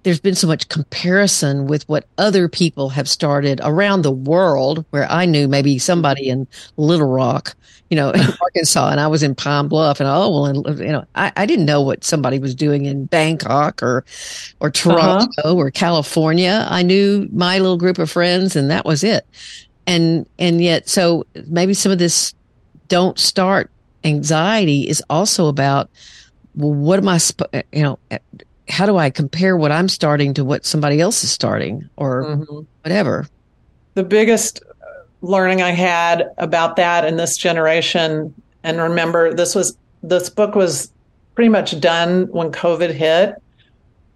there's 0.05 0.21
been 0.21 0.37
so 0.37 0.47
much 0.47 0.69
comparison 0.69 1.67
with 1.67 1.87
what 1.89 2.07
other 2.17 2.49
people 2.49 2.89
have 2.89 3.09
started 3.09 3.61
around 3.65 4.03
the 4.03 4.13
world 4.13 4.85
where 4.91 5.11
i 5.11 5.27
knew 5.27 5.49
maybe 5.49 5.77
somebody 5.77 6.29
in 6.29 6.47
little 6.77 7.09
rock 7.09 7.57
you 7.91 7.97
know 7.97 8.11
in 8.15 8.21
arkansas 8.41 8.91
and 8.91 9.01
i 9.01 9.09
was 9.09 9.25
in 9.25 9.35
pine 9.35 9.67
bluff 9.67 9.99
and 9.99 10.09
oh 10.09 10.31
well 10.31 10.47
and 10.47 10.79
you 10.79 10.93
know 10.93 11.05
I, 11.17 11.33
I 11.37 11.45
didn't 11.45 11.67
know 11.67 11.83
what 11.83 12.05
somebody 12.05 12.39
was 12.39 12.55
doing 12.55 12.87
in 12.87 13.07
bangkok 13.07 13.83
or 13.83 14.05
or 14.61 14.71
toronto 14.71 15.27
uh-huh. 15.43 15.55
or 15.55 15.73
california 15.73 16.65
i 16.71 16.83
knew 16.83 17.29
my 17.33 17.59
little 17.59 17.77
group 17.77 17.99
of 17.99 18.09
friends 18.09 18.55
and 18.55 18.71
that 18.71 18.85
was 18.85 19.03
it 19.03 19.27
and 19.85 20.27
and 20.39 20.63
yet 20.63 20.89
so 20.89 21.27
maybe 21.49 21.75
some 21.75 21.91
of 21.91 21.99
this 21.99 22.35
don't 22.87 23.19
start 23.19 23.69
anxiety 24.07 24.89
is 24.89 25.03
also 25.11 25.49
about 25.49 25.91
well, 26.57 26.73
what 26.73 26.99
am 26.99 27.09
I, 27.09 27.19
sp- 27.21 27.53
you 27.73 27.83
know, 27.83 27.99
how 28.69 28.87
do 28.87 28.97
I 28.97 29.11
compare 29.11 29.57
what 29.57 29.71
I'm 29.71 29.89
starting 29.89 30.35
to 30.35 30.45
what 30.45 30.65
somebody 30.65 31.01
else 31.01 31.23
is 31.23 31.31
starting 31.31 31.89
or 31.97 32.25
mm-hmm. 32.25 32.61
whatever? 32.83 33.29
The 33.95 34.03
biggest 34.03 34.63
learning 35.23 35.63
I 35.63 35.71
had 35.71 36.31
about 36.39 36.77
that 36.77 37.05
in 37.05 37.17
this 37.17 37.37
generation, 37.37 38.35
and 38.65 38.79
remember, 38.79 39.33
this 39.33 39.55
was 39.55 39.77
this 40.03 40.31
book 40.31 40.55
was 40.55 40.91
pretty 41.35 41.49
much 41.49 41.79
done 41.81 42.27
when 42.29 42.51
COVID 42.51 42.91
hit. 42.91 43.35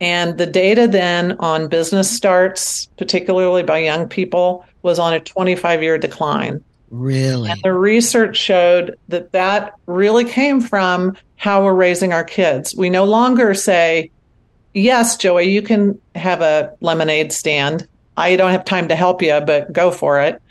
And 0.01 0.38
the 0.38 0.47
data 0.47 0.88
then 0.88 1.32
on 1.41 1.68
business 1.68 2.11
starts, 2.11 2.86
particularly 2.97 3.62
by 3.62 3.78
young 3.78 4.09
people, 4.09 4.64
was 4.82 4.99
on 4.99 5.12
a 5.12 5.20
25 5.20 5.82
year 5.82 5.99
decline. 5.99 6.64
Really? 6.91 7.51
And 7.51 7.61
the 7.62 7.72
research 7.72 8.36
showed 8.36 8.99
that 9.09 9.32
that 9.32 9.74
really 9.86 10.24
came 10.24 10.61
from 10.61 11.16
how 11.36 11.64
we're 11.64 11.74
raising 11.74 12.12
our 12.12 12.24
kids. 12.24 12.74
We 12.74 12.91
no 12.91 13.05
longer 13.05 13.55
say, 13.55 14.11
yes, 14.74 15.16
Joey, 15.16 15.45
you 15.45 15.62
can 15.62 16.01
have 16.14 16.43
a 16.43 16.74
lemonade 16.80 17.32
stand. 17.32 17.86
I 18.16 18.36
don't 18.36 18.51
have 18.51 18.64
time 18.64 18.88
to 18.88 18.97
help 18.97 19.22
you, 19.22 19.41
but 19.41 19.72
go 19.72 19.91
for 19.91 20.20
it. 20.20 20.43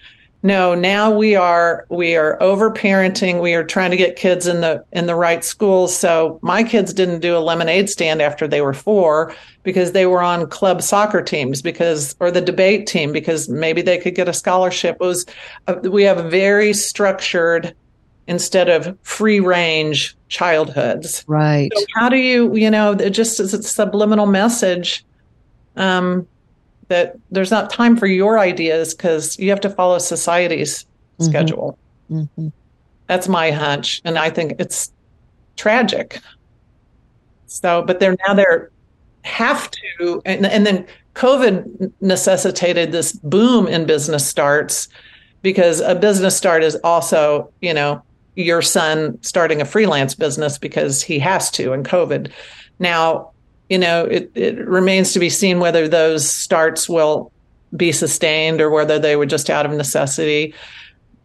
No, 0.41 0.73
now 0.73 1.11
we 1.11 1.35
are 1.35 1.85
we 1.89 2.15
are 2.15 2.41
over 2.41 2.71
parenting. 2.71 3.41
We 3.41 3.55
are 3.55 3.63
trying 3.63 3.91
to 3.91 3.97
get 3.97 4.15
kids 4.15 4.47
in 4.47 4.61
the 4.61 4.83
in 4.93 5.05
the 5.05 5.15
right 5.15 5.43
schools. 5.43 5.95
So 5.95 6.39
my 6.41 6.63
kids 6.63 6.93
didn't 6.93 7.19
do 7.19 7.35
a 7.35 7.39
lemonade 7.39 7.89
stand 7.89 8.21
after 8.21 8.47
they 8.47 8.61
were 8.61 8.73
4 8.73 9.35
because 9.63 9.91
they 9.91 10.05
were 10.05 10.21
on 10.21 10.49
club 10.49 10.81
soccer 10.81 11.21
teams 11.21 11.61
because 11.61 12.15
or 12.21 12.31
the 12.31 12.39
debate 12.39 12.87
team 12.87 13.11
because 13.11 13.49
maybe 13.49 13.81
they 13.81 13.97
could 13.97 14.15
get 14.15 14.29
a 14.29 14.33
scholarship. 14.33 14.95
It 15.01 15.05
was 15.05 15.25
a, 15.67 15.75
we 15.89 16.03
have 16.03 16.31
very 16.31 16.73
structured 16.73 17.75
instead 18.27 18.69
of 18.69 18.97
free 19.01 19.41
range 19.41 20.15
childhoods. 20.29 21.25
Right. 21.27 21.69
So 21.75 21.85
how 21.95 22.07
do 22.07 22.17
you, 22.17 22.55
you 22.55 22.71
know, 22.71 22.93
it 22.93 23.09
just 23.09 23.41
as 23.41 23.53
a 23.53 23.61
subliminal 23.61 24.25
message 24.25 25.05
um 25.75 26.27
that 26.89 27.17
there's 27.31 27.51
not 27.51 27.71
time 27.71 27.95
for 27.95 28.05
your 28.05 28.37
ideas 28.37 28.93
because 28.93 29.39
you 29.39 29.49
have 29.49 29.61
to 29.61 29.69
follow 29.69 29.97
society's 29.97 30.83
mm-hmm. 30.83 31.25
schedule. 31.25 31.77
Mm-hmm. 32.11 32.49
That's 33.07 33.27
my 33.27 33.51
hunch, 33.51 34.01
and 34.05 34.19
I 34.19 34.29
think 34.29 34.53
it's 34.59 34.91
tragic. 35.55 36.19
So, 37.47 37.81
but 37.81 37.99
they're 37.99 38.17
now 38.27 38.33
they're 38.35 38.71
have 39.23 39.69
to, 39.71 40.21
and, 40.25 40.45
and 40.45 40.65
then 40.65 40.85
COVID 41.15 41.91
necessitated 42.01 42.91
this 42.91 43.13
boom 43.13 43.67
in 43.67 43.85
business 43.85 44.25
starts 44.25 44.87
because 45.41 45.81
a 45.81 45.95
business 45.95 46.35
start 46.35 46.63
is 46.63 46.75
also, 46.83 47.51
you 47.61 47.73
know, 47.73 48.01
your 48.35 48.61
son 48.61 49.17
starting 49.21 49.61
a 49.61 49.65
freelance 49.65 50.15
business 50.15 50.57
because 50.57 51.01
he 51.01 51.19
has 51.19 51.51
to 51.51 51.73
in 51.73 51.83
COVID. 51.83 52.31
Now, 52.79 53.31
you 53.69 53.77
know, 53.77 54.05
it, 54.05 54.31
it 54.33 54.57
remains 54.67 55.13
to 55.13 55.19
be 55.19 55.29
seen 55.29 55.59
whether 55.59 55.87
those 55.87 56.29
starts 56.29 56.89
will 56.89 57.31
be 57.75 57.91
sustained 57.91 58.61
or 58.61 58.69
whether 58.69 58.97
they 58.97 59.15
were 59.15 59.27
just 59.27 59.49
out 59.49 59.65
of 59.65 59.71
necessity. 59.71 60.55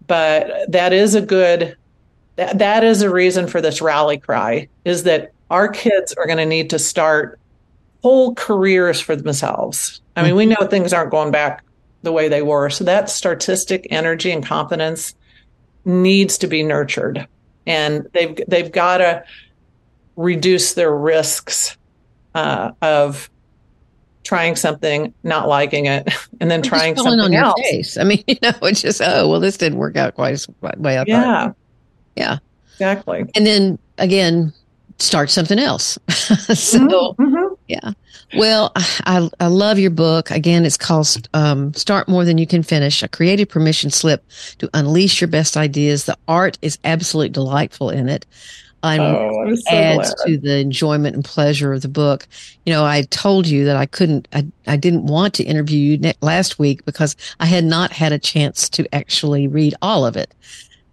But 0.07 0.71
that 0.71 0.93
is 0.93 1.15
a 1.15 1.23
good, 1.23 1.77
that, 2.37 2.59
that 2.59 2.85
is 2.85 3.01
a 3.01 3.11
reason 3.11 3.47
for 3.47 3.63
this 3.63 3.81
rally 3.81 4.19
cry 4.19 4.69
is 4.85 5.05
that 5.05 5.33
our 5.51 5.69
kids 5.69 6.13
are 6.15 6.27
going 6.27 6.39
to 6.39 6.47
need 6.47 6.71
to 6.71 6.79
start 6.79 7.41
whole 8.03 8.35
careers 8.35 9.01
for 9.01 9.17
themselves. 9.17 10.03
I 10.15 10.23
mean, 10.23 10.37
we 10.37 10.45
know 10.45 10.67
things 10.67 10.93
aren't 10.93 11.11
going 11.11 11.33
back 11.33 11.65
the 12.03 12.13
way 12.13 12.29
they 12.29 12.43
were. 12.43 12.69
So 12.69 12.85
that 12.85 13.09
statistic 13.09 13.87
energy 13.91 14.31
and 14.31 14.45
confidence 14.45 15.15
needs 15.87 16.37
to 16.39 16.47
be 16.47 16.63
nurtured. 16.63 17.27
And 17.67 18.07
they've 18.13 18.39
they've 18.47 18.71
got 18.71 18.99
to 18.99 19.25
reduce 20.17 20.75
their 20.75 20.95
risks 20.95 21.79
uh, 22.35 22.73
of 22.83 23.31
trying 24.25 24.57
something, 24.57 25.13
not 25.23 25.49
liking 25.49 25.87
it, 25.87 26.13
and 26.41 26.51
then 26.51 26.63
trying 26.63 26.97
something 26.97 27.21
on 27.21 27.35
else. 27.35 27.55
Your 27.59 27.67
face. 27.67 27.97
I 27.97 28.05
mean, 28.05 28.25
you 28.27 28.37
know, 28.43 28.53
it's 28.63 28.83
just 28.83 29.01
oh 29.05 29.29
well, 29.29 29.41
this 29.41 29.57
didn't 29.57 29.79
work 29.79 29.97
out 29.97 30.15
quite 30.15 30.33
as 30.33 30.49
way 30.77 30.99
I 30.99 31.05
yeah. 31.07 31.23
thought. 31.23 31.57
Yeah, 32.17 32.39
exactly. 32.73 33.25
And 33.35 33.47
then 33.47 33.79
again, 33.99 34.53
start 34.99 35.31
something 35.31 35.59
else. 35.59 35.99
so 36.09 36.79
mm-hmm, 36.79 37.23
mm-hmm. 37.23 37.55
yeah. 37.69 37.93
Well, 38.37 38.73
I, 38.75 39.29
I 39.39 39.47
love 39.47 39.79
your 39.79 39.91
book. 39.91 40.31
Again, 40.31 40.65
it's 40.65 40.77
called 40.77 41.29
um, 41.35 41.73
Start 41.75 42.09
More 42.09 42.25
Than 42.25 42.39
You 42.39 42.49
Can 42.49 42.65
Finish, 42.65 43.03
a 43.03 43.09
creative 43.09 43.49
permission 43.49 43.91
slip 43.91 44.25
to 44.59 44.69
unleash 44.75 45.21
your 45.21 45.29
best 45.29 45.57
ideas. 45.57 46.07
The 46.07 46.19
art 46.27 46.59
is 46.61 46.79
absolutely 46.83 47.29
delightful 47.29 47.91
in 47.91 48.09
it. 48.09 48.27
And 48.85 49.01
oh, 49.01 49.55
so 49.55 49.75
adds 49.75 50.15
glad. 50.15 50.27
to 50.27 50.39
the 50.39 50.59
enjoyment 50.59 51.15
and 51.15 51.25
pleasure 51.25 51.73
of 51.73 51.81
the 51.81 51.89
book. 51.89 52.29
You 52.67 52.73
know, 52.75 52.85
I 52.85 53.03
told 53.03 53.47
you 53.47 53.65
that 53.65 53.77
I 53.77 53.87
couldn't, 53.87 54.29
I, 54.35 54.47
I 54.67 54.77
didn't 54.77 55.07
want 55.07 55.33
to 55.35 55.43
interview 55.43 55.79
you 55.79 55.99
ne- 55.99 56.15
last 56.21 56.59
week 56.59 56.85
because 56.85 57.17
I 57.41 57.47
had 57.47 57.65
not 57.65 57.93
had 57.93 58.13
a 58.13 58.19
chance 58.19 58.69
to 58.71 58.87
actually 58.95 59.49
read 59.49 59.75
all 59.81 60.05
of 60.05 60.19
it. 60.19 60.35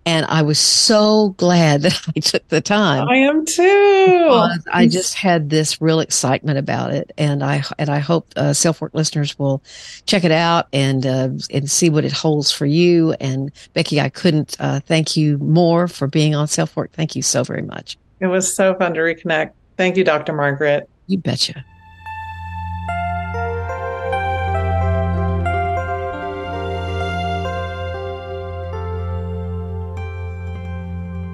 And 0.05 0.25
I 0.25 0.41
was 0.41 0.57
so 0.57 1.29
glad 1.37 1.83
that 1.83 2.01
I 2.15 2.19
took 2.19 2.47
the 2.47 2.61
time. 2.61 3.07
I 3.07 3.17
am 3.17 3.45
too. 3.45 4.49
I 4.71 4.87
just 4.87 5.13
had 5.13 5.49
this 5.49 5.79
real 5.79 5.99
excitement 5.99 6.57
about 6.57 6.91
it, 6.91 7.11
and 7.17 7.43
I 7.43 7.63
and 7.77 7.89
I 7.89 7.99
hope 7.99 8.33
uh, 8.35 8.53
self 8.53 8.81
work 8.81 8.93
listeners 8.93 9.37
will 9.37 9.63
check 10.05 10.23
it 10.23 10.31
out 10.31 10.67
and 10.73 11.05
uh, 11.05 11.29
and 11.51 11.69
see 11.69 11.89
what 11.89 12.05
it 12.05 12.11
holds 12.11 12.51
for 12.51 12.65
you. 12.65 13.13
And 13.13 13.51
Becky, 13.73 14.01
I 14.01 14.09
couldn't 14.09 14.57
uh, 14.59 14.79
thank 14.79 15.15
you 15.15 15.37
more 15.37 15.87
for 15.87 16.07
being 16.07 16.33
on 16.33 16.47
self 16.47 16.75
work. 16.75 16.91
Thank 16.93 17.15
you 17.15 17.21
so 17.21 17.43
very 17.43 17.61
much. 17.61 17.97
It 18.19 18.27
was 18.27 18.53
so 18.53 18.75
fun 18.75 18.93
to 18.95 18.99
reconnect. 19.01 19.51
Thank 19.77 19.97
you, 19.97 20.03
Dr. 20.03 20.33
Margaret. 20.33 20.89
You 21.07 21.17
betcha. 21.17 21.65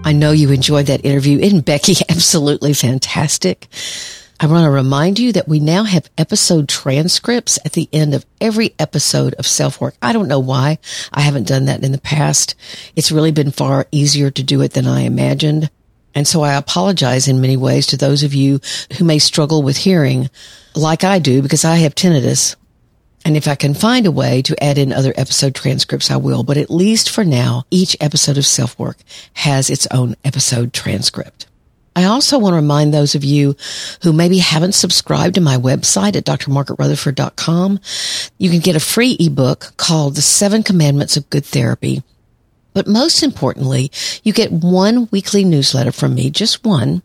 I 0.07 0.13
know 0.13 0.31
you 0.31 0.51
enjoyed 0.51 0.85
that 0.85 1.03
interview. 1.03 1.37
Isn't 1.37 1.65
Becky 1.65 1.95
absolutely 2.09 2.71
fantastic? 2.71 3.67
I 4.39 4.47
want 4.47 4.63
to 4.63 4.69
remind 4.69 5.19
you 5.19 5.33
that 5.33 5.49
we 5.49 5.59
now 5.59 5.83
have 5.83 6.09
episode 6.17 6.69
transcripts 6.69 7.59
at 7.65 7.73
the 7.73 7.89
end 7.91 8.13
of 8.13 8.25
every 8.39 8.73
episode 8.79 9.33
of 9.33 9.45
Self 9.45 9.81
Work. 9.81 9.95
I 10.01 10.13
don't 10.13 10.29
know 10.29 10.39
why 10.39 10.77
I 11.11 11.19
haven't 11.19 11.49
done 11.49 11.65
that 11.65 11.83
in 11.83 11.91
the 11.91 11.97
past. 11.97 12.55
It's 12.95 13.11
really 13.11 13.33
been 13.33 13.51
far 13.51 13.85
easier 13.91 14.31
to 14.31 14.43
do 14.43 14.61
it 14.61 14.71
than 14.71 14.87
I 14.87 15.01
imagined. 15.01 15.69
And 16.15 16.25
so 16.25 16.41
I 16.41 16.53
apologize 16.53 17.27
in 17.27 17.41
many 17.41 17.57
ways 17.57 17.85
to 17.87 17.97
those 17.97 18.23
of 18.23 18.33
you 18.33 18.61
who 18.97 19.03
may 19.03 19.19
struggle 19.19 19.61
with 19.61 19.75
hearing 19.75 20.29
like 20.73 21.03
I 21.03 21.19
do 21.19 21.41
because 21.41 21.65
I 21.65 21.75
have 21.79 21.95
tinnitus. 21.95 22.55
And 23.27 23.35
if 23.35 23.45
I 23.45 23.55
can 23.55 23.73
find 23.73 24.05
a 24.05 24.11
way 24.11 24.41
to 24.43 24.63
add 24.63 24.77
in 24.77 24.93
other 24.93 25.13
episode 25.17 25.53
transcripts, 25.53 26.09
I 26.09 26.15
will. 26.15 26.45
But 26.45 26.55
at 26.55 26.71
least 26.71 27.09
for 27.09 27.25
now, 27.25 27.65
each 27.69 27.97
episode 27.99 28.37
of 28.37 28.45
Self 28.45 28.79
Work 28.79 28.99
has 29.33 29.69
its 29.69 29.85
own 29.91 30.15
episode 30.23 30.71
transcript. 30.71 31.45
I 31.93 32.05
also 32.05 32.39
want 32.39 32.53
to 32.53 32.61
remind 32.61 32.93
those 32.93 33.15
of 33.15 33.25
you 33.25 33.57
who 34.03 34.13
maybe 34.13 34.37
haven't 34.37 34.75
subscribed 34.75 35.35
to 35.35 35.41
my 35.41 35.57
website 35.57 36.15
at 36.15 36.23
drmargaretrutherford.com. 36.23 37.81
You 38.37 38.49
can 38.49 38.61
get 38.61 38.77
a 38.77 38.79
free 38.79 39.17
ebook 39.19 39.73
called 39.75 40.15
The 40.15 40.21
Seven 40.21 40.63
Commandments 40.63 41.17
of 41.17 41.29
Good 41.29 41.43
Therapy. 41.43 42.03
But 42.73 42.87
most 42.87 43.23
importantly, 43.23 43.91
you 44.23 44.31
get 44.31 44.53
one 44.53 45.09
weekly 45.11 45.43
newsletter 45.43 45.91
from 45.91 46.15
me, 46.15 46.29
just 46.29 46.63
one, 46.63 47.01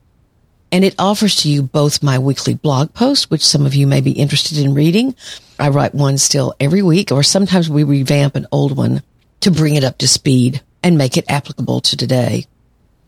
and 0.73 0.85
it 0.85 0.95
offers 0.99 1.37
to 1.37 1.51
you 1.51 1.63
both 1.63 2.03
my 2.03 2.19
weekly 2.19 2.55
blog 2.55 2.95
post, 2.95 3.31
which 3.31 3.45
some 3.45 3.67
of 3.67 3.75
you 3.75 3.87
may 3.87 4.01
be 4.01 4.13
interested 4.13 4.57
in 4.57 4.75
reading. 4.75 5.15
I 5.59 5.69
write 5.69 5.95
one 5.95 6.17
still 6.17 6.55
every 6.59 6.81
week, 6.81 7.13
or 7.13 7.23
sometimes 7.23 7.69
we 7.69 7.85
revamp 7.85 8.35
an 8.35 8.47
old 8.51 8.75
one 8.75 9.03
to 9.41 9.51
bring 9.51 9.75
it 9.75 9.85
up 9.85 9.99
to 9.99 10.09
speed 10.09 10.63
and 10.83 10.97
make 10.97 11.19
it 11.19 11.31
applicable 11.31 11.83
to 11.83 11.97
today. 11.97 12.47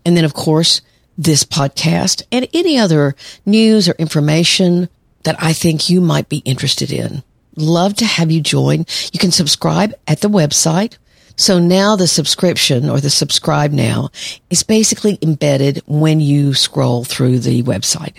And 0.05 0.15
then, 0.15 0.27
of 0.27 0.35
course, 0.35 0.83
this 1.17 1.43
podcast 1.43 2.23
and 2.31 2.47
any 2.53 2.77
other 2.77 3.17
news 3.47 3.89
or 3.89 3.93
information 3.93 4.91
that 5.23 5.37
I 5.43 5.55
think 5.55 5.89
you 5.89 6.03
might 6.03 6.29
be 6.29 6.39
interested 6.39 6.93
in. 6.93 7.23
Love 7.57 7.95
to 7.95 8.05
have 8.05 8.31
you 8.31 8.43
join. 8.43 8.85
You 9.13 9.19
can 9.19 9.31
subscribe 9.31 9.95
at 10.07 10.21
the 10.21 10.29
website 10.29 10.99
so 11.37 11.59
now 11.59 11.97
the 11.97 12.07
subscription 12.07 12.89
or 12.89 13.01
the 13.01 13.11
subscribe 13.11 13.73
now 13.73 14.11
is 14.51 14.63
basically 14.63 15.19
embedded 15.21 15.83
when 15.87 16.21
you 16.21 16.55
scroll 16.55 17.05
through 17.05 17.41
the 17.41 17.63
website. 17.63 18.17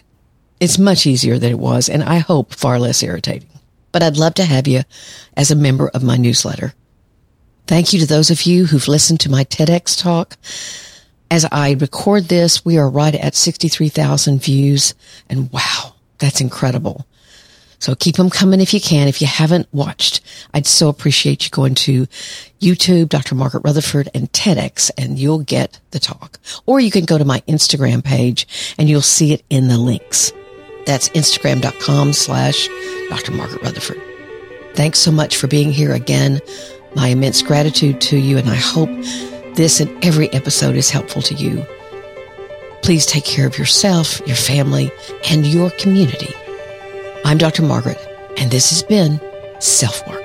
It's 0.60 0.78
much 0.78 1.06
easier 1.06 1.38
than 1.38 1.52
it 1.52 1.60
was 1.60 1.88
and 1.88 2.04
I 2.04 2.18
hope 2.18 2.54
far 2.54 2.80
less 2.80 3.04
irritating. 3.04 3.50
But 3.92 4.04
I'd 4.04 4.18
love 4.18 4.34
to 4.36 4.46
have 4.46 4.68
you 4.68 4.82
as 5.38 5.52
a 5.52 5.56
member 5.56 5.88
of 5.90 6.04
my 6.04 6.18
newsletter. 6.18 6.74
Thank 7.68 7.94
you 7.94 8.00
to 8.00 8.06
those 8.06 8.30
of 8.30 8.44
you 8.44 8.66
who've 8.66 8.88
listened 8.88 9.22
to 9.22 9.32
my 9.32 9.46
TEDx 9.46 10.00
talk. 10.00 10.38
As 11.32 11.46
I 11.52 11.72
record 11.72 12.26
this, 12.26 12.66
we 12.66 12.78
are 12.78 12.90
right 12.90 13.16
at 13.16 13.36
63,000 13.36 14.42
views 14.42 14.94
and 15.30 15.52
wow, 15.52 15.96
that's 16.20 16.42
incredible. 16.42 17.08
So 17.86 17.94
keep 17.94 18.16
them 18.16 18.32
coming 18.32 18.62
if 18.62 18.74
you 18.74 18.82
can. 18.82 19.08
If 19.08 19.22
you 19.22 19.28
haven't 19.28 19.72
watched, 19.72 20.22
I'd 20.56 20.66
so 20.66 20.90
appreciate 20.90 21.44
you 21.44 21.52
going 21.52 21.76
to 21.76 22.08
YouTube, 22.60 23.10
Dr. 23.10 23.36
Margaret 23.36 23.64
Rutherford 23.64 24.10
and 24.16 24.32
TEDx 24.32 24.90
and 24.98 25.20
you'll 25.20 25.44
get 25.44 25.80
the 25.92 26.00
talk. 26.00 26.40
Or 26.66 26.80
you 26.80 26.90
can 26.90 27.06
go 27.06 27.20
to 27.20 27.26
my 27.26 27.42
Instagram 27.42 28.04
page 28.04 28.76
and 28.80 28.90
you'll 28.90 29.02
see 29.04 29.34
it 29.34 29.44
in 29.52 29.68
the 29.68 29.78
links. 29.78 30.34
That's 30.88 31.10
instagram.com 31.10 32.14
slash 32.14 32.68
Dr. 33.10 33.34
Margaret 33.34 33.62
Rutherford. 33.62 34.02
Thanks 34.74 34.98
so 34.98 35.12
much 35.12 35.38
for 35.38 35.46
being 35.46 35.72
here 35.72 35.94
again. 35.94 36.42
My 36.96 37.10
immense 37.10 37.44
gratitude 37.44 38.02
to 38.02 38.18
you. 38.18 38.40
And 38.40 38.50
I 38.50 38.56
hope 38.56 38.90
this 39.54 39.80
and 39.80 40.04
every 40.04 40.34
episode 40.34 40.76
is 40.76 40.90
helpful 40.90 41.22
to 41.22 41.36
you. 41.36 41.64
Please 42.82 43.06
take 43.06 43.26
care 43.26 43.46
of 43.46 43.60
yourself, 43.60 44.26
your 44.26 44.36
family, 44.36 44.90
and 45.30 45.46
your 45.46 45.70
community. 45.70 46.34
I'm 47.26 47.40
Dr. 47.40 47.64
Margaret, 47.64 47.98
and 48.38 48.52
this 48.52 48.70
has 48.70 48.84
been 48.84 49.20
Self 49.60 50.08
Work. 50.08 50.25